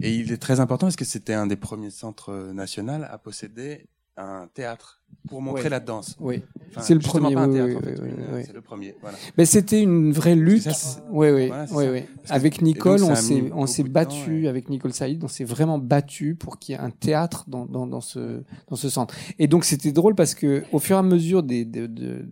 Et 0.00 0.14
il 0.14 0.32
est 0.32 0.38
très 0.38 0.60
important 0.60 0.86
parce 0.86 0.96
que 0.96 1.04
c'était 1.04 1.34
un 1.34 1.46
des 1.46 1.56
premiers 1.56 1.90
centres 1.90 2.52
nationaux 2.54 3.02
à 3.06 3.18
posséder 3.18 3.86
un 4.16 4.48
théâtre 4.52 5.02
pour 5.28 5.42
montrer 5.42 5.64
Ouais. 5.64 5.68
la 5.70 5.80
danse. 5.80 6.16
Oui. 6.20 6.42
Enfin, 6.70 6.80
C'est 6.82 6.94
le 6.94 7.00
premier, 7.00 7.28
oui, 7.28 7.34
oui, 7.34 7.74
en 7.74 7.80
fait, 7.80 8.00
oui. 8.00 8.42
C'est 8.46 8.52
le 8.52 8.60
premier, 8.60 8.94
voilà. 9.00 9.16
Mais 9.36 9.44
c'était 9.44 9.82
une 9.82 10.12
vraie 10.12 10.34
lutte. 10.36 10.70
Ça, 10.70 11.02
Oui, 11.10 11.30
oui, 11.30 11.48
voilà, 11.48 11.92
oui, 11.92 12.02
Avec 12.28 12.54
donc, 12.54 12.62
Nicole, 12.62 13.02
on 13.02 13.14
s'est, 13.14 13.50
on 13.54 13.66
s'est 13.66 13.82
battu 13.82 14.42
ouais. 14.42 14.48
avec 14.48 14.68
Nicole 14.68 14.92
Saïd, 14.92 15.22
on 15.24 15.28
s'est 15.28 15.44
vraiment 15.44 15.78
battu 15.78 16.34
pour 16.34 16.58
qu'il 16.58 16.74
y 16.74 16.78
ait 16.78 16.80
un 16.80 16.90
théâtre 16.90 17.44
dans, 17.48 17.66
dans, 17.66 17.86
dans 17.86 18.00
ce, 18.00 18.42
dans 18.68 18.76
ce 18.76 18.88
centre. 18.88 19.14
Et 19.38 19.48
donc, 19.48 19.64
c'était 19.64 19.92
drôle 19.92 20.14
parce 20.14 20.34
que, 20.34 20.64
au 20.72 20.78
fur 20.78 20.96
et 20.96 20.98
à 20.98 21.02
mesure 21.02 21.42
des, 21.42 21.64
de, 21.64 21.86
de, 21.86 22.28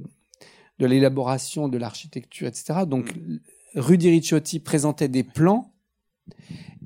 de 0.79 0.87
l'élaboration 0.87 1.69
de 1.69 1.79
l'architecture, 1.79 2.47
etc., 2.49 2.81
donc, 2.87 3.15
Mm. 3.17 3.39
Rudy 3.77 4.09
Ricciotti 4.09 4.61
présentait 4.61 5.09
des 5.09 5.25
plans 5.25 5.73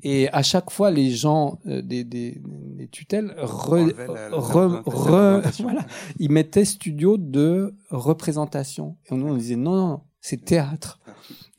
et 0.03 0.28
à 0.30 0.42
chaque 0.42 0.70
fois, 0.70 0.90
les 0.90 1.11
gens 1.11 1.59
euh, 1.66 1.82
des, 1.82 2.05
des, 2.05 2.40
des 2.76 2.88
tutelles 2.88 3.34
re, 3.38 3.74
la- 3.76 4.30
re- 4.30 4.82
re- 4.84 5.62
voilà, 5.62 5.86
ils 6.18 6.30
mettaient 6.30 6.64
studio 6.64 7.16
de 7.16 7.74
représentation. 7.90 8.96
Et 9.11 9.14
nous, 9.14 9.26
on 9.28 9.36
disait 9.36 9.57
non, 9.57 9.74
non, 9.76 9.88
non, 9.88 10.01
c'est 10.20 10.44
théâtre. 10.44 11.01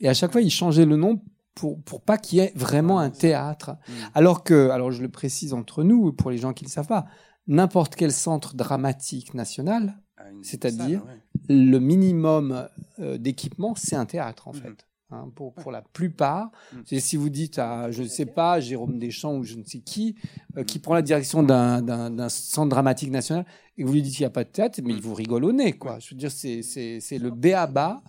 Et 0.00 0.08
à 0.08 0.14
chaque 0.14 0.32
fois, 0.32 0.40
ils 0.42 0.50
changeaient 0.50 0.86
le 0.86 0.96
nom 0.96 1.20
pour, 1.54 1.80
pour 1.82 2.00
pas 2.02 2.18
qu'il 2.18 2.38
y 2.38 2.40
ait 2.42 2.52
vraiment 2.54 2.98
un 2.98 3.10
théâtre. 3.10 3.72
Mm. 3.88 3.92
Alors 4.14 4.44
que, 4.44 4.70
alors 4.70 4.92
je 4.92 5.02
le 5.02 5.08
précise 5.08 5.52
entre 5.52 5.82
nous, 5.82 6.12
pour 6.12 6.30
les 6.30 6.38
gens 6.38 6.52
qui 6.52 6.64
ne 6.64 6.68
le 6.68 6.72
savent 6.72 6.86
pas, 6.86 7.06
n'importe 7.46 7.96
quel 7.96 8.12
centre 8.12 8.54
dramatique 8.54 9.34
national, 9.34 9.98
C'est-à-dire 10.42 11.02
ouais. 11.06 11.20
le 11.48 11.78
minimum 11.78 12.68
euh, 13.00 13.18
d'équipement, 13.18 13.74
c'est 13.76 13.96
un 13.96 14.06
théâtre 14.06 14.48
en 14.48 14.52
Mhm. 14.52 14.60
fait. 14.60 14.86
Hein, 15.12 15.28
pour, 15.34 15.52
pour 15.54 15.72
la 15.72 15.82
plupart, 15.82 16.50
Mhm. 16.72 16.82
C'est 16.86 17.00
si 17.00 17.16
vous 17.16 17.30
dites 17.30 17.58
à, 17.58 17.90
je 17.90 18.02
ne 18.02 18.08
sais 18.08 18.26
pas, 18.26 18.60
Jérôme 18.60 18.98
Deschamps 18.98 19.34
ou 19.36 19.42
je 19.42 19.56
ne 19.56 19.64
sais 19.64 19.80
qui, 19.80 20.14
euh, 20.56 20.62
qui 20.62 20.78
prend 20.78 20.94
la 20.94 21.02
direction 21.02 21.42
d'un- 21.42 22.28
centre 22.28 22.68
dramatique 22.68 23.10
national, 23.10 23.44
et 23.76 23.82
que 23.82 23.86
vous 23.88 23.94
lui 23.94 24.02
dites 24.02 24.14
qu'il 24.14 24.22
n'y 24.22 24.26
a 24.28 24.30
pas 24.30 24.44
de 24.44 24.50
théâtre, 24.50 24.78
mais 24.84 24.92
il 24.92 25.00
vous 25.00 25.14
rigole 25.14 25.44
au 25.44 25.52
nez, 25.52 25.72
quoi. 25.72 25.98
Je 25.98 26.10
veux 26.14 26.16
dire, 26.16 26.30
c'est 26.30 27.18
le 27.18 27.30
B 27.30 27.46
à 27.46 27.66
bas, 27.66 28.02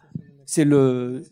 c'est 0.46 0.64
le, 0.66 1.24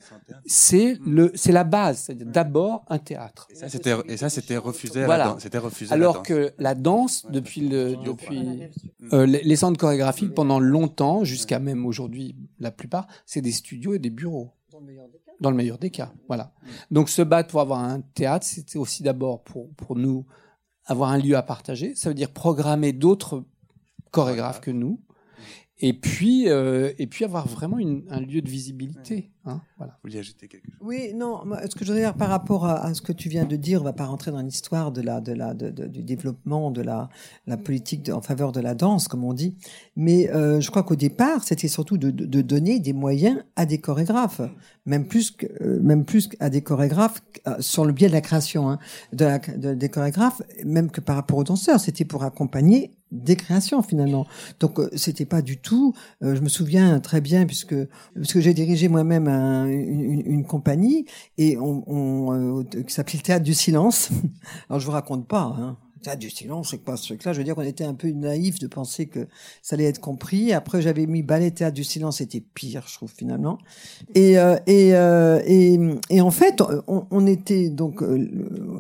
C'est 0.46 0.98
le, 1.06 1.32
c'est 1.36 1.52
la 1.52 1.64
base. 1.66 2.00
C'est-à-dire 2.00 2.28
d'abord 2.28 2.86
un 2.88 2.98
théâtre. 3.00 3.48
Et 3.52 3.56
ça, 3.56 3.68
c'était, 3.70 3.94
et 4.08 4.18
ça, 4.18 4.30
c'était 4.30 4.58
refusé 4.58 5.04
Voilà. 5.06 5.36
C'était 5.40 5.58
refusé 5.58 5.90
la 5.90 5.96
Alors 5.96 6.16
danse. 6.16 6.28
que 6.28 6.54
la 6.58 6.74
danse, 6.74 7.26
depuis 7.30 7.62
le, 7.68 7.90
Studio, 7.96 8.14
depuis 8.14 8.40
Mm. 8.40 9.14
euh, 9.14 9.26
les, 9.26 9.44
les 9.44 9.56
centres 9.56 9.78
chorégraphiques, 9.80 10.34
pendant 10.34 10.60
longtemps, 10.60 11.24
jusqu'à 11.26 11.60
même 11.60 11.86
aujourd'hui, 11.86 12.36
la 12.60 12.72
plupart, 12.72 13.08
c'est 13.26 13.42
des 13.42 13.52
studios 13.52 13.94
et 13.94 14.00
des 14.00 14.10
bureaux. 14.10 14.52
Dans 14.72 14.80
le 14.80 14.86
meilleur 14.86 15.08
des 15.10 15.18
cas, 15.20 15.29
voilà. 16.28 16.54
Donc 16.92 17.10
se 17.10 17.22
battre 17.22 17.50
pour 17.50 17.62
avoir 17.62 17.80
un 17.80 18.02
théâtre, 18.02 18.46
c'était 18.46 18.78
aussi 18.78 19.04
d'abord 19.04 19.44
pour 19.44 19.70
pour 19.76 19.96
nous 19.96 20.26
avoir 20.86 21.10
un 21.12 21.18
lieu 21.18 21.36
à 21.38 21.44
partager. 21.44 21.96
Ça 21.96 22.10
veut 22.10 22.16
dire 22.16 22.32
programmer 22.32 22.94
d'autres 22.94 23.46
chorégraphes 24.12 24.60
que 24.62 24.72
nous, 24.72 25.02
et 25.78 25.94
puis 25.94 26.50
euh, 26.50 26.92
et 26.98 27.08
puis 27.08 27.26
avoir 27.26 27.48
vraiment 27.48 27.78
une- 27.80 28.06
un 28.10 28.20
lieu 28.20 28.42
de 28.42 28.50
visibilité. 28.50 29.32
Hein, 29.46 29.62
voilà. 29.78 29.94
Vous 30.04 30.10
vouliez 30.10 30.20
ajouter 30.20 30.48
quelque 30.48 30.66
chose? 30.66 30.76
Oui, 30.82 31.14
non, 31.16 31.42
ce 31.64 31.74
que 31.76 31.86
je 31.86 31.92
voudrais 31.92 32.02
dire 32.02 32.14
par 32.14 32.28
rapport 32.30 32.66
à, 32.66 32.86
à 32.86 32.94
ce 32.94 33.02
que 33.02 33.14
tu 33.14 33.30
viens 33.30 33.46
de 33.46 33.56
dire, 33.56 33.82
on 33.82 33.86
va 33.86 33.94
pas 33.94 34.06
rentrer 34.06 34.32
dans 34.32 34.42
l'histoire 34.42 34.92
de 34.92 35.02
la, 35.02 35.22
de 35.22 35.32
la, 35.32 35.54
de- 35.54 35.70
de- 35.70 35.88
du 35.88 36.04
développement 36.04 36.72
de 36.72 36.82
la, 36.82 37.10
la 37.48 37.56
politique 37.58 38.04
de- 38.04 38.12
en 38.14 38.22
faveur 38.22 38.52
de 38.52 38.60
la 38.60 38.76
danse, 38.76 39.08
comme 39.08 39.24
on 39.24 39.34
dit. 39.34 39.56
Mais 39.96 40.30
euh, 40.32 40.60
je 40.60 40.70
crois 40.70 40.84
qu'au 40.84 40.98
départ, 40.98 41.44
c'était 41.46 41.70
surtout 41.70 41.98
de, 41.98 42.12
de, 42.12 42.26
de 42.26 42.42
donner 42.42 42.80
des 42.80 42.94
moyens 42.94 43.44
à 43.56 43.66
des 43.66 43.78
chorégraphes, 43.80 44.42
même 44.86 45.08
plus 45.08 45.32
que, 45.32 45.46
euh, 45.62 45.80
même 45.82 46.04
plus 46.04 46.28
qu'à 46.28 46.50
des 46.50 46.62
chorégraphes 46.62 47.22
euh, 47.48 47.56
sur 47.60 47.86
le 47.86 47.94
biais 47.94 48.08
de 48.10 48.14
la 48.14 48.22
création 48.22 48.70
hein, 48.70 48.78
de 49.14 49.24
la, 49.26 49.40
de- 49.40 49.74
des 49.74 49.90
chorégraphes, 49.90 50.42
même 50.66 50.92
que 50.92 51.00
par 51.02 51.16
rapport 51.16 51.38
aux 51.38 51.44
danseurs, 51.46 51.80
c'était 51.80 52.06
pour 52.06 52.24
accompagner 52.24 52.92
des 53.12 53.36
créations 53.36 53.82
finalement. 53.82 54.28
Donc 54.60 54.80
c'était 54.96 55.26
pas 55.26 55.42
du 55.42 55.58
tout. 55.58 55.96
euh, 56.22 56.36
je 56.36 56.42
me 56.42 56.50
souviens 56.50 57.00
très 57.00 57.22
bien 57.22 57.48
puisque 57.48 57.74
parce 58.14 58.32
que 58.34 58.40
j'ai 58.40 58.54
dirigé 58.54 58.88
moi-même 58.88 59.28
un- 59.30 59.68
une, 59.68 60.02
une- 60.02 60.24
une 60.26 60.46
compagnie 60.46 61.06
et 61.38 61.58
on, 61.58 61.84
on, 61.88 62.60
euh, 62.62 62.64
qui 62.84 62.94
s'appelait 62.94 63.18
le 63.20 63.24
théâtre 63.24 63.46
du 63.46 63.54
silence. 63.54 64.10
Alors 64.70 64.80
je 64.80 64.86
vous 64.86 64.92
raconte 64.92 65.28
pas. 65.28 65.56
Hein. 65.60 65.78
Ah, 66.08 66.16
du 66.16 66.30
silence, 66.30 66.70
c'est 66.72 66.84
pas 66.84 66.96
ce 66.96 67.08
truc-là. 67.08 67.34
Je 67.34 67.40
veux 67.40 67.44
dire 67.44 67.56
qu'on 67.56 67.62
était 67.62 67.84
un 67.84 67.94
peu 67.94 68.10
naïf 68.10 68.60
de 68.60 68.68
penser 68.68 69.08
que 69.08 69.28
ça 69.62 69.76
allait 69.76 69.84
être 69.84 70.00
compris. 70.00 70.54
Après, 70.54 70.82
j'avais 70.82 71.06
mis 71.06 71.24
ballet 71.24 71.52
théâtre 71.52 71.76
du 71.76 71.84
silence, 71.84 72.18
c'était 72.18 72.40
pire, 72.40 72.84
je 72.88 72.94
trouve 72.94 73.12
finalement. 73.16 73.58
Et 74.16 74.40
euh, 74.40 74.56
et, 74.66 74.96
euh, 74.96 75.42
et, 75.46 75.78
et 76.10 76.22
en 76.22 76.32
fait, 76.32 76.64
on, 76.88 77.06
on 77.12 77.28
était 77.28 77.70
donc 77.70 78.02
euh, 78.02 78.30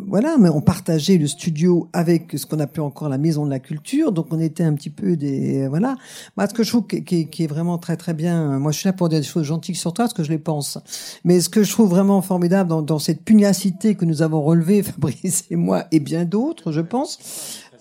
voilà, 0.07 0.37
mais 0.39 0.49
on 0.49 0.61
partageait 0.61 1.17
le 1.17 1.27
studio 1.27 1.89
avec 1.91 2.37
ce 2.37 2.45
qu'on 2.45 2.59
appelait 2.59 2.83
encore 2.83 3.09
la 3.09 3.17
maison 3.17 3.45
de 3.45 3.49
la 3.49 3.59
culture. 3.59 4.13
Donc 4.13 4.27
on 4.31 4.39
était 4.39 4.63
un 4.63 4.73
petit 4.73 4.89
peu 4.89 5.17
des 5.17 5.67
voilà. 5.67 5.97
Moi, 6.37 6.47
ce 6.47 6.53
que 6.53 6.63
je 6.63 6.69
trouve 6.69 6.87
qui, 6.87 7.03
qui, 7.03 7.27
qui 7.27 7.43
est 7.43 7.47
vraiment 7.47 7.77
très 7.77 7.97
très 7.97 8.13
bien. 8.13 8.59
Moi, 8.59 8.71
je 8.71 8.79
suis 8.79 8.87
là 8.87 8.93
pour 8.93 9.09
dire 9.09 9.19
des 9.19 9.25
choses 9.25 9.43
gentilles 9.43 9.75
sur 9.75 9.93
toi, 9.93 10.05
parce 10.05 10.13
que 10.13 10.23
je 10.23 10.29
les 10.29 10.39
pense. 10.39 10.77
Mais 11.25 11.41
ce 11.41 11.49
que 11.49 11.63
je 11.63 11.71
trouve 11.71 11.89
vraiment 11.89 12.21
formidable 12.21 12.69
dans, 12.69 12.81
dans 12.81 12.99
cette 12.99 13.23
pugnacité 13.23 13.95
que 13.95 14.05
nous 14.05 14.21
avons 14.21 14.41
relevée, 14.41 14.83
Fabrice 14.89 15.43
et 15.49 15.57
moi, 15.57 15.85
et 15.91 15.99
bien 15.99 16.23
d'autres, 16.23 16.71
je 16.71 16.81
pense 16.81 17.08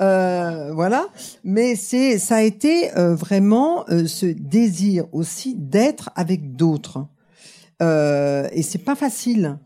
euh, 0.01 0.73
voilà. 0.73 1.09
Mais 1.45 1.77
c'est, 1.77 2.19
ça 2.19 2.37
a 2.37 2.43
été 2.43 2.97
euh, 2.97 3.15
vraiment 3.15 3.85
euh, 3.89 4.07
ce 4.07 4.27
désir 4.27 5.05
aussi 5.13 5.55
d'être 5.57 6.11
avec 6.15 6.55
d'autres. 6.57 7.07
Et 7.81 8.63
c'est 8.63 8.85
pas 8.85 8.97
facile. 8.97 9.59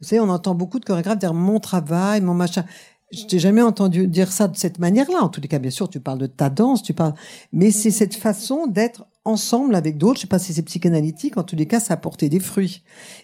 Vous 0.00 0.06
savez, 0.06 0.20
on 0.20 0.28
entend 0.28 0.54
beaucoup 0.54 0.78
de 0.78 0.84
chorégraphes 0.84 1.18
dire 1.18 1.34
mon 1.34 1.58
travail, 1.58 2.20
mon 2.20 2.34
machin. 2.34 2.64
Je 3.12 3.24
t'ai 3.24 3.38
jamais 3.38 3.62
entendu 3.62 4.06
dire 4.06 4.30
ça 4.30 4.46
de 4.46 4.56
cette 4.56 4.78
manière-là. 4.78 5.18
En 5.20 5.28
tous 5.28 5.40
les 5.40 5.48
cas, 5.48 5.58
bien 5.58 5.70
sûr, 5.70 5.88
tu 5.88 5.98
parles 5.98 6.18
de 6.18 6.26
ta 6.26 6.48
danse, 6.48 6.82
tu 6.82 6.92
parles, 6.92 7.14
mais 7.52 7.70
c'est 7.70 7.90
cette 7.90 8.14
façon 8.14 8.66
d'être 8.66 9.06
ensemble 9.26 9.74
avec 9.74 9.98
d'autres. 9.98 10.16
Je 10.16 10.22
sais 10.22 10.26
pas 10.26 10.38
si 10.38 10.54
c'est 10.54 10.62
psychanalytique. 10.62 11.36
En 11.36 11.42
tous 11.42 11.56
les 11.56 11.66
cas, 11.66 11.80
ça 11.80 11.94
a 11.94 11.96
porté 11.96 12.28
des 12.28 12.40
fruits. 12.40 12.82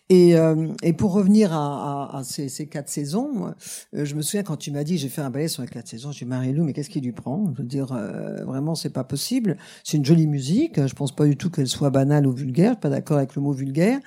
Et, 0.09 0.37
euh, 0.37 0.69
et 0.83 0.93
pour 0.93 1.13
revenir 1.13 1.53
à, 1.53 2.11
à, 2.13 2.19
à 2.19 2.25
ces, 2.25 2.49
ces, 2.49 2.67
quatre 2.67 2.89
saisons, 2.89 3.55
euh, 3.95 4.05
je 4.05 4.15
me 4.15 4.23
souviens 4.23 4.43
quand 4.43 4.57
tu 4.57 4.71
m'as 4.71 4.85
dit 4.85 4.99
j'ai 4.99 5.09
fait 5.09 5.23
un 5.23 5.31
ballet 5.31 5.49
sur 5.49 5.63
les 5.63 5.69
quatre 5.69 5.89
saisons, 5.89 6.13
j'ai 6.13 6.27
Marie-Lou, 6.27 6.65
mais 6.65 6.73
qu'est-ce 6.73 6.91
qui 6.91 7.01
lui 7.01 7.13
prend? 7.13 7.53
Je 7.55 7.63
veux 7.63 7.69
dire, 7.69 7.93
euh, 7.93 8.45
vraiment, 8.45 8.75
c'est 8.75 8.93
pas 8.93 9.05
possible. 9.05 9.57
C'est 9.85 9.97
une 9.97 10.05
jolie 10.05 10.27
musique. 10.27 10.87
Je 10.87 10.95
pense 10.95 11.15
pas 11.15 11.27
du 11.27 11.37
tout 11.37 11.51
qu'elle 11.51 11.69
soit 11.69 11.91
banale 11.91 12.27
ou 12.27 12.33
vulgaire. 12.33 12.71
Je 12.71 12.75
suis 12.75 12.81
pas 12.81 12.91
d'accord 12.91 13.19
avec 13.19 13.35
le 13.35 13.43
mot 13.43 13.53
vulgaire. 13.53 14.01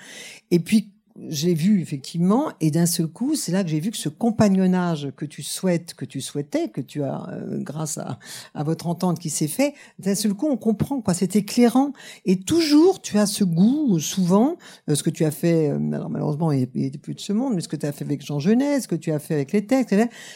Et 0.52 0.60
puis 0.60 0.95
j'ai 1.30 1.54
vu 1.54 1.82
effectivement, 1.82 2.52
et 2.60 2.72
d'un 2.72 2.86
seul 2.86 3.08
coup, 3.08 3.36
c'est 3.36 3.54
là 3.54 3.64
que 3.64 3.70
j'ai 3.70 3.80
vu 3.80 3.90
que 3.90 3.98
ce 3.98 4.10
compagnonnage 4.10 5.12
que 5.16 5.26
tu 5.26 5.44
souhaites, 5.44 5.94
que 5.94 6.04
tu 6.04 6.20
souhaitais, 6.20 6.68
que 6.68 6.82
tu 6.82 7.04
as, 7.04 7.30
euh, 7.30 7.58
grâce 7.62 7.98
à, 7.98 8.20
à 8.54 8.64
votre 8.64 8.88
entente 8.88 9.18
qui 9.20 9.30
s'est 9.30 9.48
fait, 9.48 9.76
d'un 9.98 10.16
seul 10.16 10.34
coup, 10.34 10.48
on 10.48 10.58
comprend 10.58 11.00
quoi. 11.00 11.14
C'est 11.14 11.38
éclairant, 11.38 11.94
et 12.26 12.40
toujours, 12.42 13.02
tu 13.02 13.18
as 13.18 13.28
ce 13.28 13.46
goût, 13.46 13.98
souvent, 14.00 14.58
euh, 14.90 14.96
ce 14.96 15.04
que 15.04 15.10
tu 15.10 15.24
as 15.24 15.32
fait. 15.32 15.70
Euh, 15.70 15.80
alors 15.94 16.10
malheureusement, 16.10 16.52
il 16.52 16.68
n'est 16.76 16.92
plus 16.92 17.16
de 17.16 17.22
ce 17.22 17.32
monde, 17.32 17.54
mais 17.56 17.62
ce 17.62 17.70
que 17.70 17.78
tu 17.78 17.86
as 17.86 17.94
fait 17.94 18.04
avec 18.04 18.26
Jean 18.26 18.40
Genet, 18.40 18.82
ce 18.82 18.90
que 18.90 18.96
tu 18.96 19.12
as 19.14 19.20
fait 19.20 19.36
avec 19.36 19.54
les 19.54 19.66
textes, 19.66 19.96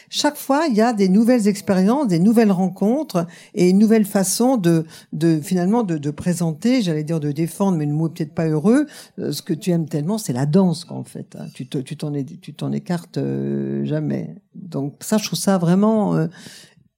chaque 0.10 0.38
fois, 0.38 0.68
il 0.70 0.76
y 0.76 0.82
a 0.82 0.94
des 0.94 1.10
nouvelles 1.10 1.50
expériences, 1.50 2.08
des 2.08 2.20
nouvelles 2.20 2.54
rencontres 2.54 3.28
et 3.54 3.70
une 3.70 3.80
nouvelle 3.80 4.06
façon 4.06 4.56
de, 4.56 4.86
de 5.12 5.42
finalement, 5.42 5.84
de, 5.84 5.98
de 5.98 6.12
présenter, 6.12 6.82
j'allais 6.82 7.04
dire 7.04 7.20
de 7.20 7.34
défendre, 7.34 7.78
mais 7.78 7.86
le 7.86 7.94
mot 7.94 8.08
peut-être 8.08 8.34
pas 8.34 8.48
heureux. 8.48 8.86
ce 9.18 9.42
que 9.42 9.54
tu 9.54 9.72
aimes 9.72 9.90
tellement, 9.90 10.18
c'est 10.18 10.34
la 10.34 10.46
danse 10.46 10.69
en 10.90 11.04
fait. 11.04 11.36
Hein. 11.36 11.48
Tu 11.54 11.68
tu 11.68 11.98
t'en 11.98 12.12
tu 12.42 12.54
t'en 12.54 12.72
écartes 12.72 13.18
euh, 13.18 13.86
jamais. 13.86 14.36
Donc 14.56 14.98
ça, 15.02 15.18
je 15.18 15.26
trouve 15.26 15.40
ça 15.40 15.58
vraiment 15.58 16.16
euh, 16.16 16.28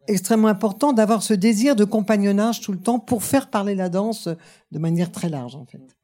extrêmement 0.07 0.47
important 0.47 0.93
d'avoir 0.93 1.23
ce 1.23 1.33
désir 1.33 1.75
de 1.75 1.83
compagnonnage 1.83 2.61
tout 2.61 2.71
le 2.71 2.79
temps 2.79 2.99
pour 2.99 3.23
faire 3.23 3.49
parler 3.49 3.75
la 3.75 3.89
danse 3.89 4.27
de 4.71 4.79
manière 4.79 5.11
très 5.11 5.29
large 5.29 5.55
en 5.55 5.65
fait. 5.65 5.95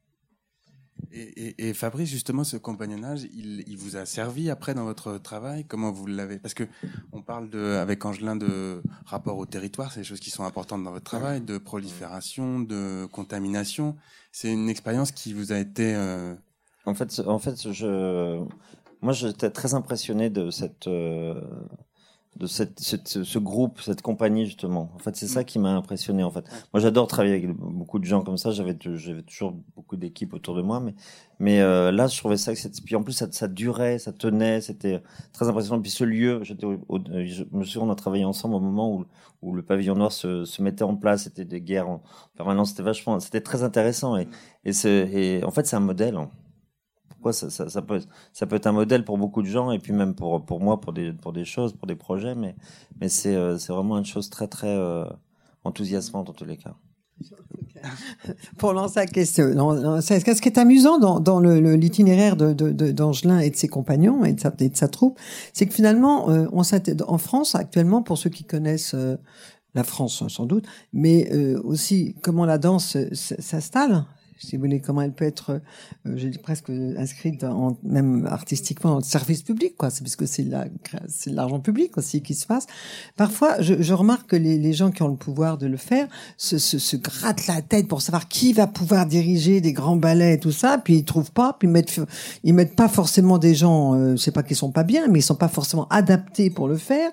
Et, 1.11 1.21
et, 1.21 1.69
et, 1.69 1.73
Fabrice, 1.73 2.09
justement, 2.09 2.43
ce 2.43 2.57
compagnonnage, 2.57 3.23
il, 3.33 3.63
il, 3.67 3.77
vous 3.77 3.95
a 3.95 4.05
servi 4.05 4.49
après 4.49 4.73
dans 4.73 4.83
votre 4.83 5.17
travail? 5.17 5.65
Comment 5.65 5.91
vous 5.91 6.05
l'avez? 6.05 6.37
Parce 6.37 6.53
que 6.53 6.63
on 7.11 7.21
parle 7.21 7.49
de, 7.49 7.75
avec 7.75 8.03
Angelin 8.05 8.35
de 8.35 8.81
rapport 9.05 9.37
au 9.37 9.45
territoire, 9.45 9.91
c'est 9.91 10.01
des 10.01 10.05
choses 10.05 10.19
qui 10.19 10.29
sont 10.29 10.43
importantes 10.43 10.83
dans 10.83 10.91
votre 10.91 11.05
travail, 11.05 11.41
de 11.41 11.57
prolifération, 11.57 12.59
de 12.59 13.05
contamination. 13.11 13.95
C'est 14.31 14.51
une 14.51 14.69
expérience 14.69 15.11
qui 15.11 15.33
vous 15.33 15.51
a 15.51 15.57
été 15.59 15.95
euh, 15.95 16.35
en 16.87 16.93
fait, 16.93 17.21
en 17.27 17.39
fait, 17.39 17.71
je, 17.71 18.41
moi, 19.01 19.13
j'étais 19.13 19.49
très 19.49 19.73
impressionné 19.73 20.29
de 20.29 20.49
cette, 20.49 20.87
euh, 20.87 21.39
de 22.37 22.47
cette, 22.47 22.79
ce 22.79 23.39
groupe, 23.39 23.81
cette 23.81 24.01
compagnie 24.01 24.45
justement. 24.45 24.91
En 24.95 24.99
fait, 24.99 25.15
c'est 25.15 25.27
ça 25.27 25.41
mm. 25.41 25.45
qui 25.45 25.59
m'a 25.59 25.75
impressionné. 25.75 26.23
En 26.23 26.31
fait, 26.31 26.45
moi, 26.73 26.79
j'adore 26.79 27.07
travailler 27.07 27.35
avec 27.35 27.49
beaucoup 27.51 27.99
de 27.99 28.05
gens 28.05 28.21
comme 28.21 28.37
ça. 28.37 28.51
J'avais, 28.51 28.77
j'avais 28.79 29.23
toujours 29.23 29.53
beaucoup 29.75 29.97
d'équipes 29.97 30.33
autour 30.33 30.55
de 30.55 30.61
moi, 30.61 30.79
mais, 30.79 30.95
mais 31.39 31.59
euh, 31.61 31.91
là, 31.91 32.07
je 32.07 32.17
trouvais 32.17 32.37
ça 32.37 32.53
que 32.53 32.59
c'était. 32.59 32.81
Puis 32.81 32.95
en 32.95 33.03
plus, 33.03 33.13
ça, 33.13 33.27
ça 33.31 33.49
durait, 33.49 33.99
ça 33.99 34.13
tenait, 34.13 34.61
c'était 34.61 35.01
très 35.33 35.49
impressionnant. 35.49 35.81
Puis 35.81 35.91
ce 35.91 36.05
lieu, 36.05 36.39
j'étais, 36.43 36.67
je 36.67 37.43
me 37.51 37.65
souviens, 37.65 37.89
on 37.89 37.91
a 37.91 37.95
travaillé 37.95 38.23
ensemble 38.23 38.55
au 38.55 38.59
moment 38.61 38.95
où, 38.95 39.05
où 39.41 39.53
le 39.53 39.61
pavillon 39.61 39.95
noir 39.95 40.13
se, 40.13 40.45
se 40.45 40.61
mettait 40.61 40.83
en 40.83 40.95
place. 40.95 41.23
C'était 41.23 41.45
des 41.45 41.59
guerres 41.59 41.89
en 41.89 42.01
permanence. 42.35 42.69
C'était 42.69 42.83
vachement, 42.83 43.19
c'était 43.19 43.41
très 43.41 43.63
intéressant. 43.63 44.15
Et, 44.17 44.27
et, 44.63 45.39
et 45.39 45.43
en 45.43 45.51
fait, 45.51 45.67
c'est 45.67 45.75
un 45.75 45.81
modèle. 45.81 46.15
Hein 46.15 46.29
pourquoi 47.17 47.33
ça, 47.33 47.49
ça, 47.49 47.81
peut 47.81 47.99
ça 48.31 48.45
peut 48.45 48.55
être 48.55 48.67
un 48.67 48.71
modèle 48.71 49.03
pour 49.03 49.17
beaucoup 49.17 49.41
de 49.41 49.47
gens 49.47 49.71
et 49.71 49.79
puis 49.79 49.91
même 49.91 50.13
pour 50.13 50.45
pour 50.45 50.59
moi 50.61 50.79
pour 50.79 50.93
des 50.93 51.13
pour 51.13 51.33
des 51.33 51.45
choses 51.45 51.73
pour 51.73 51.87
des 51.87 51.95
projets 51.95 52.35
mais 52.35 52.55
mais 53.01 53.09
c'est 53.09 53.35
euh, 53.35 53.57
vraiment 53.69 53.97
une 53.97 54.05
chose 54.05 54.29
très 54.29 54.47
très 54.47 54.75
euh, 54.75 55.05
enthousiasmante 55.63 56.29
en 56.29 56.33
tous 56.33 56.45
les 56.45 56.57
cas. 56.57 56.75
Pour 58.57 58.73
lancer 58.73 58.99
la 58.99 59.05
question, 59.07 59.45
ce 59.49 60.41
qui 60.41 60.49
est 60.49 60.57
amusant 60.59 60.99
dans, 60.99 61.19
dans 61.19 61.39
l'itinéraire 61.39 62.35
de, 62.35 62.53
d'Angelin 62.91 63.39
et 63.39 63.49
de 63.49 63.55
ses 63.55 63.67
compagnons 63.67 64.23
et 64.23 64.33
de 64.33 64.39
sa, 64.39 64.51
de 64.51 64.69
sa 64.73 64.87
troupe, 64.87 65.19
c'est 65.51 65.65
que 65.65 65.73
finalement, 65.73 66.29
euh, 66.29 66.45
on 66.51 66.61
en 67.07 67.17
France 67.17 67.55
actuellement, 67.55 68.03
pour 68.03 68.19
ceux 68.19 68.29
qui 68.29 68.43
connaissent 68.43 68.95
la 69.73 69.83
France 69.83 70.27
sans 70.27 70.45
doute, 70.45 70.65
mais 70.93 71.55
aussi 71.55 72.15
comment 72.21 72.45
la 72.45 72.59
danse 72.59 72.97
s'installe 73.13 74.05
si 74.39 74.55
vous 74.55 74.63
voulez, 74.63 74.79
comment 74.79 75.01
elle 75.01 75.13
peut 75.13 75.25
être, 75.25 75.61
euh, 76.05 76.13
j'ai 76.15 76.29
presque 76.31 76.69
inscrite 76.69 77.43
en, 77.43 77.77
même 77.83 78.25
artistiquement 78.25 78.95
en 78.95 79.01
service 79.01 79.41
public, 79.41 79.75
quoi. 79.77 79.89
C'est 79.89 80.03
parce 80.03 80.15
que 80.15 80.25
c'est 80.25 80.43
la, 80.43 80.65
c'est 81.07 81.31
l'argent 81.31 81.59
public 81.59 81.97
aussi 81.97 82.21
qui 82.21 82.35
se 82.35 82.45
passe. 82.45 82.67
Parfois, 83.15 83.61
je, 83.61 83.81
je 83.81 83.93
remarque 83.93 84.29
que 84.29 84.35
les, 84.35 84.57
les, 84.57 84.73
gens 84.73 84.91
qui 84.91 85.01
ont 85.01 85.07
le 85.07 85.15
pouvoir 85.15 85.57
de 85.57 85.65
le 85.65 85.77
faire 85.77 86.07
se, 86.37 86.57
se, 86.57 86.77
se, 86.77 86.97
grattent 86.97 87.47
la 87.47 87.61
tête 87.61 87.87
pour 87.87 88.01
savoir 88.01 88.27
qui 88.27 88.53
va 88.53 88.67
pouvoir 88.67 89.05
diriger 89.05 89.61
des 89.61 89.73
grands 89.73 89.95
ballets 89.95 90.35
et 90.35 90.39
tout 90.39 90.51
ça, 90.51 90.77
puis 90.77 90.97
ils 90.97 91.05
trouvent 91.05 91.31
pas, 91.31 91.55
puis 91.57 91.67
ils 91.67 91.71
mettent, 91.71 91.99
ils 92.43 92.53
mettent 92.53 92.75
pas 92.75 92.89
forcément 92.89 93.37
des 93.37 93.55
gens, 93.55 93.95
euh, 93.95 94.17
c'est 94.17 94.31
pas 94.31 94.43
qu'ils 94.43 94.55
sont 94.55 94.71
pas 94.71 94.83
bien, 94.83 95.07
mais 95.07 95.19
ils 95.19 95.23
sont 95.23 95.35
pas 95.35 95.47
forcément 95.47 95.87
adaptés 95.89 96.49
pour 96.49 96.67
le 96.67 96.77
faire. 96.77 97.09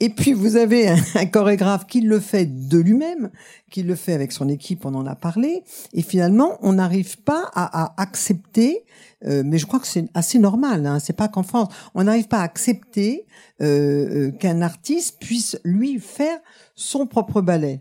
Et 0.00 0.10
puis 0.10 0.32
vous 0.32 0.56
avez 0.56 0.88
un, 0.88 0.98
un 1.14 1.26
chorégraphe 1.26 1.86
qui 1.86 2.00
le 2.00 2.20
fait 2.20 2.46
de 2.46 2.78
lui-même, 2.78 3.30
qui 3.70 3.82
le 3.82 3.94
fait 3.94 4.12
avec 4.12 4.32
son 4.32 4.48
équipe, 4.48 4.84
on 4.84 4.94
en 4.94 5.06
a 5.06 5.14
parlé, 5.14 5.62
et 5.92 6.02
finalement, 6.02 6.58
n'arrive 6.72 7.18
pas 7.22 7.50
à, 7.54 7.84
à 7.84 8.02
accepter, 8.02 8.84
euh, 9.26 9.42
mais 9.44 9.58
je 9.58 9.66
crois 9.66 9.80
que 9.80 9.86
c'est 9.86 10.06
assez 10.14 10.38
normal, 10.38 10.86
hein, 10.86 10.98
c'est 11.00 11.12
pas 11.12 11.28
qu'en 11.28 11.42
France, 11.42 11.68
on 11.94 12.04
n'arrive 12.04 12.28
pas 12.28 12.38
à 12.38 12.42
accepter 12.42 13.26
euh, 13.60 14.28
euh 14.28 14.30
qu'un 14.30 14.62
artiste 14.62 15.18
puisse 15.20 15.58
lui 15.64 15.98
faire 15.98 16.38
son 16.74 17.06
propre 17.06 17.40
ballet 17.40 17.80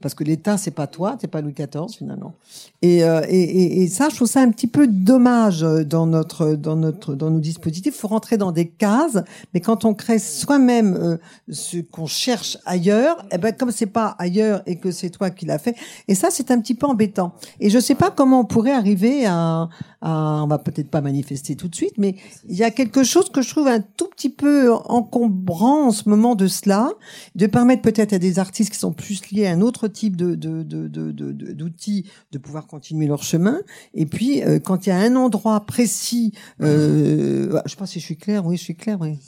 parce 0.00 0.14
que 0.14 0.24
l'État 0.24 0.56
c'est 0.56 0.70
pas 0.70 0.86
toi, 0.86 1.16
c'est 1.20 1.28
pas 1.28 1.40
Louis 1.40 1.52
XIV 1.52 1.88
finalement. 1.96 2.34
Et, 2.82 3.04
euh, 3.04 3.22
et, 3.28 3.40
et, 3.40 3.82
et, 3.82 3.88
ça, 3.88 4.08
je 4.08 4.16
trouve 4.16 4.28
ça 4.28 4.40
un 4.40 4.50
petit 4.50 4.66
peu 4.66 4.86
dommage 4.86 5.60
dans 5.60 6.06
notre 6.06 6.54
dans 6.54 6.76
notre 6.76 7.14
dans 7.14 7.30
nos 7.30 7.40
dispositifs. 7.40 7.94
Faut 7.96 8.08
rentrer 8.08 8.36
dans 8.36 8.52
des 8.52 8.68
cases, 8.68 9.18
mais 9.54 9.60
quand 9.60 9.84
on 9.84 9.94
crée 9.94 10.18
soi-même 10.18 10.94
euh, 10.94 11.16
ce 11.50 11.78
qu'on 11.78 12.06
cherche 12.06 12.58
ailleurs, 12.64 13.24
eh 13.32 13.38
ben 13.38 13.52
comme 13.52 13.70
c'est 13.70 13.86
pas 13.86 14.14
ailleurs 14.18 14.62
et 14.66 14.76
que 14.76 14.90
c'est 14.90 15.10
toi 15.10 15.30
qui 15.30 15.46
l'as 15.46 15.58
fait, 15.58 15.74
et 16.06 16.14
ça 16.14 16.28
c'est 16.30 16.50
un 16.50 16.60
petit 16.60 16.74
peu 16.74 16.86
embêtant. 16.86 17.32
Et 17.60 17.70
je 17.70 17.78
sais 17.78 17.96
pas 17.96 18.10
comment 18.10 18.40
on 18.40 18.44
pourrait 18.44 18.72
arriver 18.72 19.26
à, 19.26 19.68
à 20.00 20.42
on 20.44 20.46
va 20.46 20.58
peut-être 20.58 20.77
pas 20.84 21.00
manifester 21.00 21.56
tout 21.56 21.68
de 21.68 21.74
suite, 21.74 21.94
mais 21.98 22.16
il 22.48 22.56
y 22.56 22.64
a 22.64 22.70
quelque 22.70 23.04
chose 23.04 23.30
que 23.30 23.42
je 23.42 23.50
trouve 23.50 23.68
un 23.68 23.80
tout 23.80 24.08
petit 24.08 24.30
peu 24.30 24.72
encombrant 24.72 25.86
en 25.86 25.90
ce 25.90 26.08
moment 26.08 26.34
de 26.34 26.46
cela, 26.46 26.90
de 27.34 27.46
permettre 27.46 27.82
peut-être 27.82 28.12
à 28.12 28.18
des 28.18 28.38
artistes 28.38 28.72
qui 28.72 28.78
sont 28.78 28.92
plus 28.92 29.30
liés 29.30 29.46
à 29.46 29.52
un 29.52 29.60
autre 29.60 29.88
type 29.88 30.16
de 30.16 30.34
d'outils 30.34 32.02
de, 32.02 32.06
de, 32.06 32.12
de, 32.32 32.38
pouvoir 32.38 32.66
continuer 32.66 33.06
leur 33.06 33.22
chemin. 33.22 33.60
Et 33.94 34.06
puis, 34.06 34.42
euh, 34.42 34.58
quand 34.58 34.86
il 34.86 34.90
y 34.90 34.92
a 34.92 34.98
un 34.98 35.16
endroit 35.16 35.60
précis, 35.64 36.32
euh, 36.60 37.60
je 37.64 37.70
sais 37.70 37.76
pas 37.76 37.86
si 37.86 38.00
je 38.00 38.04
suis 38.04 38.16
clair, 38.16 38.44
oui, 38.44 38.56
je 38.56 38.62
suis 38.62 38.76
clair, 38.76 38.98
oui. 39.00 39.18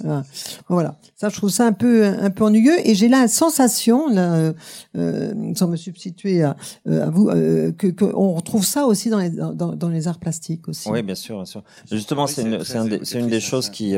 Voilà. 0.68 0.98
Ça, 1.16 1.28
je 1.28 1.36
trouve 1.36 1.50
ça 1.50 1.66
un 1.66 1.72
peu 1.72 2.04
un 2.06 2.30
peu 2.30 2.44
ennuyeux. 2.44 2.76
Et 2.84 2.94
j'ai 2.94 3.08
là 3.08 3.20
la 3.20 3.28
sensation, 3.28 4.08
là, 4.08 4.52
euh, 4.96 5.54
sans 5.54 5.68
me 5.68 5.76
substituer 5.76 6.42
à, 6.42 6.56
euh, 6.88 7.06
à 7.06 7.10
vous, 7.10 7.28
euh, 7.28 7.72
que 7.72 7.88
qu'on 7.88 8.32
retrouve 8.32 8.64
ça 8.64 8.86
aussi 8.86 9.10
dans 9.10 9.18
les 9.18 9.30
dans, 9.30 9.52
dans, 9.54 9.88
les 9.88 10.08
arts 10.08 10.18
plastiques 10.18 10.68
aussi. 10.68 10.90
Oui, 10.90 11.02
bien 11.02 11.14
sûr, 11.14 11.39
bien 11.40 11.46
sûr. 11.46 11.62
Justement, 11.90 12.26
c'est 12.26 12.42
une, 12.42 12.64
c'est 13.04 13.18
une 13.18 13.28
des 13.28 13.40
choses 13.40 13.70
qui 13.70 13.96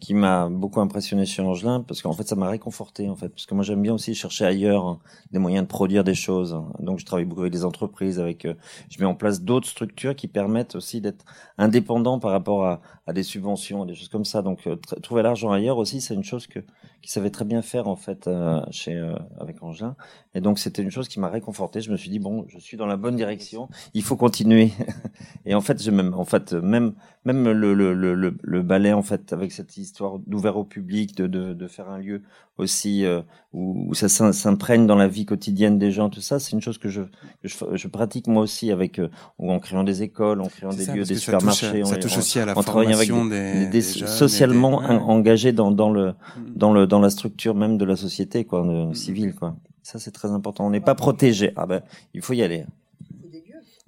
qui 0.00 0.14
m'a 0.14 0.48
beaucoup 0.48 0.80
impressionné 0.80 1.26
chez 1.26 1.42
Angelin 1.42 1.80
parce 1.80 2.02
qu'en 2.02 2.12
fait 2.12 2.26
ça 2.26 2.36
m'a 2.36 2.48
réconforté 2.48 3.08
en 3.08 3.16
fait 3.16 3.28
parce 3.28 3.46
que 3.46 3.54
moi 3.54 3.64
j'aime 3.64 3.82
bien 3.82 3.94
aussi 3.94 4.14
chercher 4.14 4.44
ailleurs 4.44 4.86
hein, 4.86 4.98
des 5.32 5.38
moyens 5.38 5.64
de 5.64 5.68
produire 5.68 6.04
des 6.04 6.14
choses 6.14 6.60
donc 6.78 6.98
je 6.98 7.04
travaille 7.04 7.24
beaucoup 7.24 7.42
avec 7.42 7.52
des 7.52 7.64
entreprises 7.64 8.20
avec 8.20 8.44
euh, 8.44 8.54
je 8.90 8.98
mets 9.00 9.06
en 9.06 9.14
place 9.14 9.42
d'autres 9.42 9.68
structures 9.68 10.14
qui 10.14 10.28
permettent 10.28 10.74
aussi 10.74 11.00
d'être 11.00 11.24
indépendant 11.56 12.18
par 12.18 12.30
rapport 12.30 12.66
à, 12.66 12.80
à, 13.06 13.12
des 13.12 13.22
subventions 13.22 13.84
des 13.84 13.94
choses 13.94 14.08
comme 14.08 14.24
ça 14.24 14.42
donc 14.42 14.66
euh, 14.66 14.76
trouver 15.02 15.22
l'argent 15.22 15.50
ailleurs 15.50 15.78
aussi 15.78 16.00
c'est 16.00 16.14
une 16.14 16.24
chose 16.24 16.46
que 16.46 16.60
qui 17.00 17.10
savait 17.10 17.30
très 17.30 17.44
bien 17.44 17.62
faire 17.62 17.88
en 17.88 17.96
fait 17.96 18.26
euh, 18.26 18.60
chez 18.70 19.00
avec 19.38 19.62
Angelin. 19.62 19.96
Et 20.34 20.40
donc 20.40 20.58
c'était 20.58 20.82
une 20.82 20.90
chose 20.90 21.08
qui 21.08 21.20
m'a 21.20 21.28
réconforté. 21.28 21.80
Je 21.80 21.90
me 21.90 21.96
suis 21.96 22.10
dit 22.10 22.18
bon, 22.18 22.44
je 22.48 22.58
suis 22.58 22.76
dans 22.76 22.86
la 22.86 22.96
bonne 22.96 23.16
direction. 23.16 23.68
Il 23.94 24.02
faut 24.02 24.16
continuer. 24.16 24.72
et 25.46 25.54
en 25.54 25.60
fait, 25.60 25.80
j'ai 25.80 25.90
même 25.90 26.12
en 26.14 26.24
fait 26.24 26.52
même 26.52 26.94
même 27.24 27.44
le 27.44 27.74
le 27.74 27.94
le 27.94 28.36
le, 28.40 28.62
ballet 28.62 28.92
en 28.92 29.02
fait 29.02 29.32
avec 29.32 29.52
cette 29.52 29.76
histoire 29.88 30.18
d'ouvert 30.26 30.56
au 30.56 30.64
public, 30.64 31.16
de, 31.16 31.26
de 31.26 31.52
de 31.52 31.66
faire 31.66 31.88
un 31.90 31.98
lieu 31.98 32.22
aussi 32.56 33.04
euh, 33.04 33.22
où, 33.52 33.86
où, 33.88 33.94
ça 33.94 34.08
s'imprègne 34.08 34.86
dans 34.86 34.96
la 34.96 35.08
vie 35.08 35.24
quotidienne 35.24 35.78
des 35.78 35.90
gens, 35.90 36.10
tout 36.10 36.20
ça, 36.20 36.38
c'est 36.38 36.52
une 36.52 36.60
chose 36.60 36.78
que 36.78 36.88
je 36.88 37.02
que 37.42 37.48
je, 37.48 37.56
je, 37.74 37.88
pratique 37.88 38.26
moi 38.26 38.42
aussi 38.42 38.70
avec 38.70 39.00
en 39.38 39.58
créant 39.58 39.84
des 39.84 40.02
écoles, 40.02 40.40
en 40.40 40.48
créant 40.48 40.72
des 40.72 40.86
lieux, 40.86 41.04
des 41.04 41.16
supermarchés, 41.16 41.84
ça 41.84 41.96
touche 41.96 42.18
aussi 42.18 42.38
à 42.38 42.46
la 42.46 42.54
formation 42.54 43.26
des, 43.26 43.66
des, 43.66 43.82
socialement 43.82 44.78
engagés 44.78 45.52
dans 45.52 45.70
dans 45.70 45.90
le 45.90 46.10
mm. 46.10 46.14
dans 46.56 46.72
le 46.72 46.86
dans 46.86 47.00
la 47.00 47.10
structure 47.10 47.54
même 47.54 47.78
de 47.78 47.84
la 47.84 47.96
société 47.96 48.44
quoi, 48.44 48.64
mm. 48.64 48.94
civile 48.94 49.34
quoi. 49.34 49.56
Ça 49.82 49.98
c'est 49.98 50.10
très 50.10 50.30
important. 50.30 50.66
On 50.66 50.70
n'est 50.70 50.80
pas 50.80 50.94
protégé. 50.94 51.52
Ah 51.56 51.66
ben 51.66 51.82
il 52.14 52.22
faut 52.22 52.34
y 52.34 52.42
aller. 52.42 52.64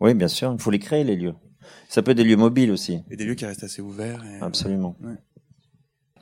Oui, 0.01 0.15
bien 0.15 0.29
sûr, 0.29 0.53
il 0.53 0.61
faut 0.61 0.71
les 0.71 0.79
créer 0.79 1.05
les 1.05 1.17
lieux. 1.17 1.35
Ça 1.89 2.03
peut 2.03 2.13
être 2.13 2.17
des 2.17 2.25
lieux 2.25 2.37
mobiles 2.37 2.71
aussi. 2.71 3.01
Et 3.11 3.17
des 3.17 3.25
lieux 3.25 3.35
qui 3.35 3.45
restent 3.45 3.65
assez 3.65 3.83
ouverts. 3.83 4.23
Absolument. 4.41 4.97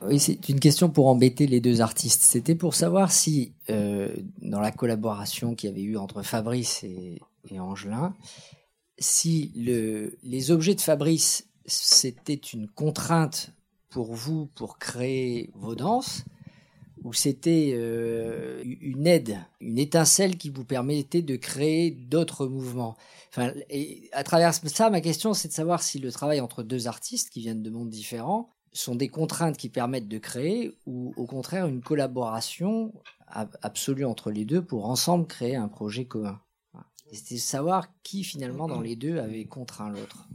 Oui, 0.01 0.17
c'est 0.19 0.47
une 0.47 0.61
question 0.61 0.89
pour 0.89 1.07
embêter 1.07 1.45
les 1.45 1.59
deux 1.59 1.81
artistes. 1.81 2.21
C'était 2.21 2.55
pour 2.55 2.73
savoir 2.73 3.11
si, 3.11 3.53
euh, 3.69 4.15
dans 4.41 4.61
la 4.61 4.71
collaboration 4.71 5.55
qu'il 5.55 5.69
y 5.69 5.73
avait 5.73 5.81
eu 5.81 5.97
entre 5.97 6.23
Fabrice 6.23 6.83
et, 6.83 7.21
Angelin, 7.59 8.15
si 8.97 9.51
le, 9.55 10.17
les 10.23 10.51
objets 10.51 10.75
de 10.75 10.81
Fabrice, 10.81 11.47
c'était 11.65 12.33
une 12.33 12.67
contrainte 12.67 13.51
pour 13.89 14.13
vous 14.13 14.45
pour 14.55 14.77
créer 14.77 15.49
vos 15.55 15.75
danses, 15.75 16.23
ou 17.03 17.13
c'était 17.13 17.71
euh, 17.73 18.61
une 18.63 19.07
aide, 19.07 19.39
une 19.59 19.79
étincelle 19.79 20.37
qui 20.37 20.49
vous 20.49 20.65
permettait 20.65 21.21
de 21.21 21.35
créer 21.35 21.91
d'autres 21.91 22.45
mouvements. 22.45 22.95
Enfin, 23.31 23.51
et 23.69 24.09
à 24.13 24.23
travers 24.23 24.53
ça, 24.53 24.89
ma 24.89 25.01
question, 25.01 25.33
c'est 25.33 25.47
de 25.47 25.53
savoir 25.53 25.81
si 25.81 25.99
le 25.99 26.11
travail 26.11 26.39
entre 26.39 26.63
deux 26.63 26.87
artistes 26.87 27.29
qui 27.29 27.41
viennent 27.41 27.63
de 27.63 27.69
mondes 27.69 27.89
différents 27.89 28.49
sont 28.71 28.95
des 28.95 29.07
contraintes 29.07 29.57
qui 29.57 29.69
permettent 29.69 30.07
de 30.07 30.17
créer, 30.17 30.75
ou 30.85 31.13
au 31.17 31.25
contraire 31.25 31.67
une 31.67 31.81
collaboration 31.81 32.93
absolue 33.27 34.05
entre 34.05 34.31
les 34.31 34.45
deux 34.45 34.61
pour 34.61 34.89
ensemble 34.89 35.27
créer 35.27 35.55
un 35.55 35.67
projet 35.67 36.05
commun. 36.05 36.39
C'était 37.11 37.35
de 37.35 37.39
savoir 37.39 37.87
qui 38.03 38.23
finalement 38.23 38.67
dans 38.67 38.81
les 38.81 38.95
deux 38.95 39.17
avait 39.17 39.45
contraint 39.45 39.89
l'autre. 39.89 40.27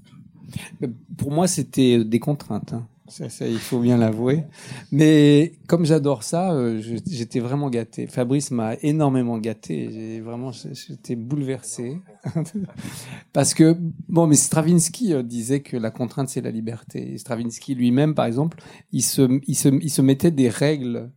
Pour 1.16 1.30
moi, 1.30 1.46
c'était 1.46 2.04
des 2.04 2.18
contraintes. 2.18 2.72
Hein. 2.72 2.86
Ça, 3.06 3.28
ça, 3.28 3.46
il 3.46 3.58
faut 3.58 3.80
bien 3.80 3.98
l'avouer. 3.98 4.44
Mais 4.90 5.52
comme 5.66 5.84
j'adore 5.84 6.22
ça, 6.22 6.52
euh, 6.52 6.80
j'étais 7.06 7.38
vraiment 7.38 7.68
gâté. 7.68 8.06
Fabrice 8.06 8.50
m'a 8.50 8.76
énormément 8.82 9.36
gâté. 9.36 9.90
J'ai 9.92 10.20
vraiment, 10.20 10.52
j'étais 10.52 11.14
bouleversé. 11.14 11.98
Parce 13.34 13.52
que, 13.52 13.76
bon, 14.08 14.26
mais 14.26 14.36
Stravinsky 14.36 15.12
euh, 15.12 15.22
disait 15.22 15.60
que 15.60 15.76
la 15.76 15.90
contrainte, 15.90 16.30
c'est 16.30 16.40
la 16.40 16.50
liberté. 16.50 17.18
Stravinsky 17.18 17.74
lui-même, 17.74 18.14
par 18.14 18.24
exemple, 18.24 18.58
il 18.90 19.02
se, 19.02 19.40
il, 19.46 19.54
se, 19.54 19.68
il 19.68 19.90
se 19.90 20.00
mettait 20.00 20.30
des 20.30 20.48
règles 20.48 21.10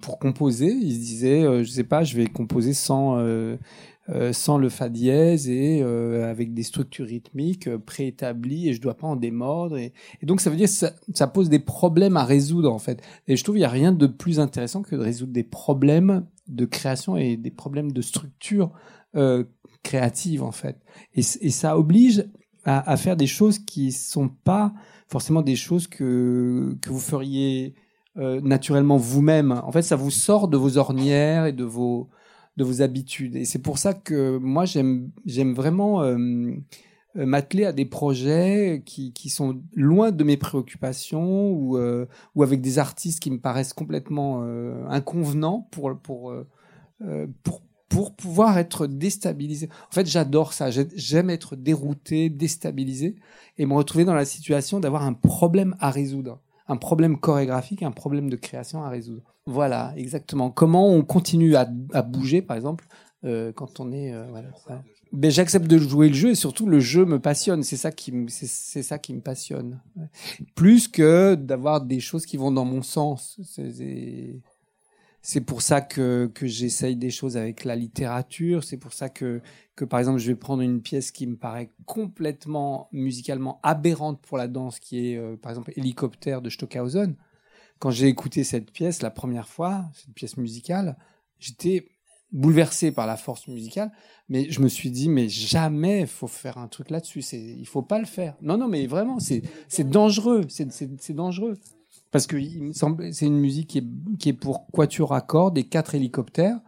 pour 0.00 0.18
composer. 0.18 0.70
Il 0.70 0.94
se 0.94 1.00
disait, 1.00 1.64
je 1.64 1.70
sais 1.70 1.84
pas, 1.84 2.04
je 2.04 2.16
vais 2.16 2.26
composer 2.26 2.72
sans 2.72 3.18
euh, 4.08 4.32
sans 4.32 4.58
le 4.58 4.68
fa 4.68 4.88
dièse 4.88 5.48
et 5.48 5.80
euh, 5.80 6.28
avec 6.28 6.54
des 6.54 6.64
structures 6.64 7.06
rythmiques 7.06 7.68
euh, 7.68 7.78
préétablies 7.78 8.68
et 8.68 8.72
je 8.72 8.80
dois 8.80 8.94
pas 8.94 9.06
en 9.06 9.14
démordre. 9.14 9.78
Et, 9.78 9.92
donc 10.24 10.40
ça 10.40 10.50
veut 10.50 10.56
dire 10.56 10.66
que 10.66 10.86
ça, 11.14 11.26
pose 11.28 11.48
des 11.48 11.60
problèmes 11.60 12.16
à 12.16 12.24
résoudre 12.24 12.72
en 12.72 12.80
fait. 12.80 13.00
Et 13.28 13.36
je 13.36 13.44
trouve 13.44 13.58
il 13.58 13.60
y 13.60 13.64
a 13.64 13.68
rien 13.68 13.92
de 13.92 14.08
plus 14.08 14.40
intéressant 14.40 14.82
que 14.82 14.96
de 14.96 15.00
résoudre 15.00 15.32
des 15.32 15.44
problèmes 15.44 16.26
de 16.48 16.64
création 16.64 17.16
et 17.16 17.36
des 17.36 17.52
problèmes 17.52 17.92
de 17.92 18.02
structure 18.02 18.72
euh, 19.14 19.44
créative 19.84 20.42
en 20.42 20.52
fait. 20.52 20.78
Et, 21.14 21.20
et 21.20 21.50
ça 21.50 21.78
oblige 21.78 22.24
à, 22.64 22.90
à, 22.90 22.96
faire 22.96 23.16
des 23.16 23.28
choses 23.28 23.60
qui 23.60 23.92
sont 23.92 24.28
pas 24.28 24.74
forcément 25.06 25.42
des 25.42 25.56
choses 25.56 25.86
que 25.86 26.76
que 26.82 26.90
vous 26.90 26.98
feriez 26.98 27.76
naturellement 28.16 28.98
vous-même 28.98 29.52
en 29.52 29.72
fait 29.72 29.80
ça 29.80 29.96
vous 29.96 30.10
sort 30.10 30.48
de 30.48 30.58
vos 30.58 30.76
ornières 30.76 31.46
et 31.46 31.52
de 31.52 31.64
vos 31.64 32.10
de 32.56 32.64
vos 32.64 32.82
habitudes. 32.82 33.36
Et 33.36 33.44
c'est 33.44 33.60
pour 33.60 33.78
ça 33.78 33.94
que 33.94 34.36
moi, 34.38 34.64
j'aime, 34.64 35.10
vraiment 35.54 36.02
euh, 36.02 36.16
euh, 37.16 37.26
m'atteler 37.26 37.64
à 37.64 37.72
des 37.72 37.84
projets 37.84 38.82
qui, 38.84 39.12
qui 39.12 39.30
sont 39.30 39.62
loin 39.74 40.10
de 40.10 40.24
mes 40.24 40.36
préoccupations 40.36 41.50
ou, 41.50 41.78
euh, 41.78 42.06
ou 42.34 42.42
avec 42.42 42.60
des 42.60 42.78
artistes 42.78 43.20
qui 43.20 43.30
me 43.30 43.40
paraissent 43.40 43.72
complètement 43.72 44.42
inconvenants 44.88 45.68
pour, 45.70 45.98
pour, 45.98 46.34
pour, 47.42 47.62
pour 47.88 48.14
pouvoir 48.14 48.58
être 48.58 48.86
déstabilisé. 48.86 49.68
En 49.90 49.94
fait, 49.94 50.06
j'adore 50.06 50.52
ça. 50.52 50.70
J'aime 50.70 51.30
être 51.30 51.56
dérouté, 51.56 52.28
déstabilisé 52.28 53.16
et 53.58 53.66
me 53.66 53.74
retrouver 53.74 54.04
dans 54.04 54.14
la 54.14 54.24
situation 54.24 54.80
d'avoir 54.80 55.02
un 55.02 55.14
problème 55.14 55.74
à 55.78 55.90
résoudre 55.90 56.40
un 56.68 56.76
problème 56.76 57.18
chorégraphique, 57.18 57.82
un 57.82 57.90
problème 57.90 58.30
de 58.30 58.36
création 58.36 58.82
à 58.84 58.88
résoudre. 58.88 59.34
Voilà, 59.46 59.92
exactement. 59.96 60.50
Comment 60.50 60.88
on 60.88 61.02
continue 61.02 61.56
à, 61.56 61.64
bouger, 62.02 62.42
par 62.42 62.56
exemple, 62.56 62.86
euh, 63.24 63.52
quand 63.52 63.80
on 63.80 63.92
est 63.92 64.12
euh, 64.12 64.26
voilà. 64.30 64.48
Ben, 65.12 65.30
j'accepte 65.30 65.66
de 65.66 65.76
jouer 65.76 66.08
le 66.08 66.14
jeu 66.14 66.30
et 66.30 66.34
surtout 66.34 66.66
le 66.66 66.80
jeu 66.80 67.04
me 67.04 67.18
passionne. 67.18 67.62
C'est 67.62 67.76
ça 67.76 67.92
qui 67.92 68.12
c'est 68.28 68.82
ça 68.82 68.98
qui 68.98 69.12
me 69.12 69.20
passionne. 69.20 69.80
Plus 70.54 70.88
que 70.88 71.34
d'avoir 71.34 71.82
des 71.82 72.00
choses 72.00 72.24
qui 72.24 72.38
vont 72.38 72.50
dans 72.50 72.64
mon 72.64 72.82
sens. 72.82 73.38
C'est 73.44 74.40
pour 75.40 75.62
ça 75.62 75.80
que, 75.80 76.30
que 76.34 76.46
j'essaye 76.46 76.96
des 76.96 77.10
choses 77.10 77.36
avec 77.36 77.64
la 77.64 77.76
littérature. 77.76 78.64
C'est 78.64 78.76
pour 78.76 78.92
ça 78.92 79.08
que, 79.08 79.40
que, 79.76 79.84
par 79.84 80.00
exemple, 80.00 80.18
je 80.18 80.26
vais 80.26 80.34
prendre 80.34 80.62
une 80.62 80.82
pièce 80.82 81.12
qui 81.12 81.28
me 81.28 81.36
paraît 81.36 81.70
complètement 81.86 82.88
musicalement 82.92 83.60
aberrante 83.62 84.20
pour 84.20 84.36
la 84.36 84.48
danse, 84.48 84.80
qui 84.80 85.12
est, 85.12 85.16
euh, 85.16 85.36
par 85.36 85.50
exemple, 85.52 85.72
Hélicoptère 85.76 86.42
de 86.42 86.50
Stockhausen. 86.50 87.14
Quand 87.78 87.90
j'ai 87.90 88.08
écouté 88.08 88.42
cette 88.42 88.72
pièce 88.72 89.00
la 89.00 89.10
première 89.10 89.48
fois, 89.48 89.84
cette 89.94 90.12
pièce 90.12 90.36
musicale, 90.36 90.96
j'étais 91.38 91.88
bouleversé 92.32 92.90
par 92.90 93.06
la 93.06 93.16
force 93.16 93.46
musicale, 93.46 93.92
mais 94.28 94.50
je 94.50 94.60
me 94.60 94.68
suis 94.68 94.90
dit, 94.90 95.08
mais 95.08 95.28
jamais 95.28 96.06
faut 96.06 96.26
faire 96.26 96.58
un 96.58 96.66
truc 96.66 96.90
là-dessus. 96.90 97.22
C'est, 97.22 97.40
il 97.40 97.66
faut 97.66 97.82
pas 97.82 97.98
le 97.98 98.06
faire. 98.06 98.36
Non, 98.40 98.56
non, 98.56 98.66
mais 98.66 98.86
vraiment, 98.86 99.20
c'est, 99.20 99.42
c'est 99.68 99.88
dangereux. 99.88 100.46
C'est, 100.48 100.72
c'est 100.72 101.12
dangereux. 101.12 101.58
Parce 102.12 102.26
que 102.26 102.36
c'est 103.12 103.26
une 103.26 103.40
musique 103.40 103.80
qui 104.18 104.28
est, 104.28 104.32
pour 104.34 104.66
quatuor 104.70 105.14
à 105.14 105.22
cordes 105.22 105.56
et 105.56 105.64
quatre 105.64 105.94
hélicoptères. 105.94 106.60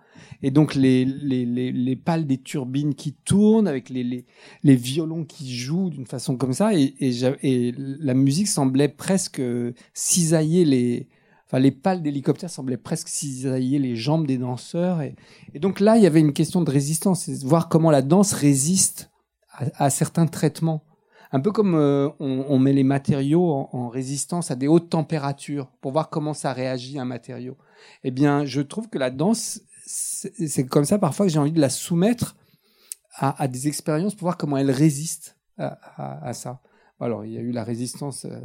Et 0.43 0.51
donc 0.51 0.75
les, 0.75 1.05
les, 1.05 1.45
les, 1.45 1.71
les, 1.71 1.97
pales 1.97 2.27
des 2.27 2.39
turbines 2.39 2.95
qui 2.95 3.13
tournent 3.13 3.69
avec 3.69 3.91
les, 3.91 4.25
les, 4.63 4.77
violons 4.77 5.25
qui 5.25 5.55
jouent 5.55 5.91
d'une 5.91 6.07
façon 6.07 6.37
comme 6.37 6.55
ça. 6.55 6.73
Et, 6.75 6.95
la 7.77 8.15
musique 8.15 8.49
semblait 8.49 8.89
presque 8.89 9.43
cisailler 9.93 10.65
les, 10.65 11.09
enfin 11.47 11.59
les 11.59 11.71
pales 11.71 12.03
d'hélicoptères 12.03 12.51
semblaient 12.51 12.79
presque 12.79 13.09
cisailler 13.09 13.79
les 13.79 13.97
jambes 13.97 14.27
des 14.27 14.39
danseurs. 14.39 15.03
Et, 15.03 15.15
donc 15.59 15.79
là, 15.79 15.99
il 15.99 16.03
y 16.03 16.07
avait 16.07 16.21
une 16.21 16.33
question 16.33 16.63
de 16.63 16.71
résistance, 16.71 17.29
voir 17.45 17.69
comment 17.69 17.91
la 17.91 18.03
danse 18.03 18.33
résiste 18.33 19.11
à 19.51 19.91
certains 19.91 20.27
traitements 20.27 20.85
un 21.35 21.41
peu 21.41 21.51
comme 21.51 21.75
euh, 21.75 22.09
on, 22.21 22.61
met 22.61 22.73
les 22.73 22.85
matériaux 22.85 23.69
en, 23.73 23.89
résistance 23.89 24.53
à 24.53 24.55
des 24.55 24.69
hautes 24.69 24.89
températures 24.89 25.67
pour 25.81 25.91
voir 25.91 26.09
comment 26.09 26.33
ça 26.33 26.53
réagit 26.53 26.97
un 26.97 27.05
matériau. 27.05 27.57
Eh 28.05 28.13
bien, 28.13 28.45
je 28.45 28.61
trouve 28.61 28.89
que 28.89 28.99
la 28.99 29.11
danse, 29.11 29.61
c'est 29.85 30.65
comme 30.65 30.85
ça 30.85 30.97
parfois 30.97 31.27
que 31.27 31.33
j'ai 31.33 31.41
envie 31.41 31.51
de 31.51 31.61
la 31.61 31.71
soumettre 31.71 32.37
à, 33.17 33.49
des 33.49 33.67
expériences 33.67 34.15
pour 34.15 34.27
voir 34.27 34.37
comment 34.37 34.57
elle 34.59 34.71
résiste 34.71 35.37
à, 35.59 36.33
ça. 36.35 36.61
Alors, 37.01 37.25
il 37.25 37.33
y 37.33 37.37
a 37.37 37.41
eu 37.41 37.51
la 37.51 37.65
résistance 37.65 38.27
euh, 38.27 38.41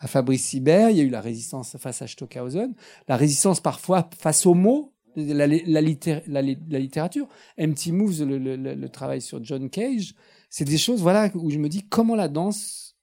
à, 0.00 0.06
Fabrice 0.06 0.54
Hibert, 0.54 0.88
il 0.88 0.96
y 0.96 1.00
a 1.00 1.04
eu 1.04 1.10
la 1.10 1.20
résistance 1.20 1.76
face 1.76 2.00
à 2.00 2.06
Stockhausen, 2.06 2.74
la 3.06 3.16
résistance 3.18 3.60
parfois 3.60 4.08
face 4.18 4.46
aux 4.46 4.54
mots, 4.54 4.94
la, 5.14 5.46
la, 5.46 5.80
littérature. 5.82 7.28
Empty 7.60 7.92
Moves, 7.92 8.24
le, 8.24 8.86
travail 8.86 9.20
sur 9.20 9.44
John 9.44 9.68
Cage, 9.68 10.14
c'est 10.48 10.64
des 10.64 10.78
choses 10.78 11.00
voilà 11.00 11.30
où 11.34 11.50
je 11.50 11.58
me 11.58 11.68
dis 11.68 11.86
comment 11.88 12.14
la 12.14 12.28
danse 12.28 12.96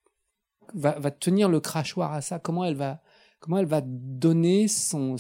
va, 0.74 1.12
tenir 1.12 1.50
le 1.50 1.60
crachoir 1.60 2.14
à 2.14 2.22
ça, 2.22 2.40
comment 2.40 2.66
elle 2.66 2.76
va 2.76 3.02
comment 3.40 3.60
elle 3.60 3.68
va 3.68 3.82
donner 3.86 4.68
son, 4.68 5.18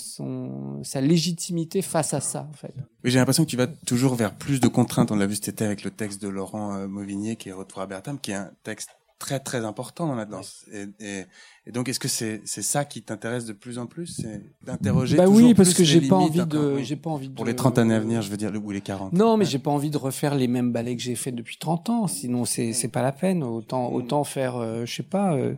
sa 0.84 1.00
légitimité 1.00 1.84
face 1.84 2.14
à 2.16 2.22
ça 2.22 2.48
en 2.50 2.54
fait. 2.54 2.74
J'ai 3.04 3.20
l'impression 3.20 3.46
que 3.46 3.50
tu 3.50 3.58
vas 3.58 3.68
toujours 3.68 4.16
vers 4.16 4.34
plus 4.34 4.60
de 4.60 4.68
contraintes. 4.68 5.12
On 5.12 5.16
l'a 5.16 5.28
vu 5.28 5.36
cet 5.36 5.50
été 5.50 5.66
avec 5.66 5.84
le 5.84 5.92
texte 5.92 6.24
de 6.24 6.28
Laurent 6.28 6.76
euh, 6.76 6.88
Mauvignier 6.88 7.36
qui 7.36 7.50
est 7.50 7.52
Retour 7.52 7.82
à 7.82 7.86
Bertham, 7.86 8.20
qui 8.20 8.32
est 8.32 8.36
un 8.36 8.50
texte 8.64 8.90
très 9.20 9.40
très 9.40 9.64
important 9.66 10.08
dans 10.08 10.16
la 10.16 10.26
danse. 10.26 10.66
Et, 10.72 10.86
et, 11.00 11.26
et 11.66 11.72
donc, 11.72 11.90
est-ce 11.90 12.00
que 12.00 12.08
c'est 12.08 12.42
c'est 12.46 12.62
ça 12.62 12.86
qui 12.86 13.02
t'intéresse 13.02 13.46
de 13.46 13.54
plus 13.54 13.78
en 13.78 13.86
plus, 13.86 14.08
c'est 14.08 14.42
d'interroger 14.64 15.18
Bah 15.18 15.28
oui, 15.28 15.54
parce 15.54 15.74
que 15.74 15.84
j'ai 15.84 16.02
pas 16.02 16.16
envie 16.16 16.46
de, 16.46 16.80
j'ai 16.80 16.96
pas 16.96 17.10
envie 17.10 17.30
de 17.30 17.34
pour 17.34 17.46
les 17.46 17.56
30 17.56 17.78
années 17.78 17.96
à 17.96 18.00
venir, 18.00 18.22
je 18.22 18.30
veux 18.30 18.38
dire, 18.38 18.52
ou 18.64 18.72
les 18.72 18.82
40. 18.82 19.14
Non, 19.14 19.38
mais 19.38 19.46
j'ai 19.46 19.60
pas 19.60 19.72
envie 19.72 19.90
de 19.90 19.98
refaire 19.98 20.36
les 20.36 20.48
mêmes 20.48 20.72
ballets 20.72 20.96
que 20.96 21.02
j'ai 21.02 21.16
fait 21.16 21.32
depuis 21.32 21.58
30 21.58 21.90
ans. 21.90 22.08
Sinon, 22.08 22.46
c'est 22.46 22.74
c'est 22.74 22.90
pas 22.90 23.02
la 23.02 23.12
peine. 23.12 23.44
Autant 23.44 23.92
autant 23.92 24.24
faire, 24.24 24.58
euh, 24.58 24.86
je 24.86 24.94
sais 24.94 25.04
pas, 25.04 25.36
euh, 25.36 25.56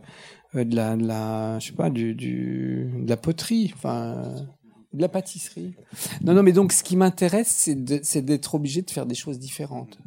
euh, 0.54 0.64
de 0.64 0.76
la 0.76 0.96
de 0.96 1.06
la, 1.06 1.58
je 1.58 1.68
sais 1.68 1.74
pas, 1.76 1.90
du 1.90 2.14
du 2.14 2.90
de 3.02 3.08
la 3.08 3.16
poterie. 3.16 3.72
Enfin 3.74 4.22
De 4.94 5.00
la 5.02 5.08
pâtisserie. 5.08 5.74
Non, 6.22 6.32
non, 6.32 6.42
mais 6.42 6.52
donc 6.52 6.72
ce 6.72 6.82
qui 6.82 6.96
m'intéresse, 6.96 7.70
c'est 8.02 8.24
d'être 8.24 8.54
obligé 8.54 8.82
de 8.82 8.90
faire 8.90 9.04
des 9.04 9.16
choses 9.16 9.38
différentes 9.38 9.98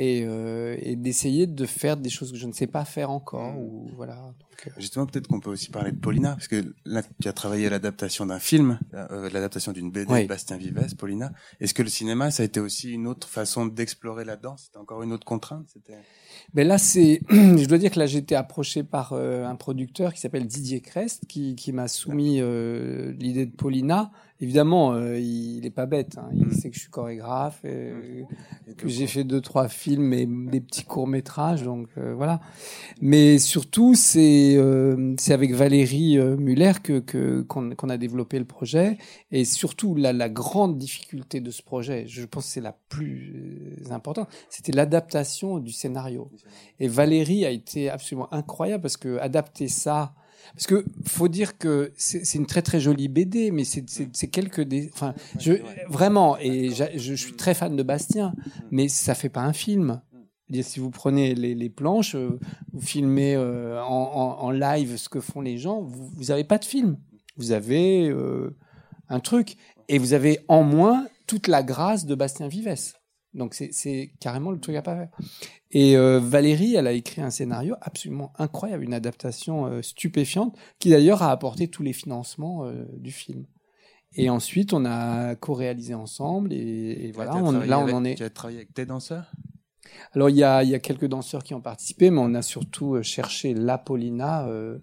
et, 0.00 0.22
euh, 0.24 0.76
et 0.80 0.94
d'essayer 0.94 1.48
de 1.48 1.66
faire 1.66 1.96
des 1.96 2.08
choses 2.08 2.30
que 2.30 2.38
je 2.38 2.46
ne 2.46 2.52
sais 2.52 2.68
pas 2.68 2.84
faire 2.84 3.10
encore. 3.10 3.58
Ou, 3.58 3.90
voilà. 3.96 4.14
Donc, 4.14 4.68
euh. 4.68 4.70
Justement, 4.78 5.06
peut-être 5.06 5.26
qu'on 5.26 5.40
peut 5.40 5.50
aussi 5.50 5.70
parler 5.70 5.90
de 5.90 5.96
Paulina, 5.96 6.34
parce 6.34 6.46
que 6.46 6.72
là, 6.84 7.02
tu 7.20 7.26
as 7.26 7.32
travaillé 7.32 7.66
à 7.66 7.70
l'adaptation 7.70 8.24
d'un 8.24 8.38
film, 8.38 8.78
euh, 8.94 9.28
l'adaptation 9.30 9.72
d'une 9.72 9.90
BD 9.90 10.12
Oui. 10.12 10.22
de 10.22 10.28
Bastien 10.28 10.56
Vives, 10.56 10.94
Paulina. 10.96 11.32
Est-ce 11.58 11.74
que 11.74 11.82
le 11.82 11.88
cinéma, 11.88 12.30
ça 12.30 12.44
a 12.44 12.46
été 12.46 12.60
aussi 12.60 12.92
une 12.92 13.08
autre 13.08 13.28
façon 13.28 13.66
d'explorer 13.66 14.24
la 14.24 14.36
danse 14.36 14.66
C'était 14.66 14.78
encore 14.78 15.02
une 15.02 15.12
autre 15.12 15.26
contrainte? 15.26 15.66
Mais 16.54 16.62
là, 16.62 16.78
c'est, 16.78 17.20
je 17.30 17.66
dois 17.66 17.78
dire 17.78 17.90
que 17.90 17.98
là, 17.98 18.06
j'ai 18.06 18.18
été 18.18 18.36
approché 18.36 18.84
par 18.84 19.14
un 19.14 19.56
producteur 19.56 20.14
qui 20.14 20.20
s'appelle 20.20 20.46
Didier 20.46 20.80
Crest, 20.80 21.26
qui, 21.26 21.56
qui 21.56 21.72
m'a 21.72 21.88
soumis 21.88 22.40
l'idée 23.18 23.46
de 23.46 23.56
Paulina. 23.56 24.12
Évidemment, 24.40 24.92
euh, 24.92 25.18
il 25.18 25.66
est 25.66 25.70
pas 25.70 25.86
bête. 25.86 26.16
Hein. 26.18 26.28
Il 26.32 26.46
Mm. 26.46 26.52
sait 26.52 26.70
que 26.70 26.76
je 26.76 26.80
suis 26.82 26.90
chorégraphe, 26.90 27.64
et, 27.64 27.92
et 28.68 28.74
que 28.74 28.86
j'ai 28.86 29.06
fait 29.08 29.24
deux 29.24 29.40
trois 29.40 29.68
films 29.68 30.12
et 30.12 30.26
des 30.26 30.60
petits 30.60 30.84
courts 30.84 31.08
métrages, 31.08 31.64
donc 31.64 31.88
euh, 31.98 32.14
voilà. 32.14 32.40
Mais 33.00 33.38
surtout, 33.38 33.94
c'est 33.96 34.54
euh, 34.56 35.14
c'est 35.18 35.32
avec 35.32 35.52
Valérie 35.54 36.18
euh, 36.18 36.36
Muller 36.36 36.72
que 36.82 37.00
qu'on 37.42 37.88
a 37.88 37.96
développé 37.96 38.38
le 38.38 38.44
projet, 38.44 38.98
et 39.32 39.44
surtout 39.44 39.94
la 39.96 40.12
la 40.12 40.28
grande 40.28 40.78
difficulté 40.78 41.40
de 41.40 41.50
ce 41.50 41.62
projet, 41.62 42.04
je 42.06 42.24
pense 42.24 42.44
que 42.46 42.50
c'est 42.52 42.60
la 42.60 42.76
plus 42.88 43.76
euh, 43.88 43.92
importante, 43.92 44.28
c'était 44.50 44.72
l'adaptation 44.72 45.58
du 45.58 45.72
scénario. 45.72 46.30
Et 46.78 46.86
Valérie 46.86 47.44
a 47.44 47.50
été 47.50 47.90
absolument 47.90 48.32
incroyable 48.32 48.82
parce 48.82 48.96
que 48.96 49.18
adapter 49.18 49.66
ça. 49.68 50.14
Parce 50.54 50.66
que 50.66 50.84
faut 51.04 51.28
dire 51.28 51.58
que 51.58 51.92
c'est 51.96 52.34
une 52.34 52.46
très 52.46 52.62
très 52.62 52.80
jolie 52.80 53.08
BD, 53.08 53.50
mais 53.50 53.64
c'est 53.64 53.84
c'est 53.88 54.28
quelques 54.28 54.60
des, 54.60 54.90
enfin, 54.92 55.14
je 55.38 55.54
vraiment 55.88 56.36
et 56.38 56.70
je, 56.70 57.14
suis 57.14 57.34
très 57.34 57.54
fan 57.54 57.76
de 57.76 57.82
Bastien, 57.82 58.34
mais 58.70 58.88
ça 58.88 59.14
fait 59.14 59.28
pas 59.28 59.42
un 59.42 59.52
film. 59.52 60.00
Si 60.62 60.80
vous 60.80 60.90
prenez 60.90 61.34
les, 61.34 61.54
les 61.54 61.68
planches, 61.68 62.14
euh, 62.14 62.38
vous 62.72 62.80
filmez 62.80 63.34
euh, 63.36 63.82
en, 63.82 64.38
en, 64.40 64.44
en 64.44 64.50
live 64.50 64.96
ce 64.96 65.10
que 65.10 65.20
font 65.20 65.42
les 65.42 65.58
gens, 65.58 65.82
vous 65.82 66.08
vous 66.16 66.30
avez 66.30 66.44
pas 66.44 66.56
de 66.56 66.64
film. 66.64 66.96
Vous 67.36 67.52
avez 67.52 68.08
euh, 68.08 68.56
un 69.08 69.20
truc. 69.20 69.56
Et 69.88 69.98
vous 69.98 70.12
avez 70.12 70.40
en 70.48 70.62
moins 70.62 71.06
toute 71.26 71.46
la 71.48 71.62
grâce 71.62 72.04
de 72.04 72.14
Bastien 72.14 72.48
Vives. 72.48 72.97
Donc 73.34 73.54
c'est 73.54 74.12
carrément 74.20 74.50
le 74.50 74.58
truc 74.58 74.76
à 74.76 74.82
pas 74.82 74.96
faire. 74.96 75.08
Et 75.70 75.96
euh, 75.96 76.18
Valérie, 76.18 76.74
elle 76.76 76.86
a 76.86 76.92
écrit 76.92 77.20
un 77.20 77.30
scénario 77.30 77.74
absolument 77.80 78.32
incroyable, 78.38 78.84
une 78.84 78.94
adaptation 78.94 79.66
euh, 79.66 79.82
stupéfiante, 79.82 80.56
qui 80.78 80.90
d'ailleurs 80.90 81.22
a 81.22 81.30
apporté 81.30 81.68
tous 81.68 81.82
les 81.82 81.92
financements 81.92 82.64
euh, 82.64 82.84
du 82.96 83.12
film. 83.12 83.44
Et 84.14 84.30
ensuite, 84.30 84.72
on 84.72 84.86
a 84.86 85.34
co-réalisé 85.36 85.94
ensemble, 85.94 86.52
et, 86.54 87.08
et 87.08 87.12
voilà, 87.12 87.36
on, 87.36 87.52
là 87.52 87.78
on 87.78 87.82
avec- 87.82 87.94
en 87.94 88.04
est. 88.04 88.14
Tu 88.14 88.24
as 88.24 88.30
travaillé 88.30 88.58
avec 88.60 88.72
tes 88.72 88.86
danseurs? 88.86 89.30
Alors 90.14 90.30
il 90.30 90.36
y 90.36 90.44
a, 90.44 90.64
y 90.64 90.74
a 90.74 90.78
quelques 90.78 91.06
danseurs 91.06 91.44
qui 91.44 91.54
ont 91.54 91.60
participé, 91.60 92.10
mais 92.10 92.20
on 92.20 92.34
a 92.34 92.42
surtout 92.42 93.02
cherché 93.02 93.52
la 93.52 93.76
Paulina 93.78 94.46
pff, 94.46 94.82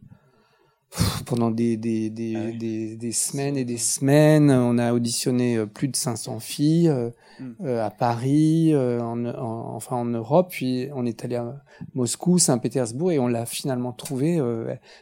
pendant 1.26 1.52
des, 1.52 1.76
des, 1.78 2.10
des, 2.10 2.34
Ah 2.36 2.42
oui. 2.46 2.58
des, 2.58 2.96
des 2.98 3.12
semaines 3.12 3.58
et 3.58 3.66
des 3.66 3.78
semaines. 3.78 4.52
On 4.52 4.78
a 4.78 4.94
auditionné 4.94 5.58
euh, 5.58 5.66
plus 5.66 5.88
de 5.88 5.96
500 5.96 6.40
filles 6.40 6.88
euh, 6.90 7.10
Mm. 7.38 7.52
euh, 7.66 7.84
à 7.86 7.90
Paris, 7.90 8.74
en, 8.74 9.26
en- 9.26 9.76
enfin 9.76 9.98
en 9.98 10.06
Europe, 10.06 10.48
puis 10.52 10.88
on 10.96 11.06
est 11.06 11.26
allé 11.26 11.36
à 11.36 11.62
Moscou, 11.94 12.38
Saint-Pétersbourg, 12.38 13.12
et 13.12 13.20
on 13.20 13.28
l'a 13.28 13.46
finalement 13.46 13.92
trouvée. 13.92 14.40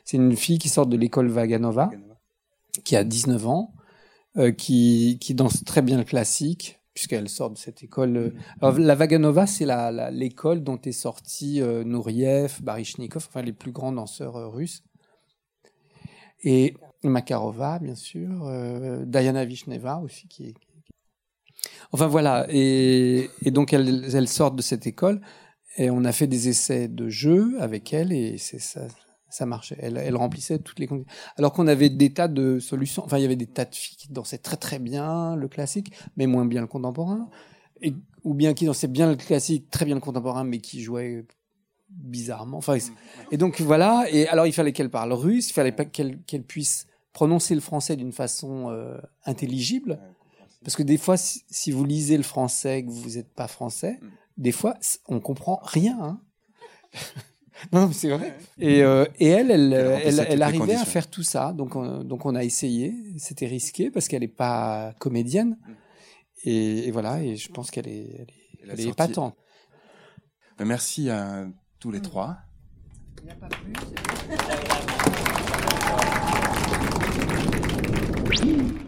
c'est 0.03 0.17
une 0.17 0.35
fille 0.35 0.57
qui 0.57 0.67
sort 0.69 0.87
de 0.87 0.97
l'école 0.97 1.27
Vaganova 1.27 1.91
qui 2.83 2.95
a 2.95 3.03
19 3.03 3.45
ans, 3.47 3.73
qui, 4.57 5.19
qui 5.21 5.35
danse 5.35 5.63
très 5.63 5.83
bien 5.83 5.97
le 5.99 6.03
classique, 6.03 6.79
puisqu'elle 6.95 7.29
sort 7.29 7.51
de 7.51 7.57
cette 7.59 7.83
école. 7.83 8.33
Alors, 8.61 8.79
la 8.79 8.95
Vaganova, 8.95 9.45
c'est 9.45 9.65
la, 9.67 9.91
la- 9.91 10.09
l'école 10.09 10.63
dont 10.63 10.79
est 10.81 10.91
sorti 10.91 11.61
euh, 11.61 11.83
Nouriev, 11.83 12.61
Baryshnikov, 12.63 13.27
enfin 13.29 13.43
les 13.43 13.53
plus 13.53 13.71
grands 13.71 13.91
danseurs 13.91 14.37
euh, 14.37 14.47
russes. 14.47 14.81
Et 16.43 16.75
Makarova, 17.03 17.79
bien 17.79 17.95
sûr, 17.95 18.45
euh, 18.47 19.05
Diana 19.05 19.45
Vishneva 19.45 19.99
aussi, 19.99 20.27
qui 20.27 20.47
est... 20.47 20.53
Enfin 21.91 22.07
voilà, 22.07 22.45
et, 22.49 23.29
donc 23.45 23.71
elle, 23.73 24.09
elle 24.13 24.27
sort 24.27 24.51
de 24.51 24.61
cette 24.61 24.87
école, 24.87 25.21
et 25.77 25.89
on 25.89 26.03
a 26.05 26.11
fait 26.11 26.27
des 26.27 26.49
essais 26.49 26.87
de 26.87 27.09
jeu 27.09 27.55
avec 27.59 27.93
elle, 27.93 28.11
et 28.11 28.37
ça, 28.37 29.45
marchait. 29.45 29.77
Elle, 29.79 29.97
elle 29.97 30.15
remplissait 30.15 30.59
toutes 30.59 30.79
les 30.79 30.87
conditions. 30.87 31.11
Alors 31.37 31.53
qu'on 31.53 31.67
avait 31.67 31.89
des 31.89 32.13
tas 32.13 32.27
de 32.27 32.59
solutions. 32.59 33.03
Enfin, 33.03 33.17
il 33.17 33.21
y 33.21 33.25
avait 33.25 33.35
des 33.35 33.47
tas 33.47 33.65
de 33.65 33.73
filles 33.73 33.97
qui 33.97 34.11
dansaient 34.11 34.37
très 34.37 34.57
très 34.57 34.77
bien 34.77 35.35
le 35.35 35.47
classique, 35.47 35.91
mais 36.15 36.27
moins 36.27 36.45
bien 36.45 36.61
le 36.61 36.67
contemporain. 36.67 37.29
Ou 38.23 38.33
bien 38.33 38.53
qui 38.53 38.65
dansaient 38.65 38.87
bien 38.87 39.09
le 39.09 39.15
classique, 39.15 39.69
très 39.71 39.85
bien 39.85 39.95
le 39.95 40.01
contemporain, 40.01 40.43
mais 40.43 40.59
qui 40.59 40.81
jouaient 40.81 41.25
bizarrement. 41.95 42.57
Enfin, 42.57 42.77
c'est- 42.79 42.91
et 43.31 43.37
donc 43.37 43.61
voilà. 43.61 44.05
Et 44.11 44.27
alors, 44.27 44.45
il 44.47 44.53
fallait 44.53 44.71
qu'elle 44.73 44.89
parle 44.89 45.13
russe, 45.13 45.49
il 45.49 45.53
fallait 45.53 45.71
pas 45.71 45.85
qu'elle 45.85 46.17
puisse 46.47 46.87
prononcer 47.13 47.53
le 47.55 47.61
français 47.61 47.95
d'une 47.95 48.11
façon 48.11 48.69
euh, 48.71 48.97
intelligible. 49.25 49.99
Parce 50.63 50.75
que 50.75 50.83
des 50.83 50.97
fois, 50.97 51.17
si, 51.17 51.43
si 51.49 51.71
vous 51.71 51.83
lisez 51.83 52.15
le 52.17 52.23
français 52.23 52.79
et 52.79 52.85
que 52.85 52.89
vous 52.89 53.09
n'êtes 53.15 53.33
pas 53.33 53.47
français, 53.47 53.99
Mm. 54.01 54.07
des 54.37 54.51
fois, 54.51 54.75
on 55.07 55.19
comprend 55.19 55.59
rien. 55.63 55.97
hein. 56.01 56.21
non, 57.73 57.91
c'est 57.91 58.09
vrai. 58.09 58.35
Et, 58.59 58.81
euh, 58.83 59.05
et 59.19 59.27
elle, 59.27 59.51
elle, 59.51 59.73
Elle 59.73 60.25
elle, 60.27 60.41
arrivait 60.41 60.75
à 60.75 60.85
faire 60.85 61.09
tout 61.09 61.23
ça. 61.23 61.53
Donc, 61.53 61.75
on, 61.75 62.03
donc 62.03 62.25
on 62.25 62.33
a 62.35 62.43
essayé. 62.43 62.93
C'était 63.17 63.47
risqué 63.47 63.91
parce 63.91 64.07
qu'elle 64.07 64.21
n'est 64.21 64.27
pas 64.27 64.93
comédienne. 64.99 65.57
Et, 66.45 66.87
et 66.87 66.91
voilà. 66.91 67.21
Et 67.23 67.35
je 67.35 67.51
pense 67.51 67.69
qu'elle 67.71 67.87
est, 67.87 68.25
elle 68.63 68.79
est, 68.79 68.83
est 68.83 68.89
épatante. 68.89 69.35
Ben, 70.57 70.65
Merci 70.65 71.09
à 71.09 71.45
tous 71.83 71.91
les 71.91 72.01
trois. 72.01 72.37